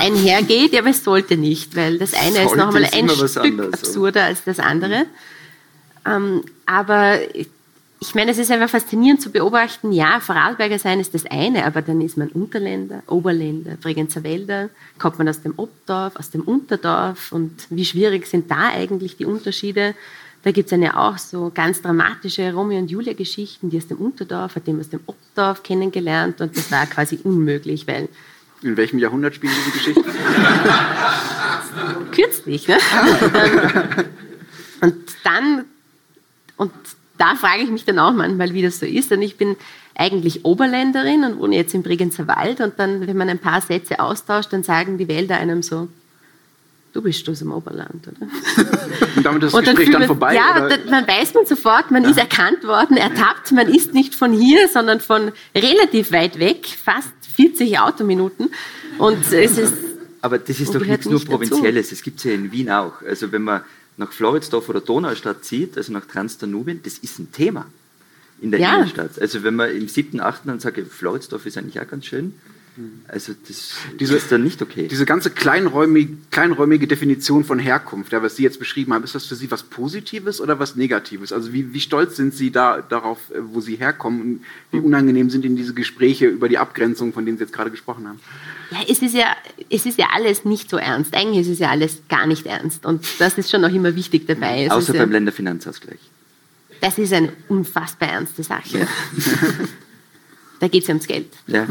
einhergeht, 0.00 0.72
ja, 0.72 0.80
aber 0.80 0.90
es 0.90 1.02
sollte 1.02 1.36
nicht, 1.36 1.76
weil 1.76 1.98
das 1.98 2.14
eine 2.14 2.32
sollte 2.32 2.50
ist 2.50 2.56
noch 2.56 2.74
einmal 2.74 2.84
ein 2.92 3.08
Stück 3.28 3.74
absurder 3.74 4.24
als 4.24 4.44
das 4.44 4.58
andere. 4.58 5.06
Ähm, 6.06 6.44
aber 6.66 7.18
ich 7.98 8.14
meine, 8.14 8.30
es 8.30 8.38
ist 8.38 8.50
einfach 8.50 8.68
faszinierend 8.68 9.22
zu 9.22 9.30
beobachten, 9.30 9.90
ja, 9.90 10.20
Vorarlberger 10.20 10.78
sein 10.78 11.00
ist 11.00 11.14
das 11.14 11.24
eine, 11.26 11.64
aber 11.64 11.82
dann 11.82 12.00
ist 12.00 12.16
man 12.16 12.28
Unterländer, 12.28 13.02
Oberländer, 13.06 13.76
Bregenzer 13.76 14.22
Wälder, 14.22 14.68
kommt 14.98 15.18
man 15.18 15.28
aus 15.28 15.42
dem 15.42 15.54
Obdorf, 15.56 16.16
aus 16.16 16.30
dem 16.30 16.42
Unterdorf 16.42 17.32
und 17.32 17.66
wie 17.70 17.84
schwierig 17.84 18.26
sind 18.26 18.50
da 18.50 18.68
eigentlich 18.68 19.16
die 19.16 19.24
Unterschiede? 19.24 19.94
Da 20.42 20.52
gibt 20.52 20.66
es 20.66 20.70
dann 20.70 20.82
ja 20.82 20.96
auch 20.96 21.18
so 21.18 21.50
ganz 21.52 21.82
dramatische 21.82 22.52
Romeo 22.52 22.78
und 22.78 22.90
Julia 22.90 23.14
Geschichten, 23.14 23.70
die 23.70 23.78
aus 23.78 23.88
dem 23.88 23.96
Unterdorf, 23.96 24.56
hat 24.56 24.66
dem 24.66 24.78
aus 24.78 24.90
dem 24.90 25.00
Obdorf 25.06 25.62
kennengelernt 25.62 26.40
und 26.40 26.56
das 26.56 26.70
war 26.70 26.86
quasi 26.86 27.18
unmöglich, 27.24 27.86
weil 27.86 28.08
in 28.62 28.76
welchem 28.76 28.98
Jahrhundert 28.98 29.34
spielen 29.34 29.52
diese 29.64 29.70
Geschichten? 29.78 30.04
Kürzlich, 32.12 32.68
ne? 32.68 32.78
und 34.80 34.94
dann, 35.24 35.64
und 36.56 36.72
da 37.18 37.34
frage 37.34 37.62
ich 37.62 37.70
mich 37.70 37.84
dann 37.84 37.98
auch 37.98 38.12
manchmal, 38.12 38.52
wie 38.52 38.62
das 38.62 38.78
so 38.78 38.86
ist. 38.86 39.10
Denn 39.10 39.22
ich 39.22 39.36
bin 39.36 39.56
eigentlich 39.94 40.44
Oberländerin 40.44 41.24
und 41.24 41.38
wohne 41.38 41.56
jetzt 41.56 41.74
im 41.74 41.82
Bregenzer 41.82 42.26
Wald. 42.26 42.60
Und 42.60 42.78
dann, 42.78 43.06
wenn 43.06 43.16
man 43.16 43.28
ein 43.28 43.38
paar 43.38 43.60
Sätze 43.60 44.00
austauscht, 44.00 44.52
dann 44.52 44.62
sagen 44.62 44.98
die 44.98 45.08
Wälder 45.08 45.36
einem 45.36 45.62
so, 45.62 45.88
du 46.96 47.02
bist 47.02 47.28
aus 47.28 47.40
dem 47.40 47.52
Oberland, 47.52 48.08
oder? 48.08 48.26
Und 49.16 49.26
damit 49.26 49.42
ist 49.42 49.52
das 49.52 49.58
und 49.60 49.64
Gespräch 49.64 49.90
dann, 49.90 50.00
dann 50.00 50.06
vorbei? 50.06 50.34
Ja, 50.34 50.64
oder? 50.64 50.78
dann 50.78 51.06
weiß 51.06 51.34
man 51.34 51.46
sofort, 51.46 51.90
man 51.90 52.04
ja. 52.04 52.10
ist 52.10 52.18
erkannt 52.18 52.64
worden, 52.64 52.96
ertappt, 52.96 53.52
man 53.52 53.68
ist 53.68 53.92
nicht 53.92 54.14
von 54.14 54.32
hier, 54.32 54.68
sondern 54.68 55.00
von 55.00 55.32
relativ 55.54 56.10
weit 56.12 56.38
weg, 56.38 56.66
fast 56.66 57.12
40 57.36 57.78
Autominuten. 57.78 58.50
Und 58.98 59.30
es 59.30 59.58
ist 59.58 59.74
Aber 60.22 60.38
das 60.38 60.58
ist 60.58 60.74
doch 60.74 60.80
nichts 60.80 61.06
nur 61.06 61.22
Provinzielles, 61.22 61.90
das 61.90 62.02
gibt 62.02 62.18
es 62.18 62.24
ja 62.24 62.32
in 62.32 62.50
Wien 62.50 62.70
auch. 62.70 63.02
Also 63.02 63.30
wenn 63.30 63.42
man 63.42 63.62
nach 63.98 64.12
Floridsdorf 64.12 64.68
oder 64.70 64.80
Donaustadt 64.80 65.44
zieht, 65.44 65.76
also 65.76 65.92
nach 65.92 66.06
Transdanubien, 66.06 66.80
das 66.82 66.98
ist 66.98 67.18
ein 67.18 67.30
Thema 67.30 67.66
in 68.40 68.50
der 68.50 68.60
ja. 68.60 68.76
Innenstadt. 68.76 69.20
Also 69.20 69.42
wenn 69.42 69.54
man 69.54 69.70
im 69.70 69.88
siebten, 69.88 70.20
achten 70.20 70.48
dann 70.48 70.60
sagt, 70.60 70.78
Floridsdorf 70.78 71.44
ist 71.44 71.58
eigentlich 71.58 71.80
auch 71.80 71.88
ganz 71.88 72.06
schön, 72.06 72.34
also 73.08 73.32
das 73.48 73.72
diese, 73.98 74.16
ist 74.16 74.30
dann 74.30 74.42
nicht 74.42 74.60
okay. 74.60 74.86
Diese 74.88 75.06
ganze 75.06 75.30
kleinräumige, 75.30 76.16
kleinräumige 76.30 76.86
Definition 76.86 77.44
von 77.44 77.58
Herkunft, 77.58 78.12
ja, 78.12 78.22
was 78.22 78.36
Sie 78.36 78.42
jetzt 78.42 78.58
beschrieben 78.58 78.92
haben, 78.92 79.02
ist 79.02 79.14
das 79.14 79.24
für 79.24 79.34
Sie 79.34 79.50
was 79.50 79.62
Positives 79.62 80.40
oder 80.40 80.58
was 80.58 80.76
Negatives? 80.76 81.32
Also 81.32 81.52
wie, 81.54 81.72
wie 81.72 81.80
stolz 81.80 82.16
sind 82.16 82.34
Sie 82.34 82.50
da 82.50 82.82
darauf, 82.82 83.30
äh, 83.30 83.38
wo 83.40 83.60
Sie 83.60 83.76
herkommen 83.76 84.20
und 84.20 84.40
wie 84.72 84.80
unangenehm 84.80 85.30
sind 85.30 85.44
Ihnen 85.44 85.56
diese 85.56 85.72
Gespräche 85.72 86.26
über 86.26 86.50
die 86.50 86.58
Abgrenzung, 86.58 87.14
von 87.14 87.24
denen 87.24 87.38
Sie 87.38 87.44
jetzt 87.44 87.52
gerade 87.52 87.70
gesprochen 87.70 88.08
haben? 88.08 88.20
Ja, 88.70 88.78
es 88.86 89.00
ist 89.00 89.14
ja, 89.14 89.34
es 89.70 89.86
ist 89.86 89.98
ja 89.98 90.08
alles 90.12 90.44
nicht 90.44 90.68
so 90.68 90.76
ernst. 90.76 91.14
Eigentlich 91.14 91.46
ist 91.46 91.52
es 91.52 91.58
ja 91.60 91.70
alles 91.70 92.02
gar 92.08 92.26
nicht 92.26 92.44
ernst. 92.44 92.84
Und 92.84 93.06
das 93.18 93.38
ist 93.38 93.50
schon 93.50 93.64
auch 93.64 93.72
immer 93.72 93.94
wichtig 93.96 94.26
dabei. 94.26 94.64
Es 94.64 94.70
Außer 94.70 94.92
beim 94.92 95.10
ja, 95.10 95.14
Länderfinanzausgleich. 95.14 96.00
Das 96.82 96.98
ist 96.98 97.12
eine 97.14 97.32
unfassbar 97.48 98.10
ernste 98.10 98.42
Sache. 98.42 98.80
Ja. 98.80 98.86
da 100.60 100.68
geht 100.68 100.82
es 100.82 100.88
ja 100.88 100.94
ums 100.94 101.06
Geld. 101.06 101.32
Ja 101.46 101.68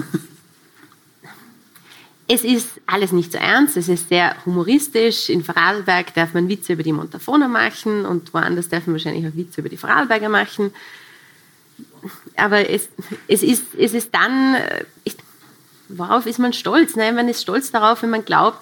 es 2.28 2.44
ist 2.44 2.70
alles 2.88 3.12
nicht 3.12 3.32
so 3.32 3.38
ernst, 3.38 3.78
es 3.78 3.88
ist 3.88 4.10
sehr 4.10 4.36
humoristisch. 4.46 5.30
In 5.30 5.44
Vorarlberg 5.44 6.14
darf 6.16 6.34
man 6.34 6.50
Witze 6.50 6.74
über 6.74 6.82
die 6.82 6.92
Montafoner 6.92 7.48
machen 7.48 8.06
und 8.06 8.34
woanders 8.34 8.68
darf 8.68 8.88
man 8.88 8.96
wahrscheinlich 8.96 9.28
auch 9.28 9.38
Witze 9.38 9.62
über 9.62 9.70
die 9.70 9.78
Vorarlberger 9.78 10.30
machen. 10.30 10.74
Aber 12.36 12.68
es, 12.70 12.90
es, 13.28 13.44
ist, 13.44 13.64
es 13.78 13.94
ist 13.94 14.14
dann, 14.14 14.58
ich, 15.04 15.16
worauf 15.90 16.26
ist 16.26 16.40
man 16.40 16.54
stolz? 16.54 16.96
Nein, 16.96 17.16
man 17.16 17.30
ist 17.30 17.44
stolz 17.44 17.72
darauf, 17.72 18.02
wenn 18.02 18.10
man 18.10 18.26
glaubt, 18.26 18.62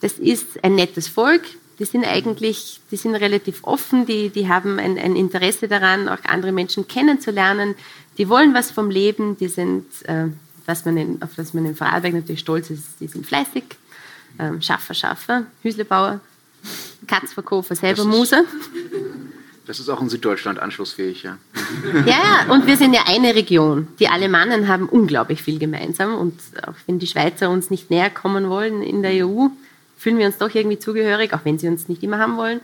das 0.00 0.14
ist 0.14 0.62
ein 0.64 0.74
nettes 0.74 1.06
Volk, 1.06 1.42
die 1.78 1.84
sind 1.84 2.04
eigentlich, 2.04 2.80
die 2.90 2.96
sind 2.96 3.14
relativ 3.14 3.60
offen, 3.62 4.06
die, 4.06 4.30
die 4.30 4.48
haben 4.48 4.78
ein, 4.78 4.98
ein 4.98 5.16
Interesse 5.16 5.68
daran, 5.68 6.08
auch 6.08 6.24
andere 6.24 6.52
Menschen 6.52 6.88
kennenzulernen, 6.88 7.74
die 8.18 8.28
wollen 8.28 8.54
was 8.54 8.70
vom 8.70 8.90
Leben, 8.90 9.36
die 9.36 9.48
sind 9.48 9.86
äh, 10.04 10.28
was 10.66 10.84
man 10.84 10.96
in, 10.96 11.22
auf 11.22 11.34
das 11.36 11.54
man 11.54 11.66
in 11.66 11.76
Vorarlberg 11.76 12.14
natürlich 12.14 12.40
stolz 12.40 12.70
ist, 12.70 13.00
die 13.00 13.08
sind 13.08 13.26
fleißig, 13.26 13.64
ähm, 14.38 14.60
Schaffer, 14.62 14.94
Schaffer, 14.94 15.46
Hüslebauer, 15.62 16.20
Katzverkäufer, 17.06 17.74
selber 17.74 18.04
Muse. 18.04 18.44
Das 19.66 19.78
ist 19.78 19.88
auch 19.88 20.00
in 20.00 20.08
Süddeutschland 20.08 20.58
anschlussfähig, 20.58 21.22
ja. 21.22 21.38
Ja, 22.04 22.52
und 22.52 22.66
wir 22.66 22.76
sind 22.76 22.94
ja 22.94 23.02
eine 23.06 23.34
Region. 23.34 23.88
Die 24.00 24.08
Alemannen 24.08 24.66
haben 24.66 24.88
unglaublich 24.88 25.42
viel 25.42 25.58
gemeinsam 25.58 26.14
und 26.14 26.40
auch 26.66 26.74
wenn 26.86 26.98
die 26.98 27.06
Schweizer 27.06 27.48
uns 27.48 27.70
nicht 27.70 27.90
näher 27.90 28.10
kommen 28.10 28.48
wollen 28.48 28.82
in 28.82 29.02
der 29.02 29.24
EU, 29.24 29.48
fühlen 29.96 30.18
wir 30.18 30.26
uns 30.26 30.38
doch 30.38 30.52
irgendwie 30.52 30.78
zugehörig, 30.78 31.32
auch 31.32 31.44
wenn 31.44 31.58
sie 31.58 31.68
uns 31.68 31.88
nicht 31.88 32.02
immer 32.02 32.18
haben 32.18 32.36
wollen. 32.36 32.60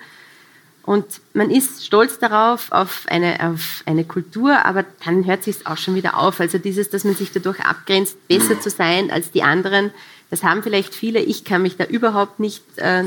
Und 0.89 1.05
man 1.34 1.51
ist 1.51 1.84
stolz 1.84 2.18
darauf, 2.18 2.72
auf 2.72 3.05
eine, 3.09 3.47
auf 3.47 3.82
eine 3.84 4.05
Kultur, 4.05 4.64
aber 4.64 4.86
dann 5.05 5.26
hört 5.26 5.45
sich 5.45 5.66
auch 5.66 5.76
schon 5.76 5.95
wieder 5.95 6.16
auf. 6.16 6.41
Also 6.41 6.57
dieses, 6.57 6.89
dass 6.89 7.05
man 7.05 7.14
sich 7.14 7.30
dadurch 7.30 7.61
abgrenzt, 7.61 8.16
besser 8.26 8.59
zu 8.59 8.70
sein 8.70 9.11
als 9.11 9.30
die 9.30 9.43
anderen, 9.43 9.91
das 10.30 10.45
haben 10.45 10.62
vielleicht 10.62 10.95
viele. 10.95 11.20
Ich 11.20 11.45
kann 11.45 11.61
mich 11.61 11.76
da 11.76 11.84
überhaupt 11.84 12.41
nicht, 12.41 12.62
äh, 12.76 13.05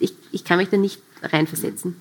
ich, 0.00 0.14
ich 0.32 0.42
kann 0.42 0.58
mich 0.58 0.68
da 0.68 0.78
nicht 0.78 1.00
reinversetzen. 1.22 1.94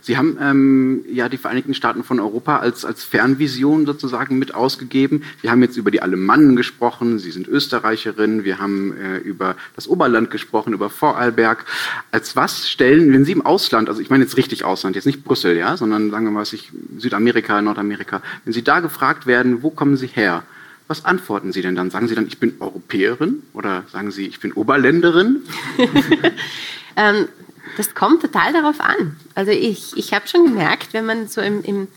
Sie 0.00 0.16
haben 0.16 0.38
ähm, 0.40 1.04
ja 1.10 1.28
die 1.28 1.36
Vereinigten 1.36 1.74
Staaten 1.74 2.04
von 2.04 2.20
Europa 2.20 2.58
als, 2.58 2.84
als 2.84 3.04
Fernvision 3.04 3.86
sozusagen 3.86 4.38
mit 4.38 4.54
ausgegeben. 4.54 5.22
Wir 5.40 5.50
haben 5.50 5.62
jetzt 5.62 5.76
über 5.76 5.90
die 5.90 6.02
Alemannen 6.02 6.56
gesprochen, 6.56 7.18
Sie 7.18 7.30
sind 7.30 7.48
Österreicherin, 7.48 8.44
wir 8.44 8.58
haben 8.58 8.96
äh, 8.96 9.18
über 9.18 9.56
das 9.76 9.88
Oberland 9.88 10.30
gesprochen, 10.30 10.72
über 10.72 10.90
Vorarlberg. 10.90 11.64
Als 12.10 12.36
was 12.36 12.68
stellen, 12.68 13.12
wenn 13.12 13.24
Sie 13.24 13.32
im 13.32 13.44
Ausland, 13.44 13.88
also 13.88 14.00
ich 14.00 14.10
meine 14.10 14.24
jetzt 14.24 14.36
richtig 14.36 14.64
Ausland, 14.64 14.96
jetzt 14.96 15.06
nicht 15.06 15.24
Brüssel, 15.24 15.56
ja, 15.56 15.76
sondern 15.76 16.10
sagen 16.10 16.24
wir 16.24 16.30
mal 16.30 16.44
sich 16.44 16.70
Südamerika, 16.98 17.60
Nordamerika, 17.62 18.22
wenn 18.44 18.52
Sie 18.52 18.62
da 18.62 18.80
gefragt 18.80 19.26
werden, 19.26 19.62
wo 19.62 19.70
kommen 19.70 19.96
Sie 19.96 20.06
her? 20.06 20.42
Was 20.88 21.04
antworten 21.04 21.52
Sie 21.52 21.60
denn 21.60 21.74
dann? 21.74 21.90
Sagen 21.90 22.08
Sie 22.08 22.14
dann, 22.14 22.26
ich 22.26 22.38
bin 22.38 22.54
Europäerin 22.60 23.42
oder 23.52 23.84
sagen 23.92 24.10
Sie, 24.10 24.26
ich 24.26 24.40
bin 24.40 24.52
Oberländerin? 24.52 25.42
ähm, 26.96 27.28
das 27.78 27.94
kommt 27.94 28.22
total 28.22 28.52
darauf 28.52 28.80
an. 28.80 29.16
Also 29.36 29.52
ich, 29.52 29.96
ich 29.96 30.12
habe 30.12 30.26
schon 30.26 30.46
gemerkt, 30.46 30.92
wenn 30.94 31.06
man 31.06 31.28
so 31.28 31.40
im, 31.40 31.62
im, 31.62 31.88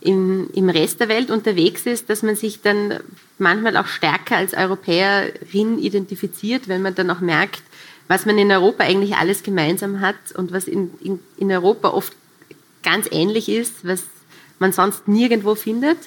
im, 0.00 0.50
im 0.52 0.68
Rest 0.68 0.98
der 0.98 1.08
Welt 1.08 1.30
unterwegs 1.30 1.86
ist, 1.86 2.10
dass 2.10 2.24
man 2.24 2.34
sich 2.34 2.62
dann 2.62 2.98
manchmal 3.38 3.76
auch 3.76 3.86
stärker 3.86 4.36
als 4.36 4.54
Europäerin 4.54 5.78
identifiziert, 5.78 6.66
wenn 6.66 6.82
man 6.82 6.96
dann 6.96 7.10
auch 7.10 7.20
merkt, 7.20 7.62
was 8.08 8.26
man 8.26 8.38
in 8.38 8.50
Europa 8.50 8.82
eigentlich 8.82 9.14
alles 9.14 9.44
gemeinsam 9.44 10.00
hat 10.00 10.16
und 10.34 10.50
was 10.50 10.66
in, 10.66 10.90
in, 11.00 11.20
in 11.36 11.52
Europa 11.52 11.90
oft 11.90 12.12
ganz 12.82 13.06
ähnlich 13.12 13.48
ist, 13.48 13.86
was 13.86 14.02
man 14.58 14.72
sonst 14.72 15.06
nirgendwo 15.06 15.54
findet. 15.54 15.98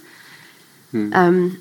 Hm. 0.91 1.13
Ähm, 1.15 1.57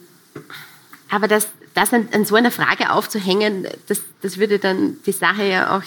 aber 1.09 1.29
das, 1.29 1.49
das 1.75 1.93
an, 1.93 2.09
an, 2.11 2.25
so 2.25 2.35
einer 2.35 2.51
Frage 2.51 2.91
aufzuhängen, 2.91 3.69
das, 3.87 4.03
das 4.21 4.39
würde 4.39 4.59
dann 4.59 4.97
die 5.07 5.13
Sache 5.13 5.45
ja 5.45 5.77
auch 5.77 5.83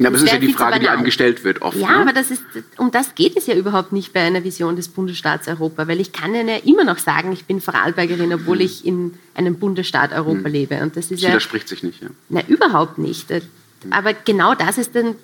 ja, 0.00 0.08
aber 0.08 0.16
das 0.16 0.22
ist 0.22 0.32
ja 0.32 0.38
die 0.38 0.52
Frage, 0.54 0.80
die 0.80 0.88
einem 0.88 1.04
gestellt 1.04 1.44
wird 1.44 1.60
oft. 1.60 1.76
Ja, 1.76 1.90
ne? 1.90 1.96
aber 1.96 2.12
das 2.14 2.30
ist, 2.30 2.42
um 2.78 2.90
das 2.90 3.14
geht 3.14 3.36
es 3.36 3.46
ja 3.46 3.54
überhaupt 3.54 3.92
nicht 3.92 4.14
bei 4.14 4.20
einer 4.20 4.42
Vision 4.44 4.74
des 4.74 4.88
Bundesstaats 4.88 5.46
Europa, 5.46 5.88
weil 5.88 6.00
ich 6.00 6.12
kann 6.12 6.34
ja 6.34 6.56
immer 6.64 6.84
noch 6.84 6.96
sagen, 6.96 7.32
ich 7.32 7.44
bin 7.44 7.60
Vorarlbergerin, 7.60 8.32
obwohl 8.32 8.60
hm. 8.60 8.64
ich 8.64 8.86
in 8.86 9.14
einem 9.34 9.58
Bundesstaat 9.58 10.12
Europa 10.14 10.44
hm. 10.44 10.52
lebe. 10.52 10.82
Und 10.82 10.96
das 10.96 11.10
ist 11.10 11.22
das 11.22 11.28
widerspricht 11.28 11.68
sich 11.68 11.82
nicht, 11.82 12.02
ja. 12.02 12.08
Na, 12.30 12.40
überhaupt 12.48 12.96
nicht. 12.96 13.28
Hm. 13.28 13.42
Aber 13.90 14.14
genau 14.14 14.54
das 14.54 14.78
ist 14.78 14.94
dann, 14.94 15.16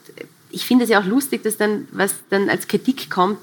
ich 0.51 0.67
finde 0.67 0.85
es 0.85 0.91
ja 0.91 1.01
auch 1.01 1.07
lustig, 1.07 1.43
dass 1.43 1.57
dann, 1.57 1.89
was 1.91 2.15
dann 2.29 2.51
als 2.51 2.69
Kritik 2.69 3.09
kommt, 3.09 3.39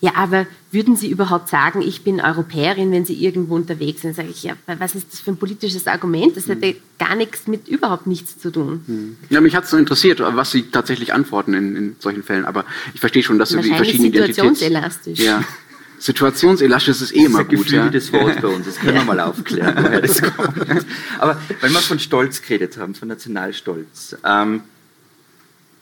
ja, 0.00 0.14
aber 0.14 0.46
würden 0.70 0.94
Sie 0.94 1.10
überhaupt 1.10 1.48
sagen, 1.48 1.82
ich 1.82 2.02
bin 2.02 2.20
Europäerin, 2.20 2.92
wenn 2.92 3.04
Sie 3.04 3.14
irgendwo 3.14 3.56
unterwegs 3.56 4.02
sind? 4.02 4.14
Sage 4.14 4.28
ich, 4.28 4.44
ja, 4.44 4.54
was 4.66 4.94
ist 4.94 5.12
das 5.12 5.20
für 5.20 5.32
ein 5.32 5.36
politisches 5.36 5.88
Argument? 5.88 6.36
Das 6.36 6.46
hätte 6.46 6.76
gar 6.98 7.16
nichts 7.16 7.48
mit 7.48 7.66
überhaupt 7.66 8.06
nichts 8.06 8.38
zu 8.38 8.50
tun. 8.50 8.82
Hm. 8.86 9.16
Ja, 9.28 9.40
mich 9.40 9.56
hat 9.56 9.64
es 9.64 9.70
so 9.70 9.76
interessiert, 9.76 10.20
was 10.20 10.52
Sie 10.52 10.70
tatsächlich 10.70 11.12
antworten 11.12 11.52
in, 11.54 11.74
in, 11.74 11.96
solchen 11.98 12.22
Fällen. 12.22 12.44
Aber 12.44 12.64
ich 12.94 13.00
verstehe 13.00 13.24
schon, 13.24 13.40
dass 13.40 13.48
Sie 13.48 13.60
die 13.60 13.74
verschiedenen 13.74 14.12
situationselastisch. 14.12 15.18
Ja. 15.18 15.42
Situationselastisch 15.98 17.00
ist 17.00 17.16
eh 17.16 17.24
immer 17.24 17.42
gut. 17.42 17.66
Das 17.66 17.72
ja. 17.72 17.88
des 17.88 18.12
Wort 18.12 18.40
bei 18.40 18.48
uns, 18.48 18.66
das 18.66 18.76
können 18.76 18.94
wir 18.94 19.04
mal 19.04 19.18
aufklären, 19.18 19.74
woher 19.82 20.00
das 20.00 20.22
kommt. 20.22 20.54
Aber 21.18 21.40
weil 21.60 21.70
wir 21.70 21.80
von 21.80 21.98
Stolz 21.98 22.40
geredet 22.40 22.78
haben, 22.78 22.94
von 22.94 23.08
Nationalstolz. 23.08 24.16
Ähm, 24.24 24.62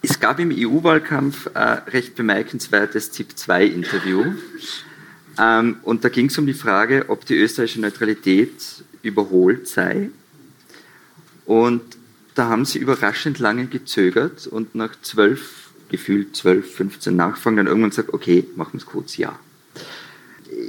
es 0.09 0.21
gab 0.21 0.39
im 0.39 0.53
EU-Wahlkampf 0.53 1.49
ein 1.55 1.79
recht 1.89 2.15
bemerkenswertes 2.15 3.11
ZIP-2-Interview. 3.11 4.35
Ähm, 5.37 5.79
und 5.83 6.05
da 6.05 6.09
ging 6.09 6.27
es 6.27 6.39
um 6.39 6.47
die 6.47 6.55
Frage, 6.55 7.07
ob 7.09 7.27
die 7.27 7.35
österreichische 7.35 7.81
Neutralität 7.81 8.53
überholt 9.03 9.67
sei. 9.67 10.11
Und 11.45 11.83
da 12.37 12.49
haben 12.49 12.65
sie 12.65 12.79
überraschend 12.79 13.41
lange 13.41 13.67
gezögert 13.67 14.47
und 14.47 14.77
nach 14.77 14.95
zwölf, 15.03 15.71
gefühlt 15.89 16.37
zwölf, 16.37 16.75
15 16.77 17.15
Nachfragen 17.17 17.57
dann 17.57 17.67
irgendwann 17.67 17.91
gesagt, 17.91 18.15
okay, 18.15 18.47
machen 18.55 18.75
wir 18.75 18.79
es 18.79 18.87
kurz, 18.87 19.17
ja. 19.17 19.37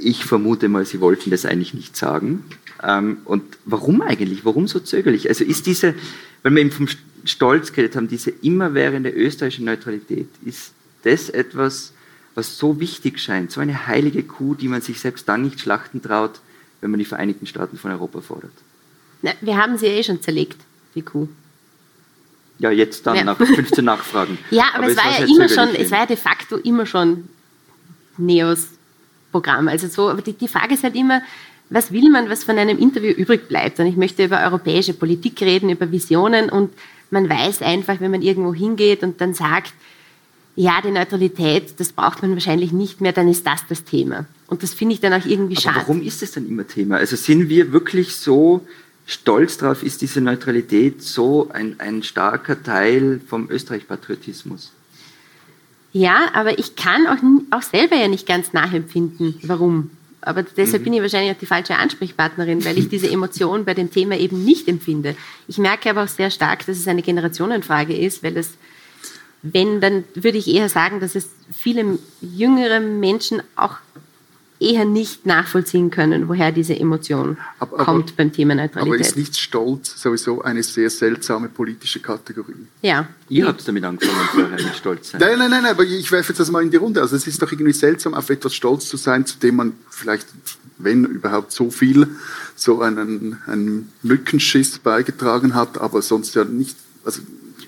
Ich 0.02 0.24
vermute 0.24 0.68
mal, 0.68 0.84
sie 0.84 1.00
wollten 1.00 1.30
das 1.30 1.44
eigentlich 1.44 1.74
nicht 1.74 1.96
sagen. 1.96 2.44
Ähm, 2.82 3.18
und 3.24 3.44
warum 3.64 4.02
eigentlich? 4.02 4.44
Warum 4.44 4.68
so 4.68 4.80
zögerlich? 4.80 5.28
Also 5.28 5.44
ist 5.44 5.66
diese, 5.66 5.94
weil 6.42 6.54
wir 6.54 6.60
eben 6.60 6.70
vom 6.70 6.88
Stolz 7.24 7.72
geredet 7.72 7.96
haben, 7.96 8.08
diese 8.08 8.30
immerwährende 8.30 9.10
österreichische 9.10 9.64
Neutralität, 9.64 10.28
ist 10.44 10.72
das 11.02 11.28
etwas, 11.30 11.92
was 12.34 12.58
so 12.58 12.80
wichtig 12.80 13.18
scheint, 13.18 13.50
so 13.50 13.60
eine 13.60 13.86
heilige 13.86 14.22
Kuh, 14.22 14.54
die 14.54 14.68
man 14.68 14.80
sich 14.80 15.00
selbst 15.00 15.28
dann 15.28 15.42
nicht 15.42 15.60
schlachten 15.60 16.02
traut, 16.02 16.40
wenn 16.80 16.90
man 16.90 16.98
die 16.98 17.04
Vereinigten 17.04 17.46
Staaten 17.46 17.76
von 17.76 17.90
Europa 17.90 18.20
fordert? 18.20 18.52
Na, 19.22 19.32
wir 19.40 19.56
haben 19.56 19.76
sie 19.76 19.86
eh 19.86 20.02
schon 20.02 20.22
zerlegt, 20.22 20.60
die 20.94 21.02
Kuh. 21.02 21.28
Ja, 22.60 22.70
jetzt 22.70 23.06
dann 23.06 23.16
ja. 23.16 23.24
nach 23.24 23.36
15 23.54 23.84
Nachfragen. 23.84 24.38
ja, 24.50 24.66
aber, 24.74 24.84
aber 24.84 24.92
es, 24.92 24.96
war 24.96 25.20
ja 25.20 25.26
immer 25.26 25.48
schon, 25.48 25.74
es 25.74 25.90
war 25.90 26.00
ja 26.00 26.06
de 26.06 26.16
facto 26.16 26.56
immer 26.56 26.86
schon 26.86 27.28
Neos 28.16 28.68
Programm. 29.30 29.68
Also 29.68 29.88
so, 29.88 30.08
aber 30.08 30.22
die, 30.22 30.32
die 30.32 30.48
Frage 30.48 30.74
ist 30.74 30.82
halt 30.82 30.96
immer, 30.96 31.22
was 31.70 31.92
will 31.92 32.10
man, 32.10 32.30
was 32.30 32.44
von 32.44 32.58
einem 32.58 32.78
Interview 32.78 33.10
übrig 33.10 33.48
bleibt? 33.48 33.78
Und 33.80 33.86
ich 33.86 33.96
möchte 33.96 34.24
über 34.24 34.42
europäische 34.42 34.94
Politik 34.94 35.40
reden, 35.42 35.70
über 35.70 35.90
Visionen 35.90 36.48
und 36.48 36.70
man 37.10 37.28
weiß 37.28 37.62
einfach, 37.62 38.00
wenn 38.00 38.10
man 38.10 38.22
irgendwo 38.22 38.54
hingeht 38.54 39.02
und 39.02 39.20
dann 39.20 39.34
sagt, 39.34 39.72
ja, 40.56 40.80
die 40.82 40.90
Neutralität, 40.90 41.74
das 41.78 41.92
braucht 41.92 42.22
man 42.22 42.32
wahrscheinlich 42.32 42.72
nicht 42.72 43.00
mehr, 43.00 43.12
dann 43.12 43.28
ist 43.28 43.46
das 43.46 43.64
das 43.68 43.84
Thema. 43.84 44.26
Und 44.48 44.62
das 44.62 44.74
finde 44.74 44.94
ich 44.94 45.00
dann 45.00 45.12
auch 45.12 45.24
irgendwie 45.24 45.54
Aber 45.56 45.62
schade. 45.62 45.80
Warum 45.80 46.02
ist 46.02 46.20
das 46.20 46.32
dann 46.32 46.48
immer 46.48 46.66
Thema? 46.66 46.96
Also 46.96 47.16
sind 47.16 47.48
wir 47.48 47.72
wirklich 47.72 48.16
so 48.16 48.66
stolz 49.06 49.58
drauf, 49.58 49.82
ist 49.82 50.02
diese 50.02 50.20
Neutralität 50.20 51.02
so 51.02 51.48
ein, 51.52 51.76
ein 51.78 52.02
starker 52.02 52.62
Teil 52.62 53.20
vom 53.26 53.48
Österreich-Patriotismus? 53.50 54.72
Ja, 55.92 56.28
aber 56.34 56.58
ich 56.58 56.76
kann 56.76 57.06
auch, 57.06 57.56
auch 57.56 57.62
selber 57.62 57.96
ja 57.96 58.08
nicht 58.08 58.26
ganz 58.26 58.52
nachempfinden, 58.52 59.36
warum. 59.42 59.90
Aber 60.28 60.42
deshalb 60.42 60.82
mhm. 60.82 60.84
bin 60.84 60.92
ich 60.92 61.00
wahrscheinlich 61.00 61.34
auch 61.34 61.40
die 61.40 61.46
falsche 61.46 61.76
Ansprechpartnerin, 61.76 62.62
weil 62.66 62.76
ich 62.76 62.90
diese 62.90 63.10
Emotion 63.10 63.64
bei 63.64 63.72
dem 63.72 63.90
Thema 63.90 64.18
eben 64.18 64.44
nicht 64.44 64.68
empfinde. 64.68 65.16
Ich 65.46 65.56
merke 65.56 65.88
aber 65.88 66.04
auch 66.04 66.08
sehr 66.08 66.30
stark, 66.30 66.66
dass 66.66 66.76
es 66.76 66.86
eine 66.86 67.00
Generationenfrage 67.00 67.96
ist, 67.96 68.22
weil 68.22 68.36
es, 68.36 68.58
wenn, 69.40 69.80
dann 69.80 70.04
würde 70.14 70.36
ich 70.36 70.46
eher 70.46 70.68
sagen, 70.68 71.00
dass 71.00 71.14
es 71.14 71.30
viele 71.50 71.98
jüngere 72.20 72.80
Menschen 72.80 73.42
auch 73.56 73.76
eher 74.60 74.84
nicht 74.84 75.24
nachvollziehen 75.24 75.90
können, 75.90 76.28
woher 76.28 76.50
diese 76.50 76.78
Emotion 76.78 77.38
aber, 77.58 77.78
kommt 77.78 78.16
beim 78.16 78.32
Thema 78.32 78.54
Neutralität. 78.54 78.92
Aber 78.92 79.00
ist 79.00 79.16
nicht 79.16 79.36
Stolz 79.36 80.00
sowieso 80.00 80.42
eine 80.42 80.62
sehr 80.62 80.90
seltsame 80.90 81.48
politische 81.48 82.00
Kategorie? 82.00 82.66
Ja. 82.82 83.08
Ihr 83.28 83.46
habt 83.46 83.66
damit 83.68 83.84
angefangen, 83.84 84.28
vorher 84.32 84.56
nicht 84.56 84.76
stolz 84.76 85.10
sein. 85.10 85.20
Nein, 85.20 85.38
nein, 85.38 85.50
nein, 85.50 85.62
nein, 85.62 85.72
aber 85.72 85.84
ich 85.84 86.10
werfe 86.10 86.30
jetzt 86.30 86.40
das 86.40 86.50
mal 86.50 86.62
in 86.62 86.70
die 86.70 86.76
Runde. 86.76 87.00
Also 87.00 87.14
es 87.14 87.26
ist 87.26 87.40
doch 87.40 87.52
irgendwie 87.52 87.72
seltsam, 87.72 88.14
auf 88.14 88.30
etwas 88.30 88.54
stolz 88.54 88.88
zu 88.88 88.96
sein, 88.96 89.26
zu 89.26 89.38
dem 89.38 89.56
man 89.56 89.74
vielleicht, 89.90 90.26
wenn 90.78 91.04
überhaupt 91.04 91.52
so 91.52 91.70
viel, 91.70 92.08
so 92.56 92.80
einen, 92.80 93.38
einen 93.46 93.92
Mückenschiss 94.02 94.78
beigetragen 94.78 95.54
hat, 95.54 95.78
aber 95.80 96.02
sonst 96.02 96.34
ja 96.34 96.44
nicht, 96.44 96.76
also 97.04 97.20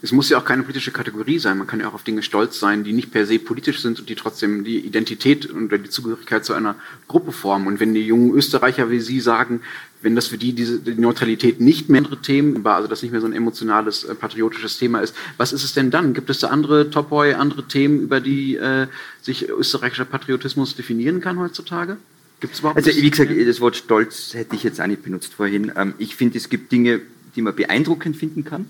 es 0.03 0.13
muss 0.13 0.31
ja 0.31 0.39
auch 0.39 0.45
keine 0.45 0.63
politische 0.63 0.93
Kategorie 0.93 1.39
sein. 1.39 1.59
Man 1.59 1.67
kann 1.67 1.81
ja 1.81 1.89
auch 1.89 1.95
auf 1.95 2.05
Dinge 2.05 2.23
stolz 2.23 2.59
sein, 2.59 2.85
die 2.85 2.93
nicht 2.93 3.11
per 3.11 3.27
se 3.27 3.39
politisch 3.39 3.81
sind 3.81 4.01
und 4.01 4.09
die 4.09 4.15
trotzdem 4.15 4.65
die 4.65 4.79
Identität 4.79 5.47
und 5.47 5.71
die 5.71 5.91
Zugehörigkeit 5.91 6.45
zu 6.45 6.55
einer 6.55 6.77
Gruppe 7.07 7.33
formen. 7.33 7.67
Und 7.67 7.81
wenn 7.81 7.93
die 7.93 8.07
jungen 8.07 8.33
Österreicher 8.33 8.91
wie 8.91 9.01
Sie 9.01 9.21
sagen, 9.21 9.61
wenn 10.03 10.17
das 10.17 10.29
für 10.29 10.39
die 10.39 10.55
diese 10.55 10.79
die 10.79 10.95
Neutralität 10.95 11.61
nicht 11.61 11.91
mehr 11.91 11.99
andere 11.99 12.17
Themen 12.17 12.65
war, 12.65 12.77
also 12.77 12.89
das 12.89 13.03
nicht 13.03 13.13
mehr 13.13 13.21
so 13.21 13.27
ein 13.27 13.35
emotionales, 13.35 14.05
äh, 14.05 14.15
patriotisches 14.15 14.79
Thema 14.79 15.01
ist, 15.01 15.15
was 15.37 15.53
ist 15.53 15.65
es 15.65 15.75
denn 15.75 15.91
dann? 15.91 16.15
Gibt 16.15 16.31
es 16.31 16.39
da 16.39 16.49
andere 16.49 16.89
Topboy, 16.89 17.35
andere 17.35 17.69
Themen, 17.69 18.01
über 18.01 18.21
die 18.21 18.57
äh, 18.57 18.87
sich 19.21 19.51
österreichischer 19.51 20.07
Patriotismus 20.07 20.77
definieren 20.77 21.21
kann 21.21 21.39
heutzutage? 21.39 21.99
Gibt's 22.41 22.61
überhaupt 22.61 22.79
also 22.79 22.91
wie 22.91 23.11
gesagt, 23.11 23.31
das 23.47 23.61
Wort 23.61 23.77
Stolz 23.77 24.33
hätte 24.33 24.57
ich 24.57 24.63
jetzt 24.63 24.81
auch 24.81 24.87
nicht 24.87 25.03
benutzt 25.03 25.35
vorhin. 25.35 25.73
Ähm, 25.77 25.93
ich 25.99 26.17
finde, 26.17 26.39
es 26.39 26.49
gibt 26.49 26.73
Dinge, 26.73 27.03
die 27.37 27.43
man 27.43 27.55
beeindruckend 27.55 28.17
finden 28.17 28.45
kann. 28.45 28.67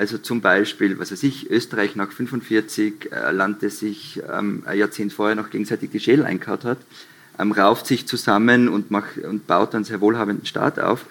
Also 0.00 0.16
zum 0.16 0.40
Beispiel, 0.40 0.98
was 0.98 1.12
weiß 1.12 1.22
ich, 1.24 1.50
Österreich 1.50 1.94
nach 1.94 2.10
45, 2.10 3.12
äh, 3.12 3.32
Land, 3.32 3.62
das 3.62 3.80
sich 3.80 4.22
ähm, 4.32 4.62
ein 4.64 4.78
Jahrzehnt 4.78 5.12
vorher 5.12 5.36
noch 5.36 5.50
gegenseitig 5.50 5.90
die 5.90 6.00
Schädel 6.00 6.24
einkaut 6.24 6.64
hat, 6.64 6.78
ähm, 7.38 7.52
rauft 7.52 7.86
sich 7.86 8.08
zusammen 8.08 8.70
und, 8.70 8.90
macht, 8.90 9.18
und 9.18 9.46
baut 9.46 9.74
einen 9.74 9.84
sehr 9.84 10.00
wohlhabenden 10.00 10.46
Staat 10.46 10.78
auf. 10.80 11.04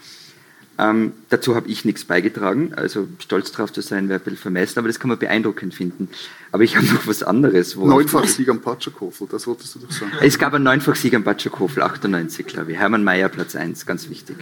Ähm, 0.79 1.13
dazu 1.29 1.55
habe 1.55 1.67
ich 1.67 1.85
nichts 1.85 2.03
beigetragen, 2.03 2.73
also 2.75 3.07
stolz 3.19 3.51
drauf 3.51 3.71
zu 3.71 3.81
sein 3.81 4.09
wäre 4.09 4.19
ein 4.19 4.23
bisschen 4.23 4.39
vermessen, 4.39 4.79
aber 4.79 4.87
das 4.87 4.99
kann 4.99 5.09
man 5.09 5.19
beeindruckend 5.19 5.75
finden. 5.75 6.09
Aber 6.51 6.63
ich 6.63 6.75
habe 6.75 6.87
noch 6.87 7.05
was 7.05 7.21
anderes. 7.21 7.75
Neunfach 7.75 8.25
Sieg 8.25 8.49
am 8.49 8.59
Patschakofel, 8.59 9.27
das 9.29 9.45
wolltest 9.45 9.75
du 9.75 9.79
doch 9.81 9.91
sagen. 9.91 10.13
Es 10.21 10.39
gab 10.39 10.55
einen 10.55 10.63
neunfach 10.63 10.95
Sieg 10.95 11.13
am 11.13 11.23
Patschakofel, 11.23 11.83
98 11.83 12.47
glaube 12.47 12.71
ich. 12.71 12.79
Hermann 12.79 13.03
Mayer 13.03 13.29
Platz 13.29 13.55
1, 13.55 13.85
ganz 13.85 14.09
wichtig. 14.09 14.37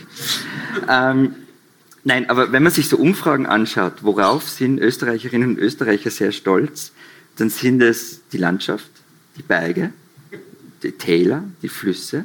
ähm, 0.87 1.35
Nein, 2.07 2.29
aber 2.29 2.53
wenn 2.53 2.63
man 2.63 2.71
sich 2.71 2.87
so 2.87 2.95
Umfragen 2.95 3.45
anschaut, 3.45 3.95
worauf 4.01 4.47
sind 4.47 4.79
Österreicherinnen 4.79 5.49
und 5.49 5.57
Österreicher 5.57 6.09
sehr 6.09 6.31
stolz, 6.31 6.93
dann 7.35 7.49
sind 7.49 7.81
es 7.81 8.21
die 8.31 8.37
Landschaft, 8.37 8.89
die 9.35 9.41
Berge, 9.41 9.91
die 10.83 10.93
Täler, 10.93 11.43
die 11.61 11.67
Flüsse. 11.67 12.23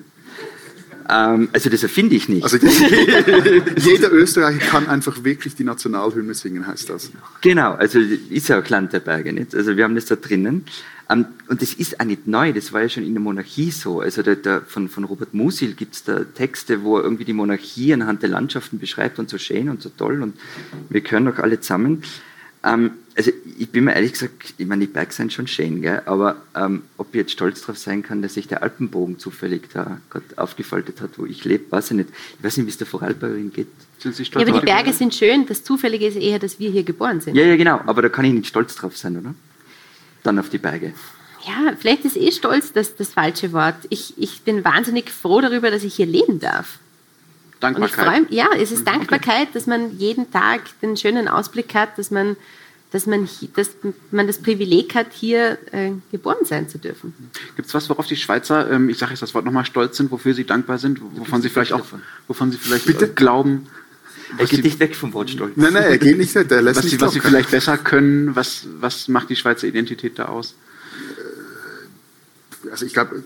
Ähm, 1.08 1.48
also 1.52 1.70
das 1.70 1.82
erfinde 1.82 2.14
ich 2.14 2.28
nicht. 2.28 2.44
Also 2.44 2.56
jeder 3.76 4.12
Österreicher 4.12 4.58
kann 4.58 4.88
einfach 4.88 5.24
wirklich 5.24 5.54
die 5.54 5.64
Nationalhymne 5.64 6.34
singen, 6.34 6.66
heißt 6.66 6.90
das. 6.90 7.10
Genau, 7.40 7.72
also 7.72 7.98
ist 7.98 8.48
ja 8.48 8.60
auch 8.60 8.68
Land 8.68 8.92
der 8.92 9.00
Berge, 9.00 9.32
nicht? 9.32 9.54
Also 9.54 9.76
wir 9.76 9.84
haben 9.84 9.94
das 9.94 10.06
da 10.06 10.16
drinnen. 10.16 10.64
Ähm, 11.10 11.26
und 11.48 11.62
das 11.62 11.74
ist 11.74 12.00
auch 12.00 12.04
nicht 12.04 12.26
neu, 12.26 12.52
das 12.52 12.72
war 12.72 12.82
ja 12.82 12.88
schon 12.88 13.04
in 13.04 13.14
der 13.14 13.22
Monarchie 13.22 13.70
so. 13.70 14.00
Also 14.00 14.22
der, 14.22 14.36
der, 14.36 14.62
von, 14.62 14.88
von 14.88 15.04
Robert 15.04 15.34
Musil 15.34 15.74
gibt 15.74 15.94
es 15.94 16.04
da 16.04 16.24
Texte, 16.24 16.82
wo 16.82 16.98
er 16.98 17.04
irgendwie 17.04 17.24
die 17.24 17.32
Monarchie 17.32 17.92
anhand 17.92 18.22
der 18.22 18.30
Landschaften 18.30 18.78
beschreibt 18.78 19.18
und 19.18 19.28
so 19.28 19.38
schön 19.38 19.68
und 19.68 19.82
so 19.82 19.90
toll 19.90 20.22
und 20.22 20.36
wir 20.88 21.00
gehören 21.00 21.26
doch 21.26 21.38
alle 21.38 21.60
zusammen. 21.60 22.02
Ähm, 22.64 22.92
also 23.16 23.30
ich 23.58 23.68
bin 23.70 23.84
mir 23.84 23.94
ehrlich 23.94 24.12
gesagt, 24.12 24.54
ich 24.56 24.66
meine, 24.66 24.86
die 24.86 24.92
Berge 24.92 25.12
sind 25.12 25.32
schon 25.32 25.46
schön, 25.46 25.82
gell? 25.82 26.02
aber 26.06 26.36
ähm, 26.54 26.82
ob 26.96 27.08
ich 27.10 27.16
jetzt 27.16 27.32
stolz 27.32 27.60
darauf 27.60 27.78
sein 27.78 28.02
kann, 28.02 28.22
dass 28.22 28.34
sich 28.34 28.48
der 28.48 28.62
Alpenbogen 28.62 29.18
zufällig 29.18 29.68
da 29.72 30.00
gerade 30.10 30.26
aufgefaltet 30.36 31.00
hat, 31.00 31.18
wo 31.18 31.26
ich 31.26 31.44
lebe, 31.44 31.70
weiß 31.70 31.90
ich 31.90 31.96
nicht. 31.98 32.08
Ich 32.38 32.44
weiß 32.44 32.56
nicht, 32.56 32.66
wie 32.66 32.70
es 32.70 32.78
der 32.78 32.86
Vorarlbergerin 32.86 33.52
geht. 33.52 33.68
Sind 33.98 34.14
Sie 34.14 34.24
stolz 34.24 34.46
ja, 34.46 34.52
aber 34.52 34.60
die 34.60 34.66
Berge 34.66 34.92
sind 34.92 35.14
schön, 35.14 35.46
das 35.46 35.62
Zufällige 35.62 36.06
ist 36.06 36.16
eher, 36.16 36.38
dass 36.38 36.58
wir 36.58 36.70
hier 36.70 36.82
geboren 36.82 37.20
sind. 37.20 37.36
Ja, 37.36 37.44
ja, 37.44 37.56
genau, 37.56 37.80
aber 37.86 38.02
da 38.02 38.08
kann 38.08 38.24
ich 38.24 38.32
nicht 38.32 38.46
stolz 38.46 38.74
drauf 38.74 38.96
sein, 38.96 39.18
oder? 39.18 39.34
dann 40.22 40.38
auf 40.38 40.48
die 40.48 40.58
Berge? 40.58 40.94
Ja, 41.46 41.72
vielleicht 41.78 42.04
ist 42.04 42.16
eh 42.16 42.30
stolz 42.30 42.72
das, 42.72 42.94
das 42.94 43.12
falsche 43.12 43.52
Wort. 43.52 43.74
Ich, 43.90 44.14
ich 44.16 44.42
bin 44.42 44.64
wahnsinnig 44.64 45.10
froh 45.10 45.40
darüber, 45.40 45.70
dass 45.70 45.82
ich 45.82 45.94
hier 45.94 46.06
leben 46.06 46.38
darf. 46.38 46.78
Dankbarkeit. 47.58 48.06
Freu, 48.06 48.34
ja, 48.34 48.48
es 48.58 48.72
ist 48.72 48.86
Dankbarkeit, 48.86 49.48
dass 49.54 49.66
man 49.66 49.96
jeden 49.98 50.30
Tag 50.30 50.62
den 50.80 50.96
schönen 50.96 51.28
Ausblick 51.28 51.74
hat, 51.74 51.96
dass 51.98 52.10
man, 52.10 52.36
dass 52.92 53.06
man, 53.06 53.28
dass 53.56 53.70
man 54.10 54.26
das 54.26 54.38
Privileg 54.38 54.94
hat, 54.94 55.08
hier 55.12 55.58
äh, 55.72 55.92
geboren 56.10 56.44
sein 56.44 56.68
zu 56.68 56.78
dürfen. 56.78 57.14
Gibt 57.56 57.68
es 57.68 57.74
was, 57.74 57.88
worauf 57.88 58.06
die 58.06 58.16
Schweizer, 58.16 58.70
ähm, 58.70 58.90
ich 58.90 58.98
sage 58.98 59.12
jetzt 59.12 59.22
das 59.22 59.34
Wort 59.34 59.44
nochmal, 59.44 59.64
stolz 59.64 59.96
sind, 59.96 60.10
wofür 60.10 60.34
sie 60.34 60.44
dankbar 60.44 60.78
sind, 60.78 61.00
wovon 61.00 61.40
sie 61.40 61.48
vielleicht 61.48 61.72
auch, 61.72 61.84
wovon 62.28 62.52
sie 62.52 62.58
vielleicht 62.58 62.86
Bitte? 62.86 63.08
glauben, 63.08 63.66
er 64.38 64.46
geht 64.46 64.64
nicht 64.64 64.78
weg 64.78 64.94
vom 64.96 65.12
Wort 65.12 65.30
Stolz. 65.30 65.52
Nein, 65.56 65.72
nein, 65.74 65.84
er 65.84 65.98
geht 65.98 66.16
nicht 66.16 66.34
weg. 66.34 66.50
Er 66.50 66.62
lässt 66.62 66.78
was, 66.78 66.90
sie, 66.90 67.00
was 67.00 67.12
sie 67.12 67.20
vielleicht 67.20 67.50
besser 67.50 67.76
können, 67.76 68.34
was, 68.34 68.66
was 68.80 69.08
macht 69.08 69.28
die 69.30 69.36
Schweizer 69.36 69.66
Identität 69.66 70.18
da 70.18 70.26
aus? 70.26 70.54
Also 72.70 72.86
ich 72.86 72.94
glaube, 72.94 73.24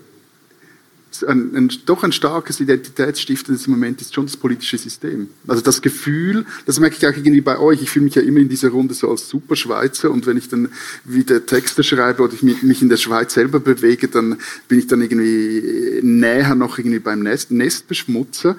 ein, 1.23 1.55
ein, 1.55 1.71
doch 1.85 2.03
ein 2.03 2.11
starkes 2.11 2.59
identitätsstiftendes 2.59 3.67
Moment 3.67 4.01
ist 4.01 4.13
schon 4.13 4.25
das 4.25 4.37
politische 4.37 4.77
System. 4.77 5.29
Also 5.47 5.61
das 5.61 5.81
Gefühl, 5.81 6.45
das 6.65 6.79
merke 6.79 6.97
ich 6.97 7.07
auch 7.07 7.15
irgendwie 7.17 7.41
bei 7.41 7.57
euch, 7.59 7.81
ich 7.81 7.89
fühle 7.89 8.05
mich 8.05 8.15
ja 8.15 8.21
immer 8.21 8.39
in 8.39 8.49
dieser 8.49 8.69
Runde 8.69 8.93
so 8.93 9.09
als 9.09 9.29
Superschweizer 9.29 10.11
und 10.11 10.25
wenn 10.25 10.37
ich 10.37 10.49
dann 10.49 10.69
wieder 11.03 11.45
Texte 11.45 11.83
schreibe 11.83 12.23
oder 12.23 12.33
ich 12.33 12.43
mich 12.43 12.81
in 12.81 12.89
der 12.89 12.97
Schweiz 12.97 13.33
selber 13.33 13.59
bewege, 13.59 14.07
dann 14.07 14.37
bin 14.67 14.79
ich 14.79 14.87
dann 14.87 15.01
irgendwie 15.01 15.99
näher 16.01 16.55
noch 16.55 16.77
irgendwie 16.77 16.99
beim 16.99 17.21
Nest, 17.21 17.51
Nestbeschmutzer. 17.51 18.55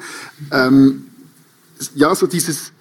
Ähm, 0.50 1.04
ja, 1.94 2.14
so 2.14 2.26
dieses 2.26 2.72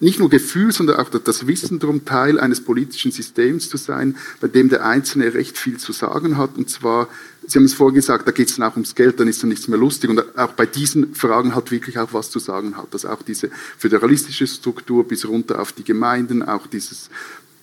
nicht 0.00 0.18
nur 0.18 0.30
Gefühl, 0.30 0.72
sondern 0.72 0.96
auch 0.96 1.10
das 1.10 1.46
Wissen 1.46 1.78
darum, 1.78 2.04
Teil 2.04 2.40
eines 2.40 2.62
politischen 2.62 3.12
Systems 3.12 3.68
zu 3.68 3.76
sein, 3.76 4.16
bei 4.40 4.48
dem 4.48 4.68
der 4.68 4.84
Einzelne 4.84 5.34
recht 5.34 5.58
viel 5.58 5.76
zu 5.76 5.92
sagen 5.92 6.38
hat. 6.38 6.56
Und 6.56 6.70
zwar, 6.70 7.08
Sie 7.46 7.58
haben 7.58 7.64
es 7.64 7.74
vorhin 7.74 7.96
gesagt, 7.96 8.28
da 8.28 8.32
geht 8.32 8.48
es 8.48 8.56
dann 8.56 8.70
auch 8.70 8.76
ums 8.76 8.94
Geld, 8.94 9.18
dann 9.18 9.26
ist 9.26 9.42
dann 9.42 9.48
nichts 9.48 9.66
mehr 9.66 9.78
lustig. 9.78 10.10
Und 10.10 10.38
auch 10.38 10.52
bei 10.52 10.66
diesen 10.66 11.14
Fragen 11.14 11.54
hat 11.54 11.70
wirklich 11.70 11.98
auch 11.98 12.12
was 12.12 12.30
zu 12.30 12.38
sagen 12.38 12.76
hat. 12.76 12.92
Dass 12.92 13.04
auch 13.04 13.22
diese 13.22 13.50
föderalistische 13.78 14.46
Struktur 14.46 15.04
bis 15.04 15.26
runter 15.26 15.60
auf 15.60 15.72
die 15.72 15.84
Gemeinden, 15.84 16.42
auch 16.42 16.66
dieses 16.66 17.10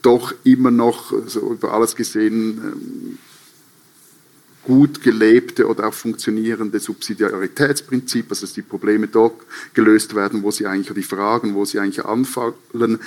doch 0.01 0.33
immer 0.43 0.71
noch, 0.71 1.13
so 1.27 1.51
über 1.51 1.73
alles 1.73 1.95
gesehen, 1.95 2.61
ähm, 2.63 3.17
gut 4.63 5.01
gelebte 5.01 5.65
oder 5.65 5.87
auch 5.87 5.93
funktionierende 5.93 6.79
Subsidiaritätsprinzip, 6.79 8.25
also 8.29 8.45
dass 8.45 8.53
die 8.53 8.61
Probleme 8.61 9.07
dort 9.07 9.41
gelöst 9.73 10.13
werden, 10.13 10.43
wo 10.43 10.51
sie 10.51 10.67
eigentlich, 10.67 10.93
die 10.93 11.03
Fragen, 11.03 11.55
wo 11.55 11.63
sie 11.63 11.79
eigentlich 11.79 12.03
anfallen. 12.03 12.99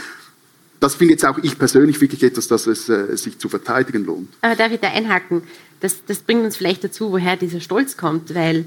Das 0.81 0.95
finde 0.95 1.15
jetzt 1.15 1.25
auch 1.25 1.39
ich 1.39 1.59
persönlich 1.59 2.01
wirklich 2.01 2.23
etwas, 2.23 2.49
das 2.49 2.67
es 2.67 2.89
äh, 2.89 3.17
sich 3.17 3.39
zu 3.39 3.49
verteidigen 3.49 4.05
lohnt. 4.05 4.29
Aber 4.41 4.57
darf 4.57 4.73
ich 4.73 4.81
da 4.81 4.89
einhaken? 4.89 5.43
Das, 5.81 6.05
das 6.07 6.19
bringt 6.21 6.45
uns 6.45 6.57
vielleicht 6.57 6.83
dazu, 6.83 7.13
woher 7.13 7.37
dieser 7.37 7.61
Stolz 7.61 7.97
kommt, 7.97 8.35
weil 8.35 8.65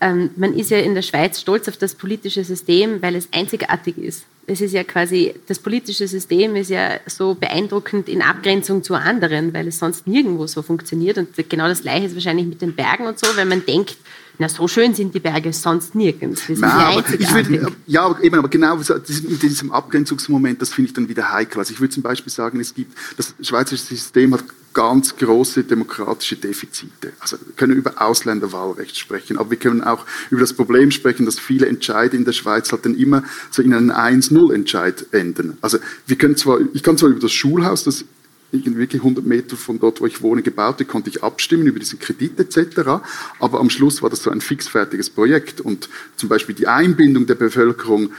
ähm, 0.00 0.30
man 0.36 0.54
ist 0.54 0.70
ja 0.70 0.78
in 0.78 0.94
der 0.94 1.02
Schweiz 1.02 1.40
stolz 1.40 1.68
auf 1.68 1.76
das 1.76 1.94
politische 1.94 2.44
System, 2.44 3.02
weil 3.02 3.16
es 3.16 3.28
einzigartig 3.32 3.98
ist 3.98 4.24
es 4.48 4.62
ist 4.62 4.72
ja 4.72 4.82
quasi, 4.82 5.34
das 5.46 5.58
politische 5.58 6.08
System 6.08 6.56
ist 6.56 6.70
ja 6.70 6.98
so 7.06 7.34
beeindruckend 7.34 8.08
in 8.08 8.22
Abgrenzung 8.22 8.82
zu 8.82 8.94
anderen, 8.94 9.52
weil 9.52 9.68
es 9.68 9.78
sonst 9.78 10.06
nirgendwo 10.06 10.46
so 10.46 10.62
funktioniert. 10.62 11.18
Und 11.18 11.28
genau 11.50 11.68
das 11.68 11.82
Gleiche 11.82 12.06
ist 12.06 12.14
wahrscheinlich 12.14 12.46
mit 12.46 12.62
den 12.62 12.74
Bergen 12.74 13.06
und 13.06 13.18
so, 13.18 13.26
wenn 13.36 13.48
man 13.48 13.64
denkt, 13.66 13.98
na, 14.38 14.48
so 14.48 14.68
schön 14.68 14.94
sind 14.94 15.14
die 15.14 15.20
Berge 15.20 15.52
sonst 15.52 15.94
nirgends. 15.94 16.42
Das 16.46 16.58
Nein, 16.58 16.70
aber 16.70 17.04
ich 17.18 17.34
würde, 17.34 17.72
ja, 17.86 18.16
eben, 18.22 18.36
aber 18.36 18.48
genau 18.48 18.76
mit 18.76 19.42
diesem 19.42 19.72
Abgrenzungsmoment, 19.72 20.62
das 20.62 20.70
finde 20.70 20.88
ich 20.88 20.94
dann 20.94 21.08
wieder 21.08 21.32
heikel. 21.32 21.58
Also 21.58 21.72
ich 21.72 21.80
würde 21.80 21.92
zum 21.92 22.04
Beispiel 22.04 22.32
sagen, 22.32 22.60
es 22.60 22.74
gibt, 22.74 22.96
das 23.16 23.34
schweizerische 23.40 23.86
System 23.86 24.34
hat 24.34 24.44
ganz 24.74 25.16
große 25.16 25.64
demokratische 25.64 26.36
Defizite. 26.36 27.12
Also 27.18 27.36
wir 27.44 27.54
können 27.56 27.74
über 27.74 28.00
Ausländerwahlrecht 28.00 28.96
sprechen, 28.96 29.38
aber 29.38 29.50
wir 29.50 29.58
können 29.58 29.82
auch 29.82 30.04
über 30.30 30.40
das 30.40 30.52
Problem 30.52 30.92
sprechen, 30.92 31.26
dass 31.26 31.40
viele 31.40 31.66
Entscheide 31.66 32.16
in 32.16 32.24
der 32.24 32.32
Schweiz 32.32 32.70
halt 32.70 32.84
dann 32.84 32.94
immer 32.94 33.24
so 33.50 33.60
in 33.60 33.74
einen 33.74 33.90
1-0-Entscheid 33.90 35.06
enden. 35.10 35.58
Also 35.62 35.78
wir 36.06 36.16
können 36.16 36.36
zwar, 36.36 36.60
ich 36.74 36.84
kann 36.84 36.96
zwar 36.96 37.10
über 37.10 37.18
das 37.18 37.32
Schulhaus, 37.32 37.82
das 37.82 38.04
wirklich 38.50 39.02
100 39.02 39.24
Meter 39.26 39.56
von 39.56 39.78
dort, 39.78 40.00
wo 40.00 40.06
ich 40.06 40.22
wohne, 40.22 40.42
gebaut, 40.42 40.86
konnte 40.88 41.10
ich 41.10 41.22
abstimmen 41.22 41.66
über 41.66 41.78
diesen 41.78 41.98
Kredit 41.98 42.38
etc. 42.40 43.02
Aber 43.38 43.60
am 43.60 43.70
Schluss 43.70 44.02
war 44.02 44.10
das 44.10 44.22
so 44.22 44.30
ein 44.30 44.40
fixfertiges 44.40 45.10
Projekt 45.10 45.60
und 45.60 45.88
zum 46.16 46.28
Beispiel 46.28 46.54
die 46.54 46.66
Einbindung 46.66 47.26
der 47.26 47.34
Bevölkerung, 47.34 48.12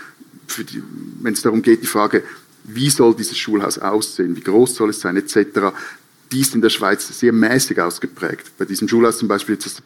wenn 1.22 1.34
es 1.34 1.42
darum 1.42 1.62
geht, 1.62 1.82
die 1.82 1.88
Frage, 1.88 2.24
wie 2.64 2.90
soll 2.90 3.16
dieses 3.16 3.38
Schulhaus 3.38 3.80
aussehen, 3.80 4.36
wie 4.36 4.42
groß 4.42 4.76
soll 4.76 4.90
es 4.92 5.00
sein 5.00 5.18
etc., 5.18 5.74
die 6.32 6.42
ist 6.42 6.54
in 6.54 6.62
der 6.62 6.70
Schweiz 6.70 7.08
sehr 7.20 7.34
mäßig 7.34 7.80
ausgeprägt. 7.82 8.52
Bei 8.58 8.66
diesem 8.66 8.88
Schulhaus 8.88 9.18
zum 9.18 9.28
Beispiel 9.28 9.56
ist 9.56 9.66
das 9.66 9.82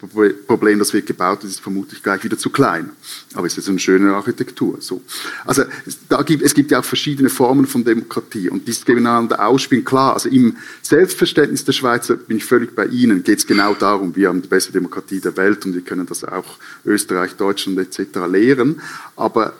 Problem, 0.47 0.79
das 0.79 0.91
wird 0.93 1.05
gebaut, 1.05 1.39
das 1.43 1.51
ist 1.51 1.61
vermutlich 1.61 2.03
gleich 2.03 2.23
wieder 2.23 2.37
zu 2.37 2.49
klein. 2.49 2.89
Aber 3.33 3.47
es 3.47 3.57
ist 3.57 3.69
eine 3.69 3.79
schöne 3.79 4.13
Architektur. 4.13 4.77
So. 4.81 5.01
Also 5.45 5.63
da 6.09 6.21
gibt, 6.21 6.43
es 6.43 6.53
gibt 6.53 6.71
ja 6.71 6.79
auch 6.79 6.85
verschiedene 6.85 7.29
Formen 7.29 7.65
von 7.65 7.85
Demokratie 7.85 8.49
und 8.49 8.67
dieses 8.67 8.83
gegeneinander 8.83 9.45
ausspielen, 9.45 9.85
klar, 9.85 10.13
also 10.13 10.27
im 10.27 10.57
Selbstverständnis 10.81 11.63
der 11.63 11.71
Schweizer 11.71 12.17
bin 12.17 12.37
ich 12.37 12.45
völlig 12.45 12.75
bei 12.75 12.87
Ihnen, 12.87 13.23
geht 13.23 13.39
es 13.39 13.47
genau 13.47 13.73
darum, 13.73 14.13
wir 14.15 14.27
haben 14.27 14.41
die 14.41 14.49
beste 14.49 14.73
Demokratie 14.73 15.21
der 15.21 15.37
Welt 15.37 15.65
und 15.65 15.73
wir 15.73 15.81
können 15.81 16.05
das 16.05 16.25
auch 16.25 16.57
Österreich, 16.85 17.35
Deutschland 17.35 17.79
etc. 17.79 18.19
lehren, 18.29 18.81
aber 19.15 19.53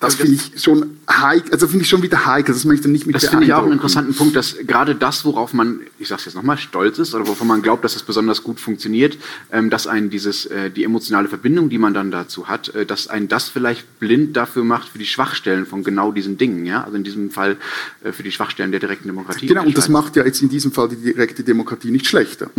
das 0.00 0.14
finde 0.14 0.32
ich 0.32 0.62
schon 0.62 0.96
heikel, 1.10 1.52
also 1.52 1.68
finde 1.68 1.84
ich 1.84 1.90
schon 1.90 2.02
wieder 2.02 2.24
heikel, 2.24 2.54
das 2.54 2.64
möchte 2.64 2.88
ich 2.88 2.92
nicht 2.92 3.06
mit 3.06 3.16
Das 3.16 3.26
finde 3.26 3.44
ich 3.44 3.52
auch 3.52 3.64
einen 3.64 3.72
interessanten 3.72 4.14
Punkt, 4.14 4.34
dass 4.34 4.56
gerade 4.66 4.94
das, 4.94 5.26
worauf 5.26 5.52
man, 5.52 5.80
ich 5.98 6.08
sage 6.08 6.20
es 6.20 6.24
jetzt 6.24 6.34
nochmal, 6.36 6.56
stolz 6.56 6.98
ist 6.98 7.14
oder 7.14 7.28
wovon 7.28 7.46
man 7.46 7.60
glaubt, 7.60 7.84
dass 7.84 7.96
es 7.96 8.02
besonders 8.02 8.42
gut 8.42 8.60
funktioniert, 8.60 9.18
ähm, 9.52 9.68
dass 9.68 9.86
einen 9.86 10.08
dieses, 10.08 10.46
äh, 10.46 10.70
die 10.70 10.84
emotionale 10.84 11.28
Verbindung, 11.28 11.68
die 11.68 11.76
man 11.76 11.92
dann 11.92 12.10
dazu 12.10 12.48
hat, 12.48 12.74
äh, 12.74 12.86
dass 12.86 13.08
einen 13.08 13.28
das 13.28 13.50
vielleicht 13.50 14.00
blind 14.00 14.38
dafür 14.38 14.64
macht 14.64 14.88
für 14.88 14.98
die 14.98 15.04
Schwachstellen 15.04 15.66
von 15.66 15.84
genau 15.84 16.12
diesen 16.12 16.38
Dingen, 16.38 16.64
ja, 16.64 16.82
also 16.82 16.96
in 16.96 17.04
diesem 17.04 17.30
Fall 17.30 17.58
äh, 18.02 18.12
für 18.12 18.22
die 18.22 18.32
Schwachstellen 18.32 18.70
der 18.70 18.80
direkten 18.80 19.06
Demokratie. 19.06 19.48
Genau, 19.48 19.64
und 19.64 19.76
das 19.76 19.90
macht 19.90 20.16
ja 20.16 20.24
jetzt 20.24 20.40
in 20.40 20.48
diesem 20.48 20.72
Fall 20.72 20.88
die 20.88 20.96
direkte 20.96 21.44
Demokratie 21.44 21.90
nicht 21.90 22.06
schlechter. 22.06 22.50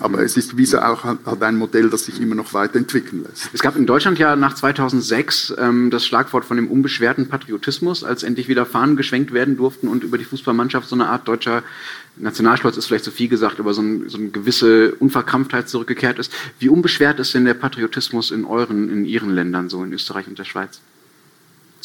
Aber 0.00 0.20
es 0.22 0.36
ist 0.36 0.56
wie 0.56 0.64
so 0.64 0.78
auch 0.78 1.04
halt 1.04 1.42
ein 1.42 1.56
Modell, 1.56 1.90
das 1.90 2.06
sich 2.06 2.20
immer 2.20 2.34
noch 2.34 2.54
weiterentwickeln 2.54 3.24
lässt. 3.28 3.50
Es 3.52 3.60
gab 3.60 3.76
in 3.76 3.86
Deutschland 3.86 4.18
ja 4.18 4.36
nach 4.36 4.54
2006 4.54 5.54
ähm, 5.58 5.90
das 5.90 6.06
Schlagwort 6.06 6.44
von 6.44 6.56
dem 6.56 6.68
unbeschwerten 6.68 7.28
Patriotismus, 7.28 8.02
als 8.02 8.22
endlich 8.22 8.48
wieder 8.48 8.66
Fahnen 8.66 8.96
geschwenkt 8.96 9.32
werden 9.32 9.56
durften 9.56 9.88
und 9.88 10.02
über 10.02 10.18
die 10.18 10.24
Fußballmannschaft 10.24 10.88
so 10.88 10.96
eine 10.96 11.08
Art 11.08 11.28
deutscher 11.28 11.62
Nationalstolz 12.16 12.76
ist 12.76 12.86
vielleicht 12.86 13.04
zu 13.04 13.10
viel 13.10 13.28
gesagt, 13.28 13.58
aber 13.58 13.74
so, 13.74 13.82
ein, 13.82 14.08
so 14.08 14.18
eine 14.18 14.28
gewisse 14.28 14.94
Unverkrampftheit 14.96 15.68
zurückgekehrt 15.68 16.18
ist. 16.18 16.32
Wie 16.58 16.68
unbeschwert 16.68 17.18
ist 17.20 17.34
denn 17.34 17.44
der 17.44 17.54
Patriotismus 17.54 18.30
in 18.30 18.44
euren, 18.44 18.90
in 18.90 19.04
Ihren 19.04 19.30
Ländern, 19.30 19.68
so 19.68 19.82
in 19.82 19.92
Österreich 19.92 20.26
und 20.26 20.38
der 20.38 20.44
Schweiz? 20.44 20.80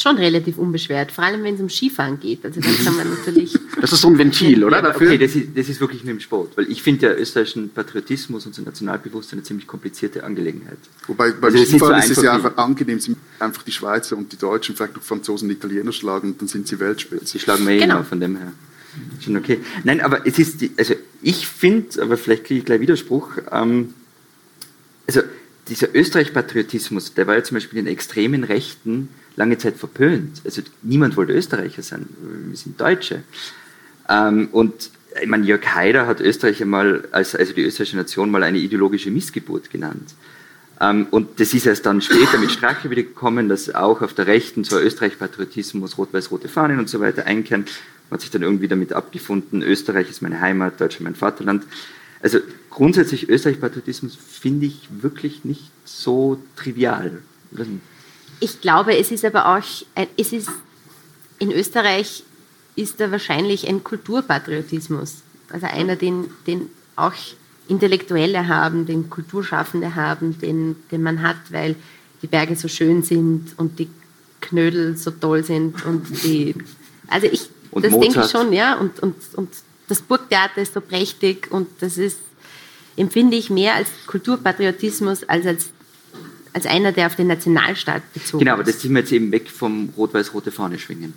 Schon 0.02 0.18
relativ 0.18 0.58
unbeschwert, 0.58 1.12
vor 1.12 1.24
allem 1.24 1.44
wenn 1.44 1.56
es 1.56 1.62
um 1.62 1.70
Skifahren 1.70 2.20
geht. 2.20 2.46
Also 2.46 2.62
dann 2.62 2.76
kann 2.84 2.96
man 2.96 3.10
natürlich. 3.10 3.58
Das 3.80 3.92
ist 3.92 4.02
so 4.02 4.08
ein 4.08 4.18
Ventil, 4.18 4.64
oder? 4.64 4.82
Ja, 4.82 4.90
okay, 4.90 5.20
das 5.20 5.36
ist, 5.36 5.50
das 5.56 5.70
ist 5.70 5.80
wirklich 5.80 6.04
nur 6.04 6.14
im 6.14 6.20
Sport, 6.20 6.58
weil 6.58 6.70
ich 6.72 6.82
finde 6.82 7.08
ja 7.08 7.14
österreichischen 7.14 7.70
Patriotismus 7.70 8.46
und 8.48 8.56
so 8.56 8.64
Nationalbewusstsein 8.64 9.38
eine 9.38 9.44
ziemlich 9.44 9.68
komplizierte 9.68 10.24
Angelegenheit. 10.24 10.80
Wobei 11.06 11.32
beim 11.32 11.54
also 11.54 11.64
Skifahren 11.64 12.00
ist 12.00 12.18
es 12.18 12.24
ja 12.24 12.34
einfach 12.34 12.58
angenehm, 12.58 13.00
sie 13.00 13.16
einfach 13.40 13.62
die 13.62 13.72
Schweizer 13.72 14.18
und 14.18 14.32
die 14.32 14.38
Deutschen, 14.38 14.76
vielleicht 14.76 14.96
noch 14.96 15.04
Franzosen 15.04 15.48
und 15.48 15.56
Italiener 15.56 15.92
schlagen 15.92 16.32
und 16.32 16.42
dann 16.42 16.48
sind 16.48 16.68
sie 16.68 16.80
Weltspitze. 16.80 17.26
Sie 17.26 17.40
schlagen 17.40 17.68
wir 17.68 17.76
eh 17.76 17.80
genau. 17.80 18.02
von 18.02 18.20
dem 18.20 18.38
her. 18.38 18.52
Schon 19.24 19.38
okay. 19.38 19.60
Nein, 19.84 20.02
aber 20.02 20.26
es 20.26 20.40
ist, 20.40 20.62
die, 20.62 20.72
also 20.76 20.96
ich 21.22 21.48
finde, 21.48 22.02
aber 22.02 22.18
vielleicht 22.18 22.46
kriege 22.46 22.60
ich 22.60 22.66
gleich 22.66 22.80
Widerspruch, 22.80 23.38
ähm, 23.52 23.94
also 25.06 25.22
dieser 25.68 25.94
Österreich-Patriotismus, 25.94 27.14
der 27.14 27.28
war 27.28 27.36
ja 27.36 27.44
zum 27.44 27.56
Beispiel 27.56 27.80
in 27.80 27.88
extremen 27.88 28.44
Rechten 28.44 29.10
lange 29.38 29.58
Zeit 29.58 29.78
verpönt. 29.78 30.42
Also 30.44 30.62
niemand 30.82 31.16
wollte 31.16 31.32
Österreicher 31.32 31.82
sein, 31.82 32.08
wir 32.48 32.58
sind 32.58 32.82
Deutsche. 32.82 33.24
Ähm, 34.10 34.50
und 34.52 34.90
ich 35.22 35.28
meine, 35.28 35.46
Jörg 35.46 35.66
Haider 35.74 36.06
hat 36.06 36.20
Österreich 36.20 36.62
als, 37.12 37.36
also 37.36 37.54
die 37.54 37.64
österreichische 37.64 37.98
Nation, 37.98 38.30
mal 38.30 38.44
eine 38.44 38.58
ideologische 38.58 39.10
Missgeburt 39.10 39.70
genannt. 39.70 40.14
Ähm, 40.80 41.08
und 41.12 41.40
das 41.40 41.54
ist 41.54 41.66
erst 41.66 41.86
dann 41.86 42.02
später 42.02 42.38
mit 42.38 42.52
Strache 42.52 42.90
wieder 42.90 43.04
gekommen, 43.04 43.48
dass 43.48 43.74
auch 43.74 44.02
auf 44.02 44.14
der 44.14 44.28
Rechten 44.28 44.64
zwar 44.64 44.82
Österreich-Patriotismus, 44.82 45.98
rot-weiß-rote 45.98 46.50
Fahnen 46.50 46.80
und 46.80 46.90
so 46.90 47.00
weiter 47.00 47.26
einkehren. 47.26 47.66
Man 48.10 48.18
hat 48.18 48.22
sich 48.22 48.32
dann 48.32 48.44
irgendwie 48.44 48.68
damit 48.68 48.94
abgefunden, 48.94 49.62
Österreich 49.62 50.10
ist 50.10 50.22
meine 50.22 50.40
Heimat, 50.40 50.80
Deutschland 50.80 51.04
mein 51.04 51.16
Vaterland. 51.16 51.64
Also 52.22 52.40
grundsätzlich 52.70 53.30
Österreich-Patriotismus 53.30 54.16
finde 54.16 54.66
ich 54.68 54.88
wirklich 55.02 55.46
nicht 55.46 55.72
so 55.86 56.40
trivial 56.56 57.22
ich 58.40 58.62
glaube, 58.62 58.98
es 58.98 59.12
ist 59.12 59.26
aber 59.26 59.58
auch, 59.58 59.64
es 60.18 60.34
ist, 60.34 60.50
in 61.40 61.52
Österreich 61.52 62.24
ist 62.76 63.00
da 63.00 63.12
wahrscheinlich 63.12 63.68
ein 63.68 63.84
Kulturpatriotismus. 63.84 65.16
Also 65.50 65.66
einer, 65.66 65.96
den, 65.96 66.30
den 66.46 66.70
auch 66.96 67.14
Intellektuelle 67.68 68.48
haben, 68.48 68.86
den 68.86 69.10
Kulturschaffende 69.10 69.96
haben, 69.96 70.40
den, 70.40 70.76
den 70.92 71.04
man 71.04 71.22
hat, 71.22 71.38
weil 71.50 71.76
die 72.22 72.28
Berge 72.28 72.56
so 72.56 72.68
schön 72.68 73.04
sind 73.04 73.54
und 73.58 73.80
die 73.80 73.90
Knödel 74.42 74.98
so 74.98 75.12
toll 75.12 75.44
sind 75.44 75.86
und 75.86 76.24
die, 76.24 76.56
also 77.08 77.28
ich, 77.28 77.50
und 77.72 77.84
das 77.84 77.92
Mozart. 77.92 78.16
denke 78.16 78.26
ich 78.26 78.32
schon, 78.32 78.54
ja, 78.54 78.76
und, 78.76 79.00
und, 79.02 79.16
und 79.36 79.50
das 79.88 80.02
Burgtheater 80.02 80.62
ist 80.62 80.74
so 80.74 80.82
prächtig 80.82 81.52
und 81.52 81.68
das 81.80 81.98
ist, 81.98 82.18
empfinde 82.96 83.38
ich 83.38 83.50
mehr 83.50 83.76
als 83.76 83.90
Kulturpatriotismus 84.06 85.24
als 85.24 85.46
als 85.46 85.70
als 86.58 86.66
einer, 86.66 86.92
der 86.92 87.06
auf 87.06 87.16
den 87.16 87.28
Nationalstaat 87.28 88.02
bezogen 88.14 88.38
ist. 88.38 88.40
Genau, 88.40 88.54
aber 88.54 88.64
das 88.64 88.80
ziehen 88.80 88.94
wir 88.94 89.02
jetzt 89.02 89.12
eben 89.12 89.32
weg 89.32 89.50
vom 89.50 89.90
rot-weiß-rote 89.96 90.52
Fahne 90.52 90.80
schwingen. 90.80 91.14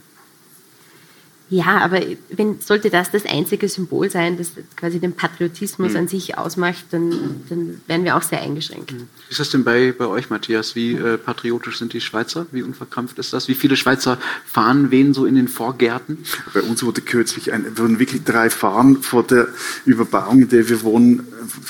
Ja, 1.50 1.78
aber 1.78 2.00
wenn, 2.30 2.60
sollte 2.60 2.90
das 2.90 3.10
das 3.10 3.26
einzige 3.26 3.68
Symbol 3.68 4.08
sein, 4.08 4.38
das 4.38 4.52
quasi 4.76 5.00
den 5.00 5.14
Patriotismus 5.14 5.92
mhm. 5.92 5.98
an 5.98 6.08
sich 6.08 6.38
ausmacht, 6.38 6.84
dann, 6.92 7.42
dann 7.48 7.80
wären 7.88 8.04
wir 8.04 8.16
auch 8.16 8.22
sehr 8.22 8.40
eingeschränkt. 8.40 8.92
Mhm. 8.92 9.08
Wie 9.26 9.30
ist 9.30 9.40
das 9.40 9.50
denn 9.50 9.64
bei, 9.64 9.90
bei 9.90 10.06
euch, 10.06 10.30
Matthias? 10.30 10.76
Wie 10.76 10.94
äh, 10.94 11.18
patriotisch 11.18 11.78
sind 11.78 11.92
die 11.92 12.00
Schweizer? 12.00 12.46
Wie 12.52 12.62
unverkrampft 12.62 13.18
ist 13.18 13.32
das? 13.32 13.48
Wie 13.48 13.56
viele 13.56 13.76
Schweizer 13.76 14.16
Fahnen 14.46 14.92
wehen 14.92 15.12
so 15.12 15.26
in 15.26 15.34
den 15.34 15.48
Vorgärten? 15.48 16.18
Bei 16.54 16.62
uns 16.62 16.84
wurde 16.84 17.00
kürzlich 17.00 17.52
ein, 17.52 17.76
wurden 17.76 17.98
wirklich 17.98 18.22
drei 18.22 18.48
Fahnen 18.48 19.02
vor 19.02 19.24
der 19.24 19.48
Überbauung, 19.84 20.42
in 20.42 20.48
der 20.50 20.68
wir 20.68 20.82
wohnen, 20.82 21.26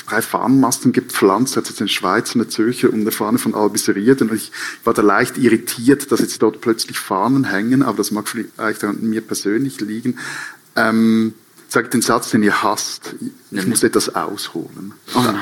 drei 0.07 0.21
Fahnenmasten 0.21 0.91
gepflanzt. 0.91 1.57
Hat 1.57 1.67
jetzt 1.67 1.81
in 1.81 1.87
Schweiz 1.87 2.35
eine 2.35 2.47
Zürcher 2.47 2.93
und 2.93 3.01
eine 3.01 3.11
Fahne 3.11 3.39
von 3.39 3.55
Albiseriert. 3.55 4.21
Und 4.21 4.31
ich 4.31 4.51
war 4.83 4.93
da 4.93 5.01
leicht 5.01 5.39
irritiert, 5.39 6.11
dass 6.11 6.19
jetzt 6.19 6.39
dort 6.43 6.61
plötzlich 6.61 6.99
Fahnen 6.99 7.45
hängen, 7.45 7.81
aber 7.81 7.97
das 7.97 8.11
mag 8.11 8.27
vielleicht 8.29 8.83
an 8.83 9.01
mir 9.01 9.21
persönlich 9.21 9.70
nicht 9.79 9.81
liegen. 9.81 10.17
Ähm, 10.75 11.33
sagt 11.67 11.93
den 11.93 12.01
Satz, 12.01 12.31
den 12.31 12.43
ihr 12.43 12.63
hasst. 12.63 13.15
Ich 13.51 13.65
muss 13.65 13.83
etwas 13.83 14.13
ausholen. 14.13 14.93
Oh 15.15 15.21
nein. 15.21 15.37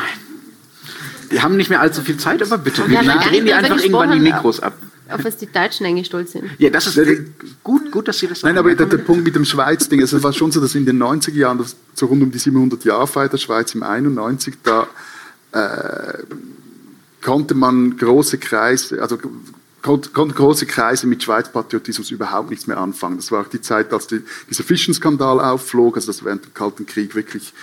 Wir 1.30 1.44
haben 1.44 1.58
nicht 1.58 1.70
mehr 1.70 1.82
allzu 1.82 2.02
viel 2.02 2.18
Zeit, 2.18 2.42
aber 2.42 2.58
bitte. 2.58 2.90
Wir, 2.90 3.02
wir 3.02 3.16
drehen 3.18 3.46
die 3.46 3.54
einfach 3.54 3.78
irgendwann 3.78 4.12
die 4.12 4.20
Mikros 4.20 4.60
ab. 4.60 4.74
Auf 5.10 5.24
was 5.24 5.38
die 5.38 5.48
Deutschen 5.48 5.88
eigentlich 5.88 6.06
stolz 6.06 6.34
sind. 6.34 6.46
Ja, 6.60 6.70
das 6.70 6.86
ist 6.86 6.98
äh, 6.98 7.26
gut, 7.64 7.92
gut, 7.92 8.08
dass 8.08 8.20
Sie 8.20 8.28
das 8.28 8.42
sagen. 8.42 8.54
Nein, 8.54 8.60
aber 8.60 8.76
der, 8.76 8.86
der 8.86 8.98
Punkt 8.98 9.24
mit 9.24 9.36
dem 9.36 9.44
Schweiz-Ding, 9.44 10.02
also 10.02 10.18
es 10.18 10.24
war 10.24 10.34
schon 10.34 10.52
so, 10.52 10.62
dass 10.62 10.76
in 10.76 10.86
den 10.86 11.02
90er 11.02 11.34
Jahren, 11.34 11.58
das, 11.58 11.76
so 11.96 12.06
rund 12.06 12.22
um 12.22 12.32
die 12.32 12.38
700-Jahr-Feier 12.38 13.30
der 13.30 13.38
Schweiz 13.38 13.74
im 13.74 13.82
91, 13.82 14.56
da 14.62 14.88
äh, 15.52 16.24
konnte 17.24 17.56
man 17.56 17.98
große 17.98 18.38
Kreise, 18.38 19.02
also 19.02 19.18
konnten 19.82 20.36
große 20.36 20.66
Kreise 20.66 21.08
mit 21.08 21.24
Schweiz-Patriotismus 21.24 22.12
überhaupt 22.12 22.50
nichts 22.50 22.68
mehr 22.68 22.78
anfangen. 22.78 23.18
Das 23.18 23.32
war 23.32 23.42
auch 23.42 23.48
die 23.48 23.62
Zeit, 23.62 23.94
als 23.94 24.08
die, 24.08 24.22
dieser 24.50 24.64
Fischenskandal 24.64 25.40
aufflog, 25.40 25.96
also 25.96 26.08
dass 26.08 26.24
während 26.24 26.46
dem 26.46 26.54
Kalten 26.54 26.86
Krieg 26.86 27.16
wirklich 27.16 27.54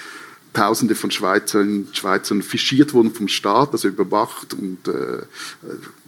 Tausende 0.53 0.95
von 0.95 1.11
Schweizern, 1.11 1.89
Schweizern 1.93 2.41
fischiert 2.41 2.95
wurden 2.95 3.13
vom 3.13 3.29
Staat, 3.29 3.73
also 3.73 3.89
überwacht 3.89 4.55
und 4.55 4.89
äh, 4.89 5.21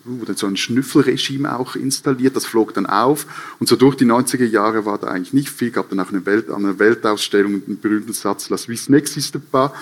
wurde 0.04 0.34
so 0.38 0.46
ein 0.46 0.56
Schnüffelregime 0.56 1.54
auch 1.54 1.76
installiert, 1.76 2.34
das 2.34 2.46
flog 2.46 2.72
dann 2.72 2.86
auf. 2.86 3.26
Und 3.58 3.68
so 3.68 3.76
durch 3.76 3.94
die 3.96 4.06
90er 4.06 4.46
Jahre 4.46 4.86
war 4.86 4.96
da 4.96 5.08
eigentlich 5.08 5.34
nicht 5.34 5.50
viel, 5.50 5.70
gab 5.70 5.90
dann 5.90 6.00
auch 6.00 6.08
eine, 6.08 6.24
Welt, 6.24 6.50
eine 6.50 6.78
Weltausstellung 6.78 7.62
den 7.66 7.78
berühmten 7.78 8.14
Satz, 8.14 8.48
la 8.48 8.56
Suisse 8.56 8.90
n'existe 8.90 9.38
pas 9.38 9.72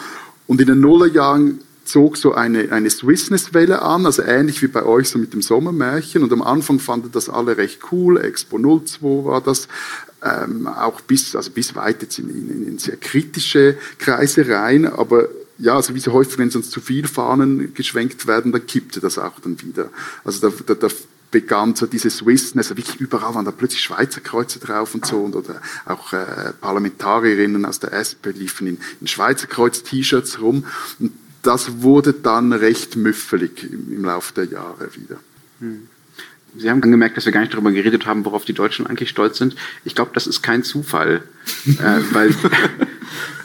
und 0.49 0.61
in 0.61 0.67
den 0.67 0.81
Nullerjahren 0.81 1.61
zog 1.87 2.17
so 2.17 2.35
eine, 2.35 2.73
eine 2.73 2.91
Swissness-Welle 2.91 3.83
an, 3.83 4.07
also 4.07 4.23
ähnlich 4.23 4.63
wie 4.63 4.69
bei 4.69 4.85
euch 4.85 5.09
so 5.09 5.19
mit 5.19 5.33
dem 5.33 5.43
Sommermärchen. 5.43 6.23
Und 6.23 6.33
am 6.33 6.43
Anfang 6.43 6.79
fanden 6.79 7.11
das 7.13 7.29
alle 7.29 7.57
recht 7.57 7.81
cool. 7.93 8.19
Expo 8.19 8.59
02 8.59 9.25
war 9.25 9.41
das. 9.41 9.69
Ähm, 10.23 10.67
auch 10.67 11.01
bis, 11.03 11.37
also 11.37 11.51
bis 11.51 11.75
weit 11.77 12.03
jetzt 12.03 12.19
in, 12.19 12.31
in, 12.31 12.67
in 12.67 12.79
sehr 12.79 12.97
kritische 12.97 13.77
Kreise 13.99 14.49
rein. 14.49 14.87
Aber 14.87 15.29
ja, 15.59 15.77
also 15.77 15.95
wie 15.95 16.01
so 16.01 16.13
häufig, 16.13 16.39
wenn 16.39 16.51
sonst 16.51 16.71
zu 16.71 16.81
viel 16.81 17.07
Fahnen 17.07 17.75
geschwenkt 17.75 18.27
werden, 18.27 18.53
dann 18.53 18.67
kippte 18.67 19.01
das 19.01 19.19
auch 19.19 19.39
dann 19.41 19.61
wieder. 19.63 19.91
Also 20.25 20.51
da, 20.51 20.57
da, 20.67 20.75
da 20.75 20.89
begann 21.31 21.75
so 21.75 21.87
diese 21.87 22.11
Swissness, 22.11 22.69
also 22.69 22.77
wirklich 22.77 23.01
überall 23.01 23.35
waren 23.35 23.45
da 23.45 23.51
plötzlich 23.51 23.83
Schweizer 23.83 24.21
Kreuze 24.21 24.59
drauf 24.59 24.95
und 24.95 25.05
so, 25.05 25.19
und, 25.19 25.35
oder 25.35 25.61
auch 25.85 26.13
äh, 26.13 26.53
Parlamentarierinnen 26.61 27.65
aus 27.65 27.81
der 27.81 27.93
SP 27.93 28.31
liefen 28.31 28.67
in, 28.67 28.79
in 29.01 29.07
Schweizer 29.07 29.47
Kreuz-T-Shirts 29.47 30.41
rum. 30.41 30.65
Und 30.99 31.13
das 31.47 31.83
wurde 31.83 32.13
dann 32.13 32.53
recht 32.53 32.97
müffelig 32.97 33.65
im, 33.71 33.93
im 33.93 34.05
Laufe 34.05 34.35
der 34.35 34.45
Jahre 34.45 34.89
wieder. 34.97 35.19
Hm. 35.61 35.89
Sie 36.59 36.71
haben 36.71 36.81
gemerkt, 36.81 37.17
dass 37.17 37.27
wir 37.27 37.33
gar 37.33 37.41
nicht 37.41 37.53
darüber 37.53 37.71
geredet 37.71 38.07
haben, 38.07 38.25
worauf 38.25 38.45
die 38.45 38.55
Deutschen 38.55 38.87
eigentlich 38.87 39.11
stolz 39.11 39.39
sind. 39.39 39.57
Ich 39.85 39.95
glaube, 39.95 40.13
das 40.15 40.27
ist 40.27 40.43
kein 40.43 40.63
Zufall, 40.63 41.23
äh, 41.67 42.01
weil 42.13 42.35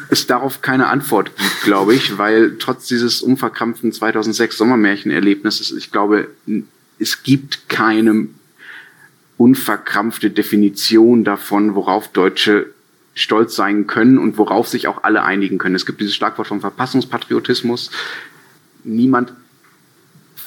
es 0.09 0.27
darauf 0.27 0.61
keine 0.61 0.87
Antwort 0.87 1.35
gibt, 1.35 1.63
glaube 1.63 1.93
ich, 1.93 2.17
weil 2.17 2.57
trotz 2.57 2.87
dieses 2.87 3.21
unverkrampften 3.21 3.91
2006 3.91 4.57
Sommermärchenerlebnisses, 4.57 5.71
ich 5.71 5.91
glaube, 5.91 6.29
es 6.99 7.23
gibt 7.23 7.69
keine 7.69 8.27
unverkrampfte 9.37 10.29
Definition 10.29 11.23
davon, 11.23 11.75
worauf 11.75 12.09
Deutsche 12.09 12.67
stolz 13.13 13.55
sein 13.55 13.87
können 13.87 14.17
und 14.17 14.37
worauf 14.37 14.67
sich 14.67 14.87
auch 14.87 15.03
alle 15.03 15.23
einigen 15.23 15.57
können. 15.57 15.75
Es 15.75 15.85
gibt 15.85 16.01
dieses 16.01 16.15
Schlagwort 16.15 16.47
vom 16.47 16.61
Verfassungspatriotismus. 16.61 17.91
Niemand 18.83 19.33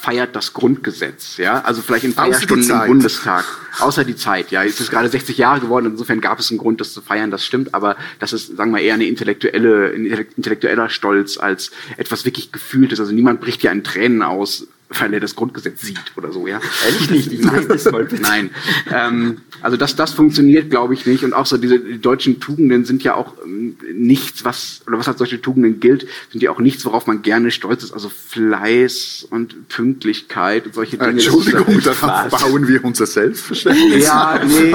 feiert 0.04 0.36
das 0.36 0.52
Grundgesetz. 0.52 1.38
Ja? 1.38 1.62
Also 1.62 1.80
vielleicht 1.80 2.04
in 2.04 2.12
Feierstunden 2.12 2.70
im 2.70 2.86
Bundestag. 2.86 3.44
Außer 3.80 4.04
die 4.04 4.16
Zeit. 4.16 4.50
Ja, 4.50 4.62
es 4.62 4.78
ist 4.78 4.90
gerade 4.90 5.08
60 5.08 5.38
Jahre 5.38 5.60
geworden. 5.60 5.86
Insofern 5.86 6.20
gab 6.20 6.38
es 6.38 6.50
einen 6.50 6.58
Grund, 6.58 6.80
das 6.80 6.92
zu 6.92 7.00
feiern. 7.00 7.30
Das 7.30 7.44
stimmt. 7.44 7.74
Aber 7.74 7.96
das 8.18 8.34
ist, 8.34 8.56
sagen 8.56 8.70
wir, 8.72 8.80
eher 8.80 8.94
eine 8.94 9.06
intellektuelle, 9.06 9.92
ein 9.94 10.04
intellektueller 10.04 10.90
Stolz 10.90 11.38
als 11.38 11.70
etwas 11.96 12.26
wirklich 12.26 12.52
Gefühltes. 12.52 13.00
Also 13.00 13.12
niemand 13.12 13.40
bricht 13.40 13.62
ja 13.62 13.72
in 13.72 13.82
Tränen 13.82 14.22
aus, 14.22 14.66
weil 14.90 15.14
er 15.14 15.20
das 15.20 15.34
Grundgesetz 15.34 15.80
sieht 15.80 16.12
oder 16.16 16.32
so, 16.32 16.46
ja. 16.46 16.60
Ehrlich 16.86 17.10
nicht, 17.10 17.32
ich 17.32 17.42
meine 17.42 17.66
das 17.66 17.90
mal. 17.90 18.06
Nein. 18.20 18.50
Ähm, 18.92 19.38
also 19.60 19.76
das, 19.76 19.96
das 19.96 20.12
funktioniert, 20.12 20.70
glaube 20.70 20.94
ich, 20.94 21.06
nicht. 21.06 21.24
Und 21.24 21.32
auch 21.32 21.46
so 21.46 21.56
diese 21.56 21.78
die 21.78 22.00
deutschen 22.00 22.40
Tugenden 22.40 22.84
sind 22.84 23.02
ja 23.02 23.14
auch 23.14 23.34
ähm, 23.44 23.76
nichts, 23.94 24.44
was, 24.44 24.82
oder 24.86 24.98
was 24.98 25.08
als 25.08 25.18
solche 25.18 25.40
Tugenden 25.40 25.80
gilt, 25.80 26.06
sind 26.30 26.42
ja 26.42 26.50
auch 26.50 26.60
nichts, 26.60 26.84
worauf 26.84 27.06
man 27.06 27.22
gerne 27.22 27.50
stolz 27.50 27.82
ist. 27.82 27.92
Also 27.92 28.08
Fleiß 28.10 29.26
und 29.30 29.68
Pünktlichkeit 29.68 30.66
und 30.66 30.74
solche 30.74 30.98
Dinge. 30.98 31.12
Entschuldigung, 31.12 31.80
darauf 31.80 32.28
bauen 32.30 32.68
wir 32.68 32.84
unser 32.84 33.06
Selbstverständnis. 33.06 34.04
Ja, 34.04 34.40
nee, 34.44 34.74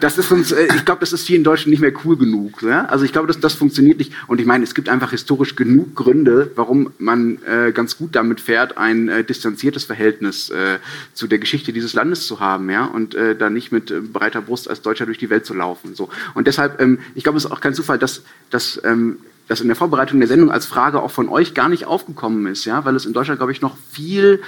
das 0.00 0.18
ist 0.18 0.30
uns, 0.30 0.52
äh, 0.52 0.68
ich 0.74 0.84
glaube, 0.84 1.00
das 1.00 1.12
ist 1.12 1.26
hier 1.26 1.36
in 1.36 1.44
Deutschland 1.44 1.70
nicht 1.70 1.80
mehr 1.80 1.92
cool 2.04 2.16
genug. 2.16 2.62
Ja? 2.62 2.84
Also 2.86 3.04
ich 3.04 3.12
glaube, 3.12 3.28
das, 3.28 3.40
das 3.40 3.54
funktioniert 3.54 3.98
nicht. 3.98 4.12
Und 4.26 4.40
ich 4.40 4.46
meine, 4.46 4.64
es 4.64 4.74
gibt 4.74 4.88
einfach 4.88 5.10
historisch 5.10 5.56
genug 5.56 5.94
Gründe, 5.94 6.50
warum 6.54 6.90
man 6.98 7.38
äh, 7.44 7.72
ganz 7.72 7.96
gut 7.96 8.14
damit 8.14 8.40
fährt, 8.40 8.76
ein 8.78 9.08
äh, 9.08 9.24
distanziertes 9.46 9.84
Verhältnis 9.84 10.50
äh, 10.50 10.78
zu 11.14 11.26
der 11.26 11.38
Geschichte 11.38 11.72
dieses 11.72 11.94
Landes 11.94 12.26
zu 12.26 12.40
haben, 12.40 12.68
ja, 12.68 12.84
und 12.84 13.14
äh, 13.14 13.36
da 13.36 13.48
nicht 13.48 13.70
mit 13.72 13.90
äh, 13.90 14.00
breiter 14.00 14.42
Brust 14.42 14.68
als 14.68 14.82
Deutscher 14.82 15.06
durch 15.06 15.18
die 15.18 15.30
Welt 15.30 15.46
zu 15.46 15.54
laufen. 15.54 15.94
So. 15.94 16.08
Und 16.34 16.46
deshalb, 16.46 16.80
ähm, 16.80 16.98
ich 17.14 17.22
glaube, 17.22 17.38
es 17.38 17.44
ist 17.44 17.50
auch 17.50 17.60
kein 17.60 17.74
Zufall, 17.74 17.98
dass, 17.98 18.22
dass 18.50 18.80
ähm, 18.84 19.18
das 19.48 19.60
in 19.60 19.68
der 19.68 19.76
Vorbereitung 19.76 20.18
der 20.18 20.28
Sendung 20.28 20.50
als 20.50 20.66
Frage 20.66 21.00
auch 21.00 21.12
von 21.12 21.28
euch 21.28 21.54
gar 21.54 21.68
nicht 21.68 21.86
aufgekommen 21.86 22.46
ist, 22.46 22.64
ja, 22.64 22.84
weil 22.84 22.96
es 22.96 23.06
in 23.06 23.12
Deutschland, 23.12 23.38
glaube 23.38 23.52
ich, 23.52 23.62
noch 23.62 23.76
viel 23.92 24.42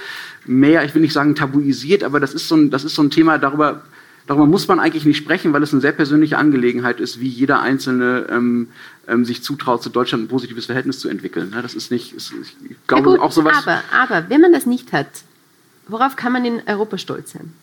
mehr, 0.45 0.83
ich 0.83 0.93
will 0.93 1.01
nicht 1.01 1.13
sagen 1.13 1.35
tabuisiert, 1.35 2.03
aber 2.03 2.19
das 2.19 2.33
ist 2.33 2.49
so 2.49 2.55
ein, 2.55 2.69
das 2.69 2.83
ist 2.83 2.95
so 2.95 3.01
ein 3.01 3.09
Thema, 3.09 3.37
darüber, 3.37 3.83
darüber 4.29 4.45
muss 4.45 4.67
man 4.67 4.79
eigentlich 4.79 5.05
nicht 5.05 5.17
sprechen, 5.17 5.53
weil 5.53 5.63
es 5.63 5.73
eine 5.73 5.81
sehr 5.81 5.91
persönliche 5.91 6.37
Angelegenheit 6.37 6.99
ist, 6.99 7.19
wie 7.19 7.27
jeder 7.27 7.61
Einzelne 7.61 8.27
ähm, 8.29 8.67
ähm, 9.07 9.25
sich 9.25 9.41
zutraut, 9.41 9.81
zu 9.81 9.89
Deutschland 9.89 10.25
ein 10.25 10.27
positives 10.27 10.67
Verhältnis 10.67 10.99
zu 10.99 11.09
entwicickeln. 11.09 11.51
Ja, 11.51 11.63
das 11.63 11.73
ist 11.73 11.89
nicht, 11.89 12.13
ist, 12.13 12.31
ich 12.69 12.75
glaube 12.85 13.09
gut, 13.09 13.19
auch 13.19 13.31
sowas. 13.31 13.57
Aber, 13.65 13.81
aber 13.91 14.29
wenn 14.29 14.39
man 14.39 14.53
das 14.53 14.67
nicht 14.67 14.93
hat, 14.93 15.07
worauf 15.87 16.15
kann 16.15 16.31
man 16.31 16.45
in 16.45 16.61
Europa 16.67 16.99
stolz 16.99 17.31
sein? 17.31 17.53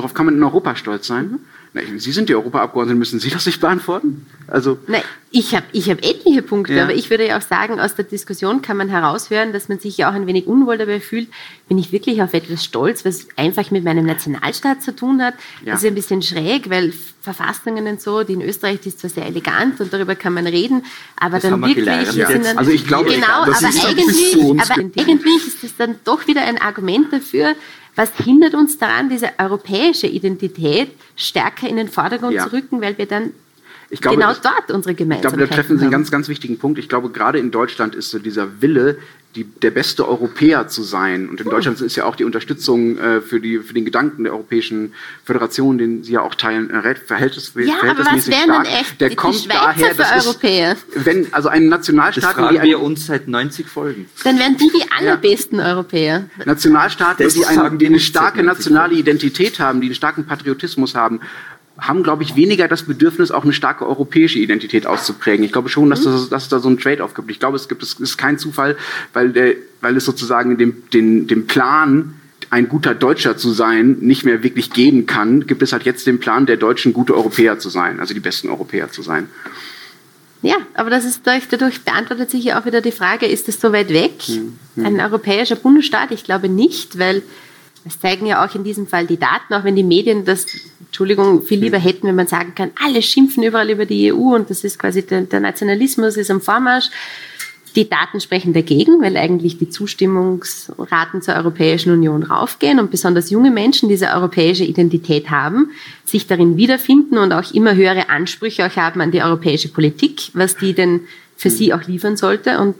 Worauf 0.00 0.14
kann 0.14 0.24
man 0.24 0.34
in 0.34 0.42
Europa 0.42 0.76
stolz 0.76 1.06
sein? 1.06 1.40
Na, 1.74 1.82
Sie 1.98 2.12
sind 2.12 2.30
die 2.30 2.34
Europaabgeordneten, 2.34 2.98
müssen 2.98 3.20
Sie 3.20 3.28
das 3.28 3.44
nicht 3.44 3.60
beantworten? 3.60 4.24
Also 4.46 4.78
Nein, 4.86 5.02
ich 5.30 5.54
habe 5.54 5.66
ich 5.72 5.90
hab 5.90 5.98
etliche 5.98 6.40
Punkte, 6.40 6.72
ja. 6.72 6.84
aber 6.84 6.94
ich 6.94 7.10
würde 7.10 7.28
ja 7.28 7.36
auch 7.36 7.42
sagen, 7.42 7.78
aus 7.78 7.94
der 7.96 8.06
Diskussion 8.06 8.62
kann 8.62 8.78
man 8.78 8.88
heraushören, 8.88 9.52
dass 9.52 9.68
man 9.68 9.78
sich 9.78 9.98
ja 9.98 10.08
auch 10.08 10.14
ein 10.14 10.26
wenig 10.26 10.46
unwohl 10.46 10.78
dabei 10.78 11.00
fühlt. 11.00 11.28
Bin 11.68 11.76
ich 11.76 11.92
wirklich 11.92 12.22
auf 12.22 12.32
etwas 12.32 12.64
stolz, 12.64 13.04
was 13.04 13.28
einfach 13.36 13.70
mit 13.70 13.84
meinem 13.84 14.06
Nationalstaat 14.06 14.82
zu 14.82 14.96
tun 14.96 15.22
hat? 15.22 15.34
Ja. 15.62 15.74
Das 15.74 15.82
ist 15.82 15.88
ein 15.88 15.94
bisschen 15.94 16.22
schräg, 16.22 16.70
weil 16.70 16.94
Verfassungen 17.20 17.86
und 17.86 18.00
so, 18.00 18.24
die 18.24 18.32
in 18.32 18.40
Österreich, 18.42 18.80
die 18.80 18.88
ist 18.88 19.00
zwar 19.00 19.10
sehr 19.10 19.26
elegant 19.26 19.82
und 19.82 19.92
darüber 19.92 20.14
kann 20.14 20.32
man 20.32 20.46
reden, 20.46 20.86
aber 21.16 21.40
das 21.40 21.50
dann 21.50 21.60
wirklich. 21.60 21.84
Gelernt, 21.84 22.14
ja. 22.14 22.32
dann, 22.32 22.56
also 22.56 22.70
ich 22.70 22.86
glaube, 22.86 23.10
genau, 23.10 23.42
aber 23.42 23.52
eigentlich, 23.52 24.34
aber 24.58 24.80
eigentlich 24.80 25.46
ist 25.46 25.62
das 25.62 25.76
dann 25.76 25.96
doch 26.04 26.26
wieder 26.26 26.40
ein 26.40 26.58
Argument 26.58 27.12
dafür, 27.12 27.54
was 28.00 28.12
hindert 28.24 28.54
uns 28.54 28.78
daran, 28.78 29.10
diese 29.10 29.28
europäische 29.36 30.06
Identität 30.06 30.90
stärker 31.16 31.68
in 31.68 31.76
den 31.76 31.88
Vordergrund 31.88 32.32
ja. 32.32 32.44
zu 32.44 32.54
rücken, 32.54 32.80
weil 32.80 32.96
wir 32.96 33.04
dann 33.04 33.32
glaube, 34.00 34.18
genau 34.18 34.32
dort 34.32 34.70
unsere 34.70 34.94
Gemeinsamkeiten 34.94 35.42
Ich 35.42 35.48
glaube, 35.48 35.48
da 35.48 35.54
treffen 35.54 35.78
Sie 35.78 35.82
einen 35.82 35.90
ganz, 35.90 36.10
ganz 36.10 36.28
wichtigen 36.28 36.58
Punkt. 36.58 36.78
Ich 36.78 36.88
glaube, 36.88 37.10
gerade 37.10 37.38
in 37.38 37.50
Deutschland 37.50 37.96
ist 37.96 38.10
so 38.10 38.20
dieser 38.20 38.62
Wille, 38.62 38.98
die, 39.36 39.44
der 39.44 39.70
beste 39.70 40.08
Europäer 40.08 40.66
zu 40.66 40.82
sein. 40.82 41.28
Und 41.28 41.40
in 41.40 41.46
hm. 41.46 41.52
Deutschland 41.52 41.80
ist 41.80 41.94
ja 41.94 42.04
auch 42.04 42.16
die 42.16 42.24
Unterstützung 42.24 42.98
äh, 42.98 43.20
für, 43.20 43.40
die, 43.40 43.58
für 43.58 43.74
den 43.74 43.84
Gedanken 43.84 44.24
der 44.24 44.32
Europäischen 44.32 44.92
Föderation, 45.24 45.78
den 45.78 46.02
Sie 46.02 46.12
ja 46.12 46.22
auch 46.22 46.34
teilen, 46.34 46.70
äh, 46.70 46.94
verhältnis, 46.96 47.52
ja, 47.54 47.76
verhältnismäßig 47.76 48.34
aber 48.34 48.58
was 48.58 48.64
stark. 48.64 48.64
Denn 48.64 48.74
echt 48.74 49.00
der 49.00 49.16
kommt 49.16 49.36
Schweizer 49.36 49.60
daher, 49.60 49.94
das 49.94 50.26
Europäer? 50.26 50.72
Ist, 50.72 51.06
wenn 51.06 51.32
also 51.32 51.48
ein 51.48 51.68
Nationalstaat, 51.68 52.24
das 52.24 52.32
fragen 52.32 52.62
wir 52.62 52.80
uns 52.80 53.06
seit 53.06 53.28
90 53.28 53.68
Folgen. 53.68 54.06
Dann 54.24 54.38
wären 54.38 54.56
die 54.56 54.70
die 54.74 54.90
allerbesten 54.90 55.58
ja. 55.58 55.74
Europäer. 55.74 56.24
Nationalstaaten, 56.44 57.28
die, 57.28 57.78
die 57.78 57.86
eine 57.86 58.00
starke 58.00 58.42
nationale 58.42 58.94
Identität 58.94 59.60
haben, 59.60 59.80
die 59.80 59.88
einen 59.88 59.94
starken 59.94 60.26
Patriotismus 60.26 60.96
haben, 60.96 61.20
haben, 61.78 62.02
glaube 62.02 62.22
ich, 62.22 62.36
weniger 62.36 62.68
das 62.68 62.82
Bedürfnis, 62.82 63.30
auch 63.30 63.44
eine 63.44 63.52
starke 63.52 63.86
europäische 63.86 64.38
Identität 64.38 64.86
auszuprägen. 64.86 65.44
Ich 65.44 65.52
glaube 65.52 65.68
schon, 65.68 65.88
dass, 65.90 66.04
mhm. 66.04 66.12
das, 66.12 66.28
dass 66.28 66.42
es 66.44 66.48
da 66.48 66.58
so 66.58 66.68
ein 66.68 66.78
Trade-off 66.78 67.14
gibt. 67.14 67.30
Ich 67.30 67.40
glaube, 67.40 67.56
es 67.56 67.68
gibt, 67.68 67.82
es 67.82 67.94
ist 67.94 68.18
kein 68.18 68.38
Zufall, 68.38 68.76
weil, 69.12 69.30
der, 69.32 69.54
weil 69.80 69.96
es 69.96 70.04
sozusagen 70.04 70.58
dem, 70.58 70.82
den, 70.92 71.26
dem 71.26 71.46
Plan, 71.46 72.14
ein 72.50 72.68
guter 72.68 72.94
Deutscher 72.94 73.36
zu 73.36 73.52
sein, 73.52 73.98
nicht 74.00 74.24
mehr 74.24 74.42
wirklich 74.42 74.70
geben 74.70 75.06
kann, 75.06 75.46
gibt 75.46 75.62
es 75.62 75.72
halt 75.72 75.84
jetzt 75.84 76.06
den 76.06 76.18
Plan, 76.18 76.46
der 76.46 76.56
Deutschen 76.56 76.92
gute 76.92 77.14
Europäer 77.14 77.58
zu 77.60 77.70
sein, 77.70 78.00
also 78.00 78.12
die 78.12 78.20
besten 78.20 78.48
Europäer 78.48 78.90
zu 78.90 79.02
sein. 79.02 79.28
Ja, 80.42 80.56
aber 80.74 80.90
das 80.90 81.04
ist 81.04 81.20
dadurch, 81.24 81.48
dadurch 81.48 81.82
beantwortet 81.82 82.30
sich 82.30 82.44
ja 82.44 82.60
auch 82.60 82.66
wieder 82.66 82.80
die 82.80 82.92
Frage, 82.92 83.26
ist 83.26 83.48
es 83.48 83.60
so 83.60 83.72
weit 83.72 83.90
weg? 83.90 84.12
Mhm. 84.28 84.84
Ein 84.84 85.00
europäischer 85.00 85.56
Bundesstaat? 85.56 86.10
Ich 86.10 86.24
glaube 86.24 86.48
nicht, 86.48 86.98
weil 86.98 87.22
es 87.86 87.98
zeigen 87.98 88.26
ja 88.26 88.44
auch 88.44 88.54
in 88.54 88.64
diesem 88.64 88.86
Fall 88.86 89.06
die 89.06 89.18
Daten, 89.18 89.54
auch 89.54 89.64
wenn 89.64 89.76
die 89.76 89.82
Medien 89.82 90.24
das 90.24 90.46
Entschuldigung, 90.86 91.42
viel 91.42 91.60
lieber 91.60 91.78
hätten, 91.78 92.08
wenn 92.08 92.16
man 92.16 92.26
sagen 92.26 92.54
kann, 92.54 92.72
alle 92.84 93.00
schimpfen 93.00 93.42
überall 93.42 93.70
über 93.70 93.86
die 93.86 94.12
EU 94.12 94.34
und 94.34 94.50
das 94.50 94.64
ist 94.64 94.78
quasi 94.78 95.06
der, 95.06 95.22
der 95.22 95.40
Nationalismus 95.40 96.16
ist 96.16 96.30
am 96.30 96.40
Vormarsch. 96.40 96.90
Die 97.76 97.88
Daten 97.88 98.20
sprechen 98.20 98.52
dagegen, 98.52 99.00
weil 99.00 99.16
eigentlich 99.16 99.56
die 99.56 99.70
Zustimmungsraten 99.70 101.22
zur 101.22 101.34
Europäischen 101.34 101.92
Union 101.92 102.24
raufgehen 102.24 102.80
und 102.80 102.90
besonders 102.90 103.30
junge 103.30 103.52
Menschen 103.52 103.88
diese 103.88 104.08
europäische 104.08 104.64
Identität 104.64 105.30
haben, 105.30 105.70
sich 106.04 106.26
darin 106.26 106.56
wiederfinden 106.56 107.16
und 107.16 107.32
auch 107.32 107.54
immer 107.54 107.76
höhere 107.76 108.08
Ansprüche 108.08 108.66
auch 108.66 108.74
haben 108.74 109.00
an 109.00 109.12
die 109.12 109.22
europäische 109.22 109.68
Politik, 109.68 110.30
was 110.32 110.56
die 110.56 110.74
denn 110.74 111.02
für 111.36 111.50
sie 111.50 111.72
auch 111.72 111.84
liefern 111.84 112.16
sollte. 112.16 112.58
Und 112.58 112.74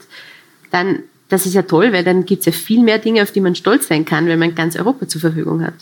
dann, 0.73 1.05
das 1.31 1.47
ist 1.47 1.55
ja 1.55 1.63
toll, 1.63 1.93
weil 1.93 2.05
dann 2.05 2.27
gibt 2.27 2.41
es 2.41 2.47
ja 2.47 2.53
viel 2.53 2.83
mehr 2.83 2.99
Dinge, 2.99 3.23
auf 3.23 3.33
die 3.33 3.41
man 3.41 3.55
stolz 3.55 3.89
sein 3.89 4.05
kann, 4.05 4.27
wenn 4.27 4.39
man 4.39 4.55
ganz 4.55 4.77
Europa 4.77 5.09
zur 5.09 5.23
Verfügung 5.23 5.65
hat. 5.65 5.75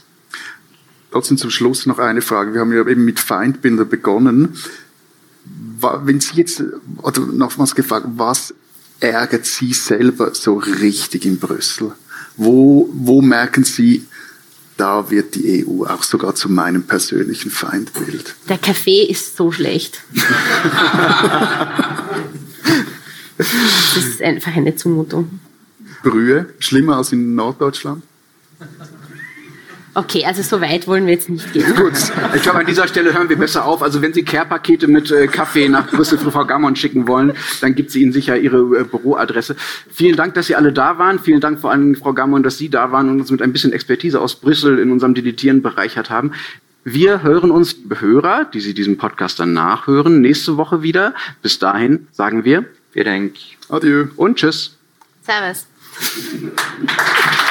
Trotzdem 1.10 1.38
zum 1.38 1.50
Schluss 1.50 1.86
noch 1.86 1.98
eine 1.98 2.20
Frage. 2.20 2.52
Wir 2.52 2.60
haben 2.60 2.72
ja 2.72 2.86
eben 2.86 3.04
mit 3.04 3.18
Feindbilder 3.18 3.86
begonnen. 3.86 4.54
Wenn 5.80 6.20
Sie 6.20 6.36
jetzt, 6.36 6.62
oder 6.98 7.22
nochmals 7.22 7.74
gefragt, 7.74 8.06
was 8.16 8.54
ärgert 9.00 9.46
Sie 9.46 9.72
selber 9.72 10.34
so 10.34 10.58
richtig 10.58 11.24
in 11.24 11.38
Brüssel? 11.38 11.92
Wo, 12.36 12.90
wo 12.92 13.22
merken 13.22 13.64
Sie, 13.64 14.04
da 14.76 15.10
wird 15.10 15.34
die 15.34 15.66
EU 15.66 15.86
auch 15.86 16.02
sogar 16.02 16.34
zu 16.34 16.50
meinem 16.50 16.82
persönlichen 16.82 17.50
Feindbild? 17.50 18.34
Der 18.50 18.58
Kaffee 18.58 19.02
ist 19.02 19.36
so 19.36 19.50
schlecht. 19.50 20.02
das 23.38 23.96
ist 23.96 24.22
einfach 24.22 24.54
eine 24.56 24.76
Zumutung. 24.76 25.40
Brühe, 26.02 26.46
schlimmer 26.58 26.96
als 26.96 27.12
in 27.12 27.34
Norddeutschland? 27.34 28.02
Okay, 29.94 30.24
also 30.24 30.42
so 30.42 30.60
weit 30.60 30.86
wollen 30.86 31.06
wir 31.06 31.14
jetzt 31.14 31.28
nicht 31.28 31.52
gehen. 31.52 31.74
Gut, 31.74 31.94
ich 32.34 32.42
glaube, 32.42 32.60
an 32.60 32.66
dieser 32.66 32.86
Stelle 32.86 33.12
hören 33.14 33.28
wir 33.28 33.36
besser 33.36 33.64
auf. 33.64 33.82
Also 33.82 34.00
wenn 34.00 34.12
Sie 34.12 34.22
Care-Pakete 34.22 34.86
mit 34.86 35.10
äh, 35.10 35.26
Kaffee 35.26 35.68
nach 35.68 35.90
Brüssel 35.90 36.18
für 36.18 36.30
Frau 36.30 36.44
Gammon 36.44 36.76
schicken 36.76 37.08
wollen, 37.08 37.32
dann 37.60 37.74
gibt 37.74 37.90
sie 37.90 38.02
Ihnen 38.02 38.12
sicher 38.12 38.38
Ihre 38.38 38.58
äh, 38.58 38.84
Büroadresse. 38.84 39.56
Vielen 39.90 40.14
Dank, 40.14 40.34
dass 40.34 40.46
Sie 40.46 40.54
alle 40.54 40.72
da 40.72 40.98
waren. 40.98 41.18
Vielen 41.18 41.40
Dank 41.40 41.58
vor 41.58 41.72
allem, 41.72 41.96
Frau 41.96 42.12
Gammon, 42.12 42.44
dass 42.44 42.58
Sie 42.58 42.68
da 42.68 42.92
waren 42.92 43.08
und 43.08 43.18
uns 43.18 43.32
mit 43.32 43.42
ein 43.42 43.52
bisschen 43.52 43.72
Expertise 43.72 44.20
aus 44.20 44.36
Brüssel 44.36 44.78
in 44.78 44.92
unserem 44.92 45.14
Deletieren 45.14 45.62
bereichert 45.62 46.10
haben. 46.10 46.32
Wir 46.84 47.24
hören 47.24 47.50
uns, 47.50 47.74
Hörer, 47.98 48.44
die 48.44 48.60
Sie 48.60 48.74
diesen 48.74 48.98
Podcast 48.98 49.40
dann 49.40 49.52
nachhören, 49.52 50.20
nächste 50.20 50.56
Woche 50.56 50.82
wieder. 50.82 51.12
Bis 51.42 51.58
dahin 51.58 52.06
sagen 52.12 52.44
wir, 52.44 52.66
vielen 52.90 53.06
Dank. 53.06 53.36
Adieu. 53.68 54.08
Und 54.16 54.36
tschüss. 54.36 54.76
Servus. 55.22 55.66